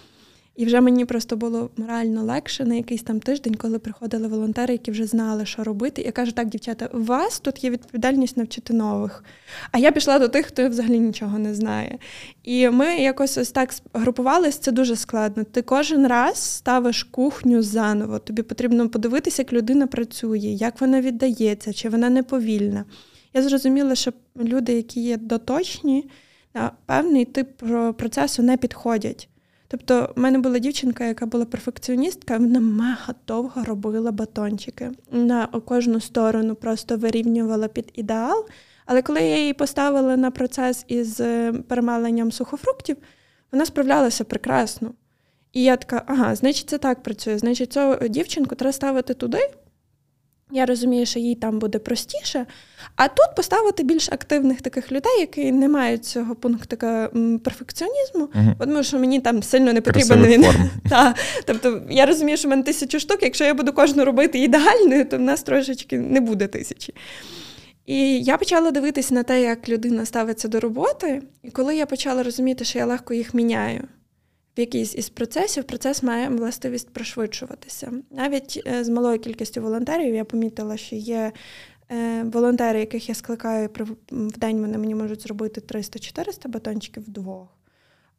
І 0.57 0.65
вже 0.65 0.81
мені 0.81 1.05
просто 1.05 1.37
було 1.37 1.69
морально 1.77 2.23
легше 2.23 2.65
на 2.65 2.75
якийсь 2.75 3.03
там 3.03 3.19
тиждень, 3.19 3.55
коли 3.55 3.79
приходили 3.79 4.27
волонтери, 4.27 4.73
які 4.73 4.91
вже 4.91 5.05
знали, 5.05 5.45
що 5.45 5.63
робити. 5.63 6.01
Я 6.01 6.11
кажу, 6.11 6.31
так, 6.31 6.49
дівчата, 6.49 6.89
у 6.93 7.03
вас 7.03 7.39
тут 7.39 7.63
є 7.63 7.69
відповідальність 7.69 8.37
навчити 8.37 8.73
нових. 8.73 9.23
А 9.71 9.77
я 9.77 9.91
пішла 9.91 10.19
до 10.19 10.27
тих, 10.27 10.45
хто 10.45 10.69
взагалі 10.69 10.99
нічого 10.99 11.39
не 11.39 11.55
знає. 11.55 11.97
І 12.43 12.69
ми 12.69 12.95
якось 12.95 13.37
ось 13.37 13.51
так 13.51 13.73
групувалися, 13.93 14.59
це 14.61 14.71
дуже 14.71 14.95
складно. 14.95 15.43
Ти 15.43 15.61
кожен 15.61 16.07
раз 16.07 16.37
ставиш 16.37 17.03
кухню 17.03 17.61
заново. 17.61 18.19
Тобі 18.19 18.41
потрібно 18.41 18.89
подивитися, 18.89 19.41
як 19.41 19.53
людина 19.53 19.87
працює, 19.87 20.37
як 20.37 20.81
вона 20.81 21.01
віддається, 21.01 21.73
чи 21.73 21.89
вона 21.89 22.09
неповільна. 22.09 22.85
Я 23.33 23.41
зрозуміла, 23.41 23.95
що 23.95 24.13
люди, 24.37 24.73
які 24.73 25.01
є 25.01 25.17
доточні, 25.17 26.09
на 26.53 26.71
певний 26.85 27.25
тип 27.25 27.49
процесу 27.97 28.43
не 28.43 28.57
підходять. 28.57 29.29
Тобто, 29.67 30.13
в 30.15 30.19
мене 30.19 30.39
була 30.39 30.59
дівчинка, 30.59 31.05
яка 31.05 31.25
була 31.25 31.45
перфекціоністка, 31.45 32.37
вона 32.37 32.59
мега 32.59 33.15
довго 33.27 33.63
робила 33.63 34.11
батончики. 34.11 34.91
На 35.11 35.47
кожну 35.47 35.99
сторону 35.99 36.55
просто 36.55 36.97
вирівнювала 36.97 37.67
під 37.67 37.91
ідеал. 37.93 38.45
Але 38.85 39.01
коли 39.01 39.21
я 39.21 39.37
її 39.37 39.53
поставила 39.53 40.17
на 40.17 40.31
процес 40.31 40.85
із 40.87 41.19
е, 41.19 41.53
перемаленням 41.67 42.31
сухофруктів, 42.31 42.97
вона 43.51 43.65
справлялася 43.65 44.23
прекрасно. 44.23 44.93
І 45.53 45.63
я 45.63 45.77
така, 45.77 46.03
ага, 46.07 46.35
значить, 46.35 46.69
це 46.69 46.77
так 46.77 47.03
працює. 47.03 47.37
Значить, 47.37 47.73
цю 47.73 47.97
дівчинку 48.09 48.55
треба 48.55 48.71
ставити 48.71 49.13
туди, 49.13 49.39
я 50.51 50.65
розумію, 50.65 51.05
що 51.05 51.19
їй 51.19 51.35
там 51.35 51.59
буде 51.59 51.79
простіше. 51.79 52.45
А 52.95 53.07
тут 53.07 53.35
поставити 53.35 53.83
більш 53.83 54.09
активних 54.11 54.61
таких 54.61 54.91
людей, 54.91 55.19
які 55.19 55.51
не 55.51 55.69
мають 55.69 56.05
цього 56.05 56.35
пунктика 56.35 57.09
перфекціонізму, 57.43 58.25
uh 58.25 58.53
тому 58.59 58.83
що 58.83 58.99
мені 58.99 59.19
там 59.19 59.43
сильно 59.43 59.73
не 59.73 59.81
потрібен 59.81 60.25
він. 60.25 60.45
Та, 60.89 61.15
Тобто 61.45 61.81
я 61.89 62.05
розумію, 62.05 62.37
що 62.37 62.47
в 62.47 62.51
мене 62.51 62.63
тисячу 62.63 62.99
штук, 62.99 63.17
якщо 63.21 63.43
я 63.43 63.53
буду 63.53 63.73
кожну 63.73 64.05
робити 64.05 64.39
ідеальною, 64.39 65.05
то 65.05 65.17
в 65.17 65.21
нас 65.21 65.43
трошечки 65.43 65.97
не 65.99 66.21
буде 66.21 66.47
тисячі. 66.47 66.93
І 67.85 68.23
я 68.23 68.37
почала 68.37 68.71
дивитися 68.71 69.13
на 69.13 69.23
те, 69.23 69.41
як 69.41 69.69
людина 69.69 70.05
ставиться 70.05 70.47
до 70.47 70.59
роботи, 70.59 71.21
і 71.43 71.49
коли 71.51 71.75
я 71.75 71.85
почала 71.85 72.23
розуміти, 72.23 72.63
що 72.63 72.79
я 72.79 72.85
легко 72.85 73.13
їх 73.13 73.33
міняю 73.33 73.87
в 74.57 74.59
якийсь 74.59 74.95
із 74.95 75.09
процесів 75.09 75.63
процес 75.63 76.03
має 76.03 76.29
властивість 76.29 76.89
пришвидшуватися. 76.89 77.91
Навіть 78.11 78.63
е, 78.67 78.83
з 78.83 78.89
малою 78.89 79.19
кількістю 79.19 79.61
волонтерів 79.61 80.15
я 80.15 80.25
помітила, 80.25 80.77
що 80.77 80.95
є 80.95 81.31
е, 81.91 82.23
волонтери, 82.23 82.79
яких 82.79 83.09
я 83.09 83.15
скликаю 83.15 83.69
в 84.11 84.37
день, 84.37 84.61
вони 84.61 84.77
мені 84.77 84.95
можуть 84.95 85.21
зробити 85.21 85.61
300-400 85.61 86.47
батончиків 86.47 87.03
вдвох. 87.03 87.57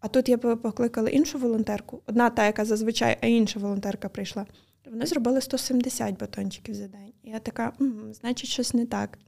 А 0.00 0.08
тут 0.08 0.28
я 0.28 0.38
покликала 0.38 1.08
іншу 1.08 1.38
волонтерку, 1.38 2.02
одна 2.06 2.30
та, 2.30 2.46
яка 2.46 2.64
зазвичай, 2.64 3.18
а 3.20 3.26
інша 3.26 3.60
волонтерка 3.60 4.08
прийшла. 4.08 4.46
Вони 4.90 5.06
зробили 5.06 5.40
170 5.40 6.18
батончиків 6.18 6.74
за 6.74 6.88
день. 6.88 7.12
І 7.22 7.30
я 7.30 7.38
така, 7.38 7.72
значить, 8.12 8.50
щось 8.50 8.74
не 8.74 8.86
так. 8.86 9.18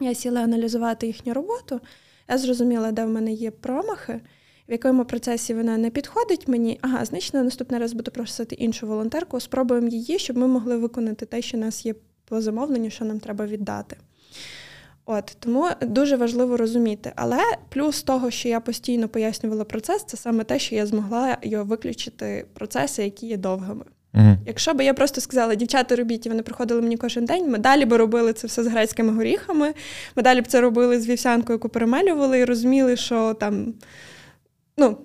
Я 0.00 0.14
сіла 0.14 0.40
аналізувати 0.40 1.06
їхню 1.06 1.34
роботу, 1.34 1.80
я 2.28 2.38
зрозуміла, 2.38 2.92
де 2.92 3.04
в 3.04 3.08
мене 3.08 3.32
є 3.32 3.50
промахи 3.50 4.20
в 4.68 4.72
якому 4.72 5.04
процесі 5.04 5.54
вона 5.54 5.78
не 5.78 5.90
підходить 5.90 6.48
мені, 6.48 6.78
ага, 6.82 7.04
значить, 7.04 7.34
на 7.34 7.42
наступний 7.42 7.80
раз 7.80 7.92
буду 7.92 8.10
просити 8.10 8.54
іншу 8.54 8.86
волонтерку, 8.86 9.40
спробуємо 9.40 9.88
її, 9.88 10.18
щоб 10.18 10.36
ми 10.36 10.46
могли 10.46 10.76
виконати 10.76 11.26
те, 11.26 11.42
що 11.42 11.56
у 11.56 11.60
нас 11.60 11.86
є 11.86 11.94
по 12.24 12.40
замовленню, 12.40 12.90
що 12.90 13.04
нам 13.04 13.20
треба 13.20 13.46
віддати. 13.46 13.96
От 15.06 15.36
Тому 15.40 15.68
дуже 15.80 16.16
важливо 16.16 16.56
розуміти. 16.56 17.12
Але 17.16 17.38
плюс 17.68 18.02
того, 18.02 18.30
що 18.30 18.48
я 18.48 18.60
постійно 18.60 19.08
пояснювала 19.08 19.64
процес, 19.64 20.04
це 20.04 20.16
саме 20.16 20.44
те, 20.44 20.58
що 20.58 20.74
я 20.74 20.86
змогла 20.86 21.38
його 21.42 21.64
виключити 21.64 22.46
процеси, 22.54 23.04
які 23.04 23.26
є 23.26 23.36
довгими. 23.36 23.84
uh 24.14 24.36
Якщо 24.46 24.74
б 24.74 24.80
я 24.80 24.94
просто 24.94 25.20
сказала, 25.20 25.54
дівчата 25.54 25.96
робіть, 25.96 26.26
і 26.26 26.28
вони 26.28 26.42
приходили 26.42 26.82
мені 26.82 26.96
кожен 26.96 27.24
день, 27.24 27.50
ми 27.50 27.58
далі 27.58 27.84
б 27.84 27.92
робили 27.92 28.32
це 28.32 28.46
все 28.46 28.64
з 28.64 28.66
грецькими 28.66 29.12
горіхами, 29.12 29.74
ми 30.16 30.22
далі 30.22 30.40
б 30.40 30.46
це 30.46 30.60
робили 30.60 31.00
з 31.00 31.08
вівсянкою, 31.08 31.54
яку 31.54 31.68
перемелювали, 31.68 32.38
і 32.38 32.44
розуміли, 32.44 32.96
що 32.96 33.34
там 33.34 33.74
ну, 34.78 34.98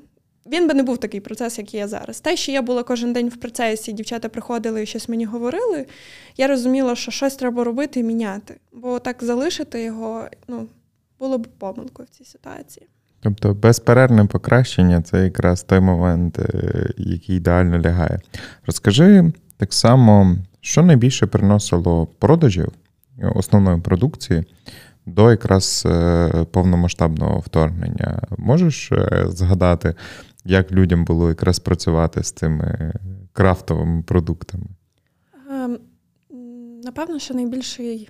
він 0.45 0.67
би 0.67 0.73
не 0.73 0.83
був 0.83 0.97
такий 0.97 1.19
процес, 1.19 1.57
як 1.57 1.73
є 1.73 1.87
зараз. 1.87 2.19
Те, 2.19 2.35
що 2.35 2.51
я 2.51 2.61
була 2.61 2.83
кожен 2.83 3.13
день 3.13 3.29
в 3.29 3.37
процесі, 3.37 3.93
дівчата 3.93 4.29
приходили 4.29 4.83
і 4.83 4.85
щось 4.85 5.09
мені 5.09 5.25
говорили, 5.25 5.85
я 6.37 6.47
розуміла, 6.47 6.95
що 6.95 7.11
щось 7.11 7.35
треба 7.35 7.63
робити 7.63 7.99
і 7.99 8.03
міняти. 8.03 8.55
Бо 8.73 8.99
так 8.99 9.23
залишити 9.23 9.83
його 9.83 10.27
ну, 10.47 10.67
було 11.19 11.37
б 11.37 11.47
помилкою 11.47 12.07
в 12.11 12.15
цій 12.15 12.25
ситуації. 12.25 12.87
Тобто 13.19 13.53
безперервне 13.53 14.25
покращення 14.25 15.01
це 15.01 15.23
якраз 15.23 15.63
той 15.63 15.79
момент, 15.79 16.39
е, 16.39 16.89
який 16.97 17.37
ідеально 17.37 17.79
лягає. 17.79 18.19
Розкажи 18.65 19.31
так 19.57 19.73
само, 19.73 20.35
що 20.61 20.83
найбільше 20.83 21.25
приносило 21.25 22.07
продажів 22.19 22.71
основної 23.35 23.81
продукції 23.81 24.43
до 25.05 25.31
якраз 25.31 25.83
е, 25.85 26.45
повномасштабного 26.51 27.39
вторгнення. 27.39 28.21
Можеш 28.37 28.91
е, 28.91 29.25
згадати, 29.29 29.95
як 30.45 30.71
людям 30.71 31.05
було 31.05 31.29
якраз 31.29 31.59
працювати 31.59 32.23
з 32.23 32.31
цими 32.31 32.93
крафтовими 33.33 34.03
продуктами? 34.03 34.65
Ем, 35.49 35.77
напевно, 36.83 37.19
що 37.19 37.33
найбільший. 37.33 38.09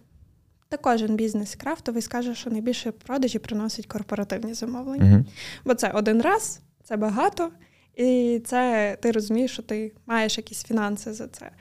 Та 0.69 0.77
кожен 0.77 1.15
бізнес 1.15 1.55
крафтовий 1.55 2.01
скаже, 2.01 2.35
що 2.35 2.49
найбільше 2.49 2.91
продажі 2.91 3.39
приносять 3.39 3.85
корпоративні 3.85 4.53
замовлення. 4.53 5.05
uh 5.05 5.25
Бо 5.65 5.73
це 5.73 5.91
один 5.91 6.21
раз, 6.21 6.61
це 6.83 6.97
багато, 6.97 7.49
і 7.95 8.41
це 8.45 8.97
ти 9.01 9.11
розумієш, 9.11 9.51
що 9.51 9.61
ти 9.61 9.91
маєш 10.05 10.37
якісь 10.37 10.63
фінанси 10.63 11.13
за 11.13 11.27
це. 11.27 11.51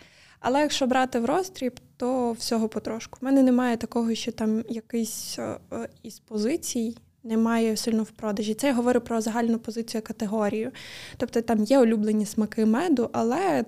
Але 0.42 0.60
якщо 0.60 0.86
брати 0.86 1.20
в 1.20 1.24
роздріб, 1.24 1.80
то 1.96 2.32
всього 2.32 2.68
потрошку. 2.68 3.18
У 3.22 3.24
мене 3.24 3.42
немає 3.42 3.76
такого, 3.76 4.14
що 4.14 4.32
там 4.32 4.64
якийсь 4.68 5.38
е, 5.38 5.58
е, 5.72 5.88
із 6.02 6.18
позицій 6.18 6.96
немає 7.24 7.76
сильно 7.76 8.02
в 8.02 8.10
продажі. 8.10 8.54
Це 8.54 8.66
я 8.66 8.74
говорю 8.74 9.00
про 9.00 9.20
загальну 9.20 9.58
позицію 9.58 10.02
категорію. 10.02 10.70
Тобто 11.16 11.40
там 11.42 11.64
є 11.64 11.78
улюблені 11.78 12.26
смаки 12.26 12.66
меду, 12.66 13.10
але 13.12 13.64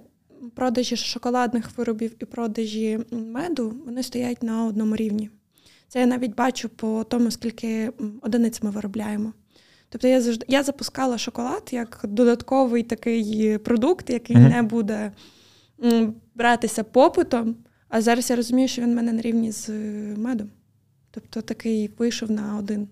продажі 0.54 0.96
шоколадних 0.96 1.78
виробів 1.78 2.14
і 2.18 2.24
продажі 2.24 3.00
меду 3.10 3.74
вони 3.86 4.02
стоять 4.02 4.42
на 4.42 4.64
одному 4.64 4.96
рівні. 4.96 5.30
Це 5.88 6.00
я 6.00 6.06
навіть 6.06 6.34
бачу 6.34 6.68
по 6.68 7.04
тому, 7.04 7.30
скільки 7.30 7.92
одиниць 8.22 8.62
ми 8.62 8.70
виробляємо. 8.70 9.32
Тобто 9.88 10.08
я 10.08 10.20
завжди 10.20 10.46
я 10.48 10.62
запускала 10.62 11.18
шоколад 11.18 11.68
як 11.72 12.00
додатковий 12.04 12.82
такий 12.82 13.58
продукт, 13.58 14.10
який 14.10 14.36
mm-hmm. 14.36 14.50
не 14.50 14.62
буде 14.62 15.12
братися 16.34 16.84
попитом, 16.84 17.56
а 17.88 18.00
зараз 18.00 18.30
я 18.30 18.36
розумію, 18.36 18.68
що 18.68 18.82
він 18.82 18.92
в 18.92 18.96
мене 18.96 19.12
на 19.12 19.22
рівні 19.22 19.52
з 19.52 19.68
медом. 20.16 20.50
Тобто 21.10 21.42
такий 21.42 21.90
вийшов 21.98 22.30
на 22.30 22.56
один. 22.58 22.88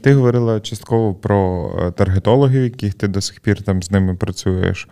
Ти 0.00 0.14
говорила 0.14 0.60
частково 0.60 1.14
про 1.14 1.70
е, 1.78 1.90
таргетологів, 1.90 2.62
яких 2.62 2.94
ти 2.94 3.08
до 3.08 3.20
сих 3.20 3.40
пір 3.40 3.62
там 3.62 3.82
з 3.82 3.90
ними 3.90 4.14
працюєш. 4.14 4.88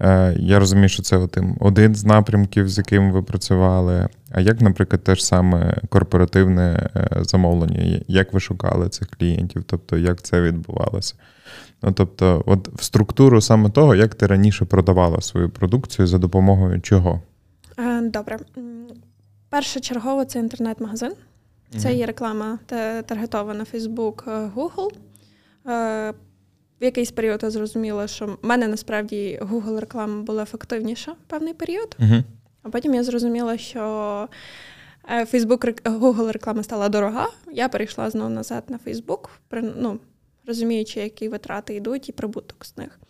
Е, 0.00 0.34
я 0.38 0.58
розумію, 0.58 0.88
що 0.88 1.02
це 1.02 1.28
один 1.60 1.94
з 1.94 2.04
напрямків, 2.04 2.68
з 2.68 2.78
яким 2.78 3.12
ви 3.12 3.22
працювали. 3.22 4.08
А 4.30 4.40
як, 4.40 4.60
наприклад, 4.60 5.04
те 5.04 5.14
ж 5.14 5.26
саме 5.26 5.76
корпоративне 5.88 6.90
е, 6.96 7.08
замовлення? 7.20 8.00
Як 8.08 8.32
ви 8.32 8.40
шукали 8.40 8.88
цих 8.88 9.08
клієнтів? 9.08 9.64
Тобто, 9.66 9.98
як 9.98 10.22
це 10.22 10.42
відбувалося? 10.42 11.14
Ну, 11.82 11.92
тобто, 11.92 12.42
от 12.46 12.68
в 12.68 12.82
структуру 12.82 13.40
саме 13.40 13.70
того, 13.70 13.94
як 13.94 14.14
ти 14.14 14.26
раніше 14.26 14.64
продавала 14.64 15.20
свою 15.20 15.50
продукцію 15.50 16.06
за 16.06 16.18
допомогою 16.18 16.80
чого? 16.80 17.20
Добре. 18.02 18.38
Першочергово 19.48 20.24
це 20.24 20.38
інтернет-магазин. 20.38 21.12
Це 21.78 21.94
є 21.94 22.06
реклама 22.06 22.58
таргетована 23.06 23.64
Facebook, 23.74 24.30
е, 24.30 24.50
Google. 24.56 24.90
Е, 25.66 26.14
в 26.80 26.84
якийсь 26.84 27.10
період 27.10 27.42
я 27.42 27.50
зрозуміла, 27.50 28.06
що 28.06 28.26
в 28.26 28.38
мене 28.42 28.68
насправді 28.68 29.40
Google 29.42 29.80
реклама 29.80 30.22
була 30.22 30.42
ефективніша 30.42 31.14
певний 31.26 31.54
період. 31.54 31.96
uh 31.98 32.22
А 32.62 32.68
потім 32.68 32.94
я 32.94 33.04
зрозуміла, 33.04 33.58
що 33.58 33.80
е, 35.08 35.24
Facebook, 35.24 35.82
Google 35.82 36.32
реклама 36.32 36.62
стала 36.62 36.88
дорога. 36.88 37.26
Я 37.52 37.68
перейшла 37.68 38.10
знову 38.10 38.30
назад 38.30 38.64
на 38.68 38.78
Facebook, 38.86 39.28
ну, 39.76 39.98
розуміючи, 40.46 41.00
які 41.00 41.28
витрати 41.28 41.74
йдуть 41.74 42.08
і 42.08 42.12
прибуток 42.12 42.64
з 42.66 42.76
них. 42.76 43.00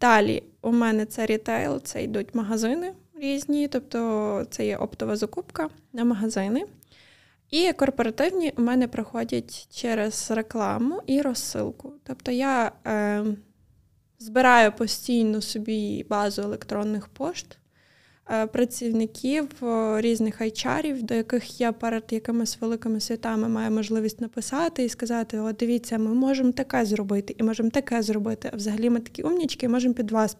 Далі 0.00 0.42
у 0.62 0.72
мене 0.72 1.06
це 1.06 1.26
рітейл, 1.26 1.82
це 1.82 2.02
йдуть 2.02 2.34
магазини 2.34 2.92
різні, 3.20 3.68
тобто 3.68 4.46
це 4.50 4.66
є 4.66 4.76
оптова 4.76 5.16
закупка 5.16 5.68
на 5.92 6.04
магазини. 6.04 6.64
І 7.50 7.72
корпоративні 7.72 8.52
у 8.58 8.62
мене 8.62 8.88
проходять 8.88 9.68
через 9.70 10.30
рекламу 10.30 11.02
і 11.06 11.22
розсилку. 11.22 11.92
Тобто 12.04 12.30
я 12.30 12.72
е, 12.86 13.24
збираю 14.18 14.72
постійно 14.72 15.40
собі 15.40 16.06
базу 16.08 16.42
електронних 16.42 17.08
пошт, 17.08 17.58
працівників 18.52 19.48
різних 19.96 20.40
айчарів, 20.40 21.02
до 21.02 21.14
яких 21.14 21.60
я 21.60 21.72
перед 21.72 22.04
якимись 22.10 22.60
великими 22.60 23.00
святами 23.00 23.48
маю 23.48 23.70
можливість 23.70 24.20
написати 24.20 24.84
і 24.84 24.88
сказати: 24.88 25.40
О, 25.40 25.52
дивіться, 25.52 25.98
ми 25.98 26.14
можемо 26.14 26.52
таке 26.52 26.84
зробити 26.84 27.34
і 27.38 27.42
можемо 27.42 27.70
таке 27.70 28.02
зробити. 28.02 28.50
А 28.52 28.56
взагалі 28.56 28.90
ми 28.90 29.00
такі 29.00 29.22
умнічки, 29.22 29.68
можемо 29.68 29.94
під 29.94 30.10
вас 30.10 30.36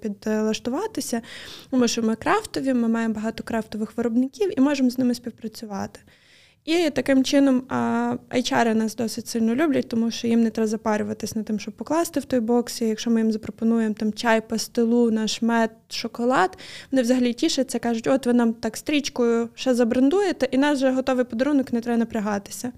підлаштуватися, 0.00 1.22
тому 1.70 1.88
що 1.88 2.02
ми 2.02 2.16
крафтові, 2.16 2.74
ми 2.74 2.88
маємо 2.88 3.14
багато 3.14 3.44
крафтових 3.44 3.96
виробників 3.96 4.58
і 4.58 4.60
можемо 4.60 4.90
з 4.90 4.98
ними 4.98 5.14
співпрацювати. 5.14 6.00
І 6.68 6.90
таким 6.90 7.24
чином 7.24 7.62
HR 8.30 8.74
нас 8.74 8.96
досить 8.96 9.28
сильно 9.28 9.54
люблять, 9.54 9.88
тому 9.88 10.10
що 10.10 10.26
їм 10.26 10.42
не 10.42 10.50
треба 10.50 10.66
запарюватись 10.66 11.36
над 11.36 11.44
тим, 11.44 11.58
щоб 11.58 11.74
покласти 11.74 12.20
в 12.20 12.24
той 12.24 12.40
бокс. 12.40 12.82
І 12.82 12.84
Якщо 12.84 13.10
ми 13.10 13.20
їм 13.20 13.32
запропонуємо 13.32 13.94
там 13.94 14.12
чай, 14.12 14.48
пастилу, 14.48 15.10
наш 15.10 15.42
мед, 15.42 15.70
шоколад, 15.88 16.58
вони 16.92 17.02
взагалі 17.02 17.32
тішаться, 17.32 17.78
кажуть, 17.78 18.06
от 18.06 18.26
ви 18.26 18.32
нам 18.32 18.52
так 18.52 18.76
стрічкою 18.76 19.48
ще 19.54 19.74
забрендуєте, 19.74 20.48
і 20.50 20.58
нас 20.58 20.78
вже 20.78 20.90
готовий 20.90 21.24
подарунок, 21.24 21.72
не 21.72 21.80
треба 21.80 21.98
напрягатися. 21.98 22.72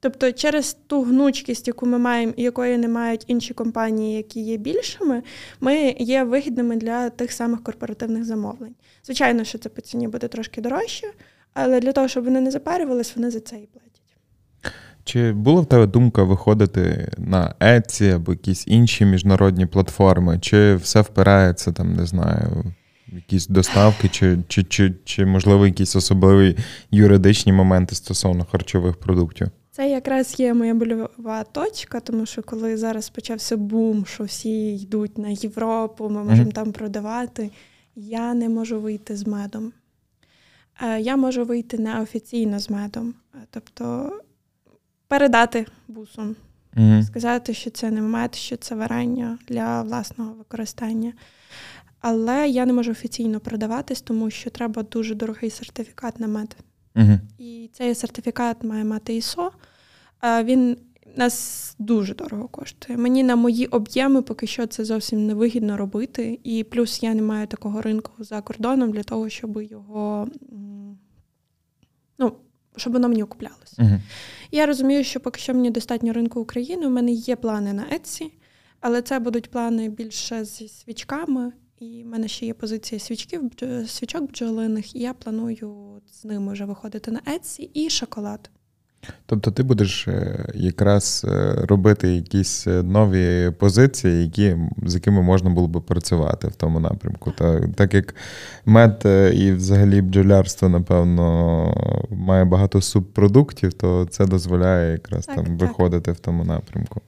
Тобто, 0.00 0.32
через 0.32 0.76
ту 0.86 1.02
гнучкість, 1.02 1.68
яку 1.68 1.86
ми 1.86 1.98
маємо, 1.98 2.32
і 2.36 2.42
якої 2.42 2.78
не 2.78 2.88
мають 2.88 3.24
інші 3.26 3.54
компанії, 3.54 4.16
які 4.16 4.40
є 4.40 4.56
більшими, 4.56 5.22
ми 5.60 5.96
є 5.98 6.24
вигідними 6.24 6.76
для 6.76 7.10
тих 7.10 7.32
самих 7.32 7.62
корпоративних 7.62 8.24
замовлень. 8.24 8.74
Звичайно, 9.04 9.44
що 9.44 9.58
це 9.58 9.68
по 9.68 9.80
ціні 9.80 10.08
буде 10.08 10.28
трошки 10.28 10.60
дорожче. 10.60 11.06
Але 11.60 11.80
для 11.80 11.92
того, 11.92 12.08
щоб 12.08 12.24
вони 12.24 12.40
не 12.40 12.50
запарювались, 12.50 13.16
вони 13.16 13.30
за 13.30 13.40
це 13.40 13.56
і 13.56 13.66
платять. 13.66 13.88
Чи 15.04 15.32
була 15.32 15.60
в 15.60 15.66
тебе 15.66 15.86
думка 15.86 16.22
виходити 16.22 17.12
на 17.18 17.54
Etsy 17.60 18.14
або 18.14 18.32
якісь 18.32 18.66
інші 18.66 19.04
міжнародні 19.04 19.66
платформи? 19.66 20.38
Чи 20.38 20.76
все 20.76 21.00
впирається 21.00 21.72
там, 21.72 21.94
не 21.94 22.06
знаю, 22.06 22.64
в 23.12 23.14
якісь 23.14 23.46
доставки, 23.46 24.08
чи, 24.08 24.38
чи, 24.48 24.64
чи, 24.64 24.94
чи, 25.04 25.26
можливо, 25.26 25.66
якісь 25.66 25.96
особливі 25.96 26.56
юридичні 26.90 27.52
моменти 27.52 27.94
стосовно 27.94 28.44
харчових 28.44 28.96
продуктів? 28.96 29.48
Це 29.70 29.90
якраз 29.90 30.40
є 30.40 30.54
моя 30.54 30.74
больова 30.74 31.44
точка, 31.52 32.00
тому 32.00 32.26
що 32.26 32.42
коли 32.42 32.76
зараз 32.76 33.08
почався 33.08 33.56
бум, 33.56 34.06
що 34.06 34.24
всі 34.24 34.76
йдуть 34.76 35.18
на 35.18 35.28
Європу, 35.28 36.08
ми 36.08 36.24
можемо 36.24 36.48
mm-hmm. 36.48 36.54
там 36.54 36.72
продавати, 36.72 37.50
я 37.96 38.34
не 38.34 38.48
можу 38.48 38.80
вийти 38.80 39.16
з 39.16 39.26
медом. 39.26 39.72
Е, 40.82 41.00
я 41.00 41.16
можу 41.16 41.44
вийти 41.44 41.78
неофіційно 41.78 42.58
з 42.58 42.70
медом, 42.70 43.14
е, 43.34 43.38
тобто 43.50 44.12
передати 45.08 45.66
бусом, 45.88 46.36
mm-hmm. 46.76 47.02
сказати, 47.02 47.54
що 47.54 47.70
це 47.70 47.90
не 47.90 48.00
мед, 48.00 48.34
що 48.34 48.56
це 48.56 48.74
варення 48.74 49.38
для 49.48 49.82
власного 49.82 50.32
використання. 50.32 51.12
Але 52.00 52.48
я 52.48 52.66
не 52.66 52.72
можу 52.72 52.90
офіційно 52.90 53.40
продаватись, 53.40 54.00
тому 54.00 54.30
що 54.30 54.50
треба 54.50 54.82
дуже 54.82 55.14
дорогий 55.14 55.50
сертифікат 55.50 56.20
на 56.20 56.26
мед. 56.26 56.56
Mm-hmm. 56.94 57.18
І 57.38 57.70
цей 57.72 57.94
сертифікат 57.94 58.64
має 58.64 58.84
мати 58.84 59.16
ІСО. 59.16 59.52
Е, 60.22 60.44
він 60.44 60.76
нас 61.18 61.74
дуже 61.78 62.14
дорого 62.14 62.48
коштує. 62.48 62.98
Мені 62.98 63.22
на 63.22 63.36
мої 63.36 63.66
об'єми 63.66 64.22
поки 64.22 64.46
що 64.46 64.66
це 64.66 64.84
зовсім 64.84 65.26
невигідно 65.26 65.76
робити. 65.76 66.40
І 66.44 66.64
плюс 66.64 67.02
я 67.02 67.14
не 67.14 67.22
маю 67.22 67.46
такого 67.46 67.82
ринку 67.82 68.12
за 68.18 68.40
кордоном 68.40 68.92
для 68.92 69.02
того, 69.02 69.28
щоб 69.28 69.62
його 69.62 70.28
ну, 72.18 72.32
щоб 72.76 72.92
воно 72.92 73.08
мені 73.08 73.22
окуплялося. 73.22 73.76
Uh-huh. 73.78 74.00
Я 74.50 74.66
розумію, 74.66 75.04
що 75.04 75.20
поки 75.20 75.40
що 75.40 75.54
мені 75.54 75.70
достатньо 75.70 76.12
ринку 76.12 76.40
України. 76.40 76.86
У 76.86 76.90
мене 76.90 77.12
є 77.12 77.36
плани 77.36 77.72
на 77.72 77.82
Etsy, 77.82 78.30
але 78.80 79.02
це 79.02 79.18
будуть 79.18 79.50
плани 79.50 79.88
більше 79.88 80.44
зі 80.44 80.68
свічками. 80.68 81.52
І 81.78 82.02
в 82.04 82.06
мене 82.06 82.28
ще 82.28 82.46
є 82.46 82.54
позиція 82.54 82.98
свічків, 82.98 83.50
свічок 83.86 84.30
бджолиних, 84.30 84.96
і 84.96 84.98
я 84.98 85.14
планую 85.14 86.00
з 86.12 86.24
ними 86.24 86.52
вже 86.52 86.64
виходити 86.64 87.10
на 87.10 87.20
Etsy 87.20 87.70
і 87.74 87.90
шоколад. 87.90 88.50
Тобто 89.26 89.50
ти 89.50 89.62
будеш 89.62 90.08
е, 90.08 90.44
якраз 90.54 91.26
е, 91.28 91.54
робити 91.54 92.14
якісь 92.14 92.66
е, 92.66 92.82
нові 92.82 93.50
позиції, 93.50 94.22
які, 94.22 94.56
з 94.86 94.94
якими 94.94 95.22
можна 95.22 95.50
було 95.50 95.68
би 95.68 95.80
працювати 95.80 96.48
в 96.48 96.54
тому 96.54 96.80
напрямку. 96.80 97.30
Так, 97.30 97.62
так 97.74 97.94
як 97.94 98.14
мед 98.66 99.02
і 99.34 99.52
взагалі 99.52 100.02
бджолярство, 100.02 100.68
напевно, 100.68 102.06
має 102.10 102.44
багато 102.44 102.80
субпродуктів, 102.80 103.72
то 103.72 104.06
це 104.10 104.26
дозволяє 104.26 104.92
якраз 104.92 105.26
так, 105.26 105.36
там 105.36 105.44
так. 105.44 105.68
виходити 105.68 106.12
в 106.12 106.18
тому 106.18 106.44
напрямку. 106.44 107.00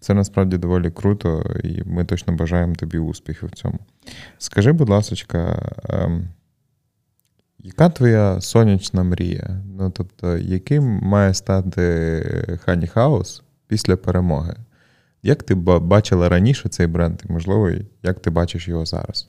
Це 0.00 0.14
насправді 0.14 0.58
доволі 0.58 0.90
круто, 0.90 1.56
і 1.64 1.82
ми 1.86 2.04
точно 2.04 2.34
бажаємо 2.34 2.74
тобі 2.74 2.98
успіхів 2.98 3.48
в 3.48 3.52
цьому. 3.52 3.78
Скажи, 4.38 4.72
будь 4.72 4.88
ласка, 4.88 5.72
ем, 5.88 6.28
яка 7.58 7.88
твоя 7.88 8.40
сонячна 8.40 9.02
мрія? 9.02 9.62
Ну, 9.78 9.90
тобто, 9.90 10.36
яким 10.36 10.84
має 10.84 11.34
стати 11.34 12.58
Хані 12.64 12.86
Хаус 12.86 13.42
після 13.66 13.96
перемоги? 13.96 14.56
Як 15.22 15.42
ти 15.42 15.54
бачила 15.54 16.28
раніше 16.28 16.68
цей 16.68 16.86
бренд, 16.86 17.20
і, 17.28 17.32
можливо, 17.32 17.70
як 18.02 18.20
ти 18.20 18.30
бачиш 18.30 18.68
його 18.68 18.86
зараз? 18.86 19.28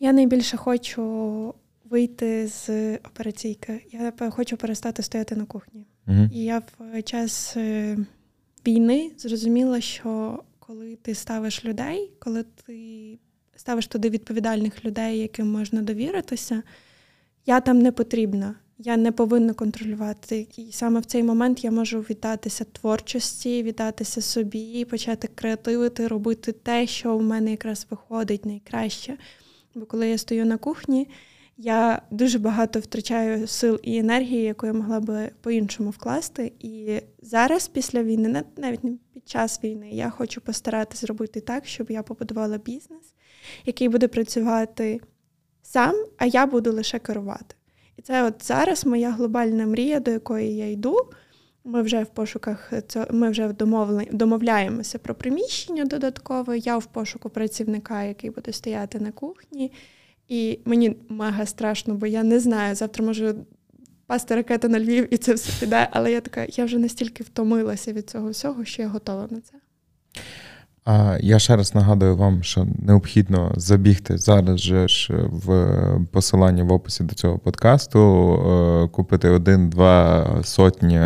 Я 0.00 0.12
найбільше 0.12 0.56
хочу 0.56 1.54
вийти 1.90 2.46
з 2.46 2.94
операційки. 2.96 3.86
Я 3.92 4.30
хочу 4.30 4.56
перестати 4.56 5.02
стояти 5.02 5.36
на 5.36 5.44
кухні. 5.44 5.86
Угу. 6.06 6.28
І 6.32 6.44
я 6.44 6.62
в 6.78 7.02
час 7.02 7.56
е, 7.56 7.98
війни 8.66 9.12
зрозуміла, 9.18 9.80
що 9.80 10.42
коли 10.58 10.96
ти 10.96 11.14
ставиш 11.14 11.64
людей, 11.64 12.12
коли 12.18 12.42
ти 12.42 13.18
ставиш 13.64 13.86
туди 13.86 14.10
відповідальних 14.10 14.84
людей, 14.84 15.18
яким 15.18 15.52
можна 15.52 15.82
довіритися, 15.82 16.62
я 17.46 17.60
там 17.60 17.78
не 17.78 17.92
потрібна. 17.92 18.54
Я 18.78 18.96
не 18.96 19.12
повинна 19.12 19.52
контролювати. 19.52 20.46
І 20.56 20.72
саме 20.72 21.00
в 21.00 21.04
цей 21.04 21.22
момент 21.22 21.64
я 21.64 21.70
можу 21.70 22.00
віддатися 22.00 22.64
творчості, 22.64 23.62
віддатися 23.62 24.20
собі, 24.20 24.84
почати 24.84 25.28
креативити, 25.34 26.08
робити 26.08 26.52
те, 26.52 26.86
що 26.86 27.16
в 27.16 27.22
мене 27.22 27.50
якраз 27.50 27.86
виходить 27.90 28.46
найкраще. 28.46 29.16
Бо 29.74 29.86
коли 29.86 30.08
я 30.08 30.18
стою 30.18 30.46
на 30.46 30.56
кухні, 30.56 31.08
я 31.56 32.02
дуже 32.10 32.38
багато 32.38 32.80
втрачаю 32.80 33.46
сил 33.46 33.80
і 33.82 33.98
енергії, 33.98 34.42
яку 34.42 34.66
я 34.66 34.72
могла 34.72 35.00
би 35.00 35.30
по-іншому 35.40 35.90
вкласти. 35.90 36.52
І 36.60 37.00
зараз, 37.22 37.68
після 37.68 38.02
війни, 38.02 38.44
навіть 38.56 38.84
не 38.84 38.96
під 39.14 39.28
час 39.28 39.64
війни, 39.64 39.90
я 39.90 40.10
хочу 40.10 40.40
постаратися 40.40 41.06
зробити 41.06 41.40
так, 41.40 41.66
щоб 41.66 41.90
я 41.90 42.02
побудувала 42.02 42.58
бізнес, 42.58 43.14
який 43.64 43.88
буде 43.88 44.08
працювати 44.08 45.00
сам, 45.62 45.94
а 46.18 46.26
я 46.26 46.46
буду 46.46 46.72
лише 46.72 46.98
керувати. 46.98 47.54
І 47.96 48.02
це 48.02 48.22
от 48.22 48.46
зараз 48.46 48.86
моя 48.86 49.10
глобальна 49.10 49.66
мрія, 49.66 50.00
до 50.00 50.10
якої 50.10 50.56
я 50.56 50.70
йду. 50.70 50.96
Ми 51.64 51.82
вже 51.82 52.02
в 52.02 52.06
пошуках 52.06 52.72
ми 53.10 53.30
вже 53.30 53.52
домовляємося 54.12 54.98
про 54.98 55.14
приміщення 55.14 55.84
додаткове. 55.84 56.58
Я 56.58 56.78
в 56.78 56.86
пошуку 56.86 57.30
працівника, 57.30 58.02
який 58.02 58.30
буде 58.30 58.52
стояти 58.52 59.00
на 59.00 59.12
кухні. 59.12 59.72
І 60.28 60.58
мені 60.64 60.96
мега 61.08 61.46
страшно, 61.46 61.94
бо 61.94 62.06
я 62.06 62.22
не 62.22 62.40
знаю. 62.40 62.74
Завтра 62.74 63.04
може 63.04 63.34
пасти 64.06 64.34
ракети 64.34 64.68
на 64.68 64.80
Львів 64.80 65.14
і 65.14 65.16
це 65.16 65.34
все 65.34 65.60
піде. 65.60 65.88
Але 65.90 66.12
я 66.12 66.20
така, 66.20 66.46
я 66.48 66.64
вже 66.64 66.78
настільки 66.78 67.24
втомилася 67.24 67.92
від 67.92 68.10
цього 68.10 68.30
всього, 68.30 68.64
що 68.64 68.82
я 68.82 68.88
готова 68.88 69.28
на 69.30 69.40
це. 69.40 69.54
А 70.84 71.16
я 71.20 71.38
ще 71.38 71.56
раз 71.56 71.74
нагадую 71.74 72.16
вам, 72.16 72.42
що 72.42 72.66
необхідно 72.78 73.52
забігти 73.56 74.18
зараз 74.18 74.60
же 74.60 74.88
ж 74.88 75.14
в 75.14 75.78
посилання 76.12 76.64
в 76.64 76.72
описі 76.72 77.04
до 77.04 77.14
цього 77.14 77.38
подкасту, 77.38 78.00
е, 78.34 78.88
купити 78.88 79.28
один-два 79.28 80.26
сотні 80.42 81.00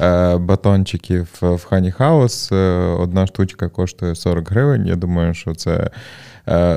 е, 0.00 0.36
батончиків 0.36 1.28
в 1.40 1.64
Хані 1.64 1.90
Хаус. 1.90 2.52
Е, 2.52 2.56
одна 3.00 3.26
штучка 3.26 3.68
коштує 3.68 4.14
40 4.14 4.50
гривень. 4.50 4.86
Я 4.86 4.96
думаю, 4.96 5.34
що 5.34 5.54
це 5.54 5.90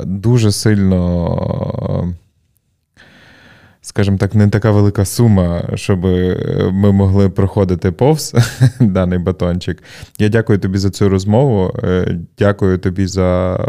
дуже 0.06 0.52
сильно 0.52 2.14
скажімо 3.82 4.18
так, 4.18 4.36
не 4.36 4.48
така 4.48 4.72
велика 4.72 5.06
сума, 5.06 5.70
щоб 5.76 6.06
е, 6.06 6.70
ми 6.74 6.92
могли 6.92 7.30
проходити 7.30 7.92
повз 7.92 8.36
даний 8.80 9.20
батончик. 9.20 9.84
Я 10.20 10.30
дякую 10.30 10.60
тобі 10.60 10.78
за 10.78 10.90
цю 10.90 11.10
розмову. 11.10 11.74
Е, 11.84 12.20
дякую 12.38 12.78
тобі 12.78 13.08
за 13.08 13.60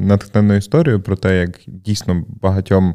натхненну 0.00 0.54
історію 0.54 1.00
про 1.00 1.16
те, 1.16 1.40
як 1.40 1.50
дійсно 1.66 2.24
багатьом 2.42 2.94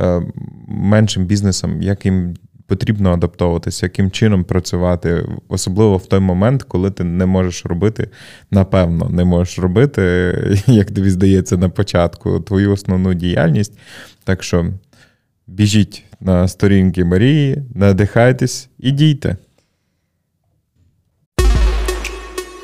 е, 0.00 0.22
меншим 0.68 1.24
бізнесам, 1.24 1.82
як 1.82 2.04
їм 2.04 2.34
потрібно 2.66 3.12
адаптовуватися, 3.12 3.86
яким 3.86 4.10
чином 4.10 4.44
працювати, 4.44 5.26
особливо 5.48 5.96
в 5.96 6.06
той 6.06 6.20
момент, 6.20 6.62
коли 6.62 6.90
ти 6.90 7.04
не 7.04 7.26
можеш 7.26 7.66
робити, 7.66 8.08
напевно, 8.50 9.08
не 9.08 9.24
можеш 9.24 9.58
робити, 9.58 10.02
як 10.66 10.90
тобі 10.90 11.10
здається, 11.10 11.56
на 11.56 11.68
початку 11.68 12.40
твою 12.40 12.72
основну 12.72 13.14
діяльність. 13.14 13.78
Так 14.24 14.42
що 14.42 14.66
біжіть 15.46 16.04
на 16.20 16.48
сторінки 16.48 17.04
Марії, 17.04 17.62
надихайтесь 17.74 18.68
і 18.78 18.90
дійте. 18.90 19.36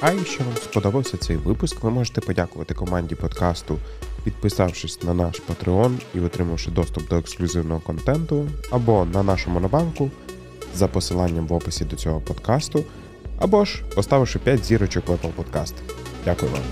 А 0.00 0.12
якщо 0.12 0.44
вам 0.44 0.56
сподобався 0.56 1.16
цей 1.16 1.36
випуск, 1.36 1.82
ви 1.82 1.90
можете 1.90 2.20
подякувати 2.20 2.74
команді 2.74 3.14
подкасту, 3.14 3.78
підписавшись 4.24 5.02
на 5.02 5.14
наш 5.14 5.42
Patreon 5.42 5.92
і 6.14 6.20
отримавши 6.20 6.70
доступ 6.70 7.08
до 7.08 7.16
ексклюзивного 7.16 7.80
контенту, 7.80 8.48
або 8.70 9.04
на 9.04 9.22
нашу 9.22 9.50
монобанку 9.50 10.10
за 10.74 10.88
посиланням 10.88 11.46
в 11.46 11.52
описі 11.52 11.84
до 11.84 11.96
цього 11.96 12.20
подкасту, 12.20 12.84
або 13.38 13.64
ж 13.64 13.82
поставивши 13.94 14.38
5 14.38 14.64
зірочок 14.64 15.08
в 15.08 15.10
Apple 15.10 15.32
Podcast. 15.36 15.74
Дякую 16.24 16.52
вам. 16.52 16.62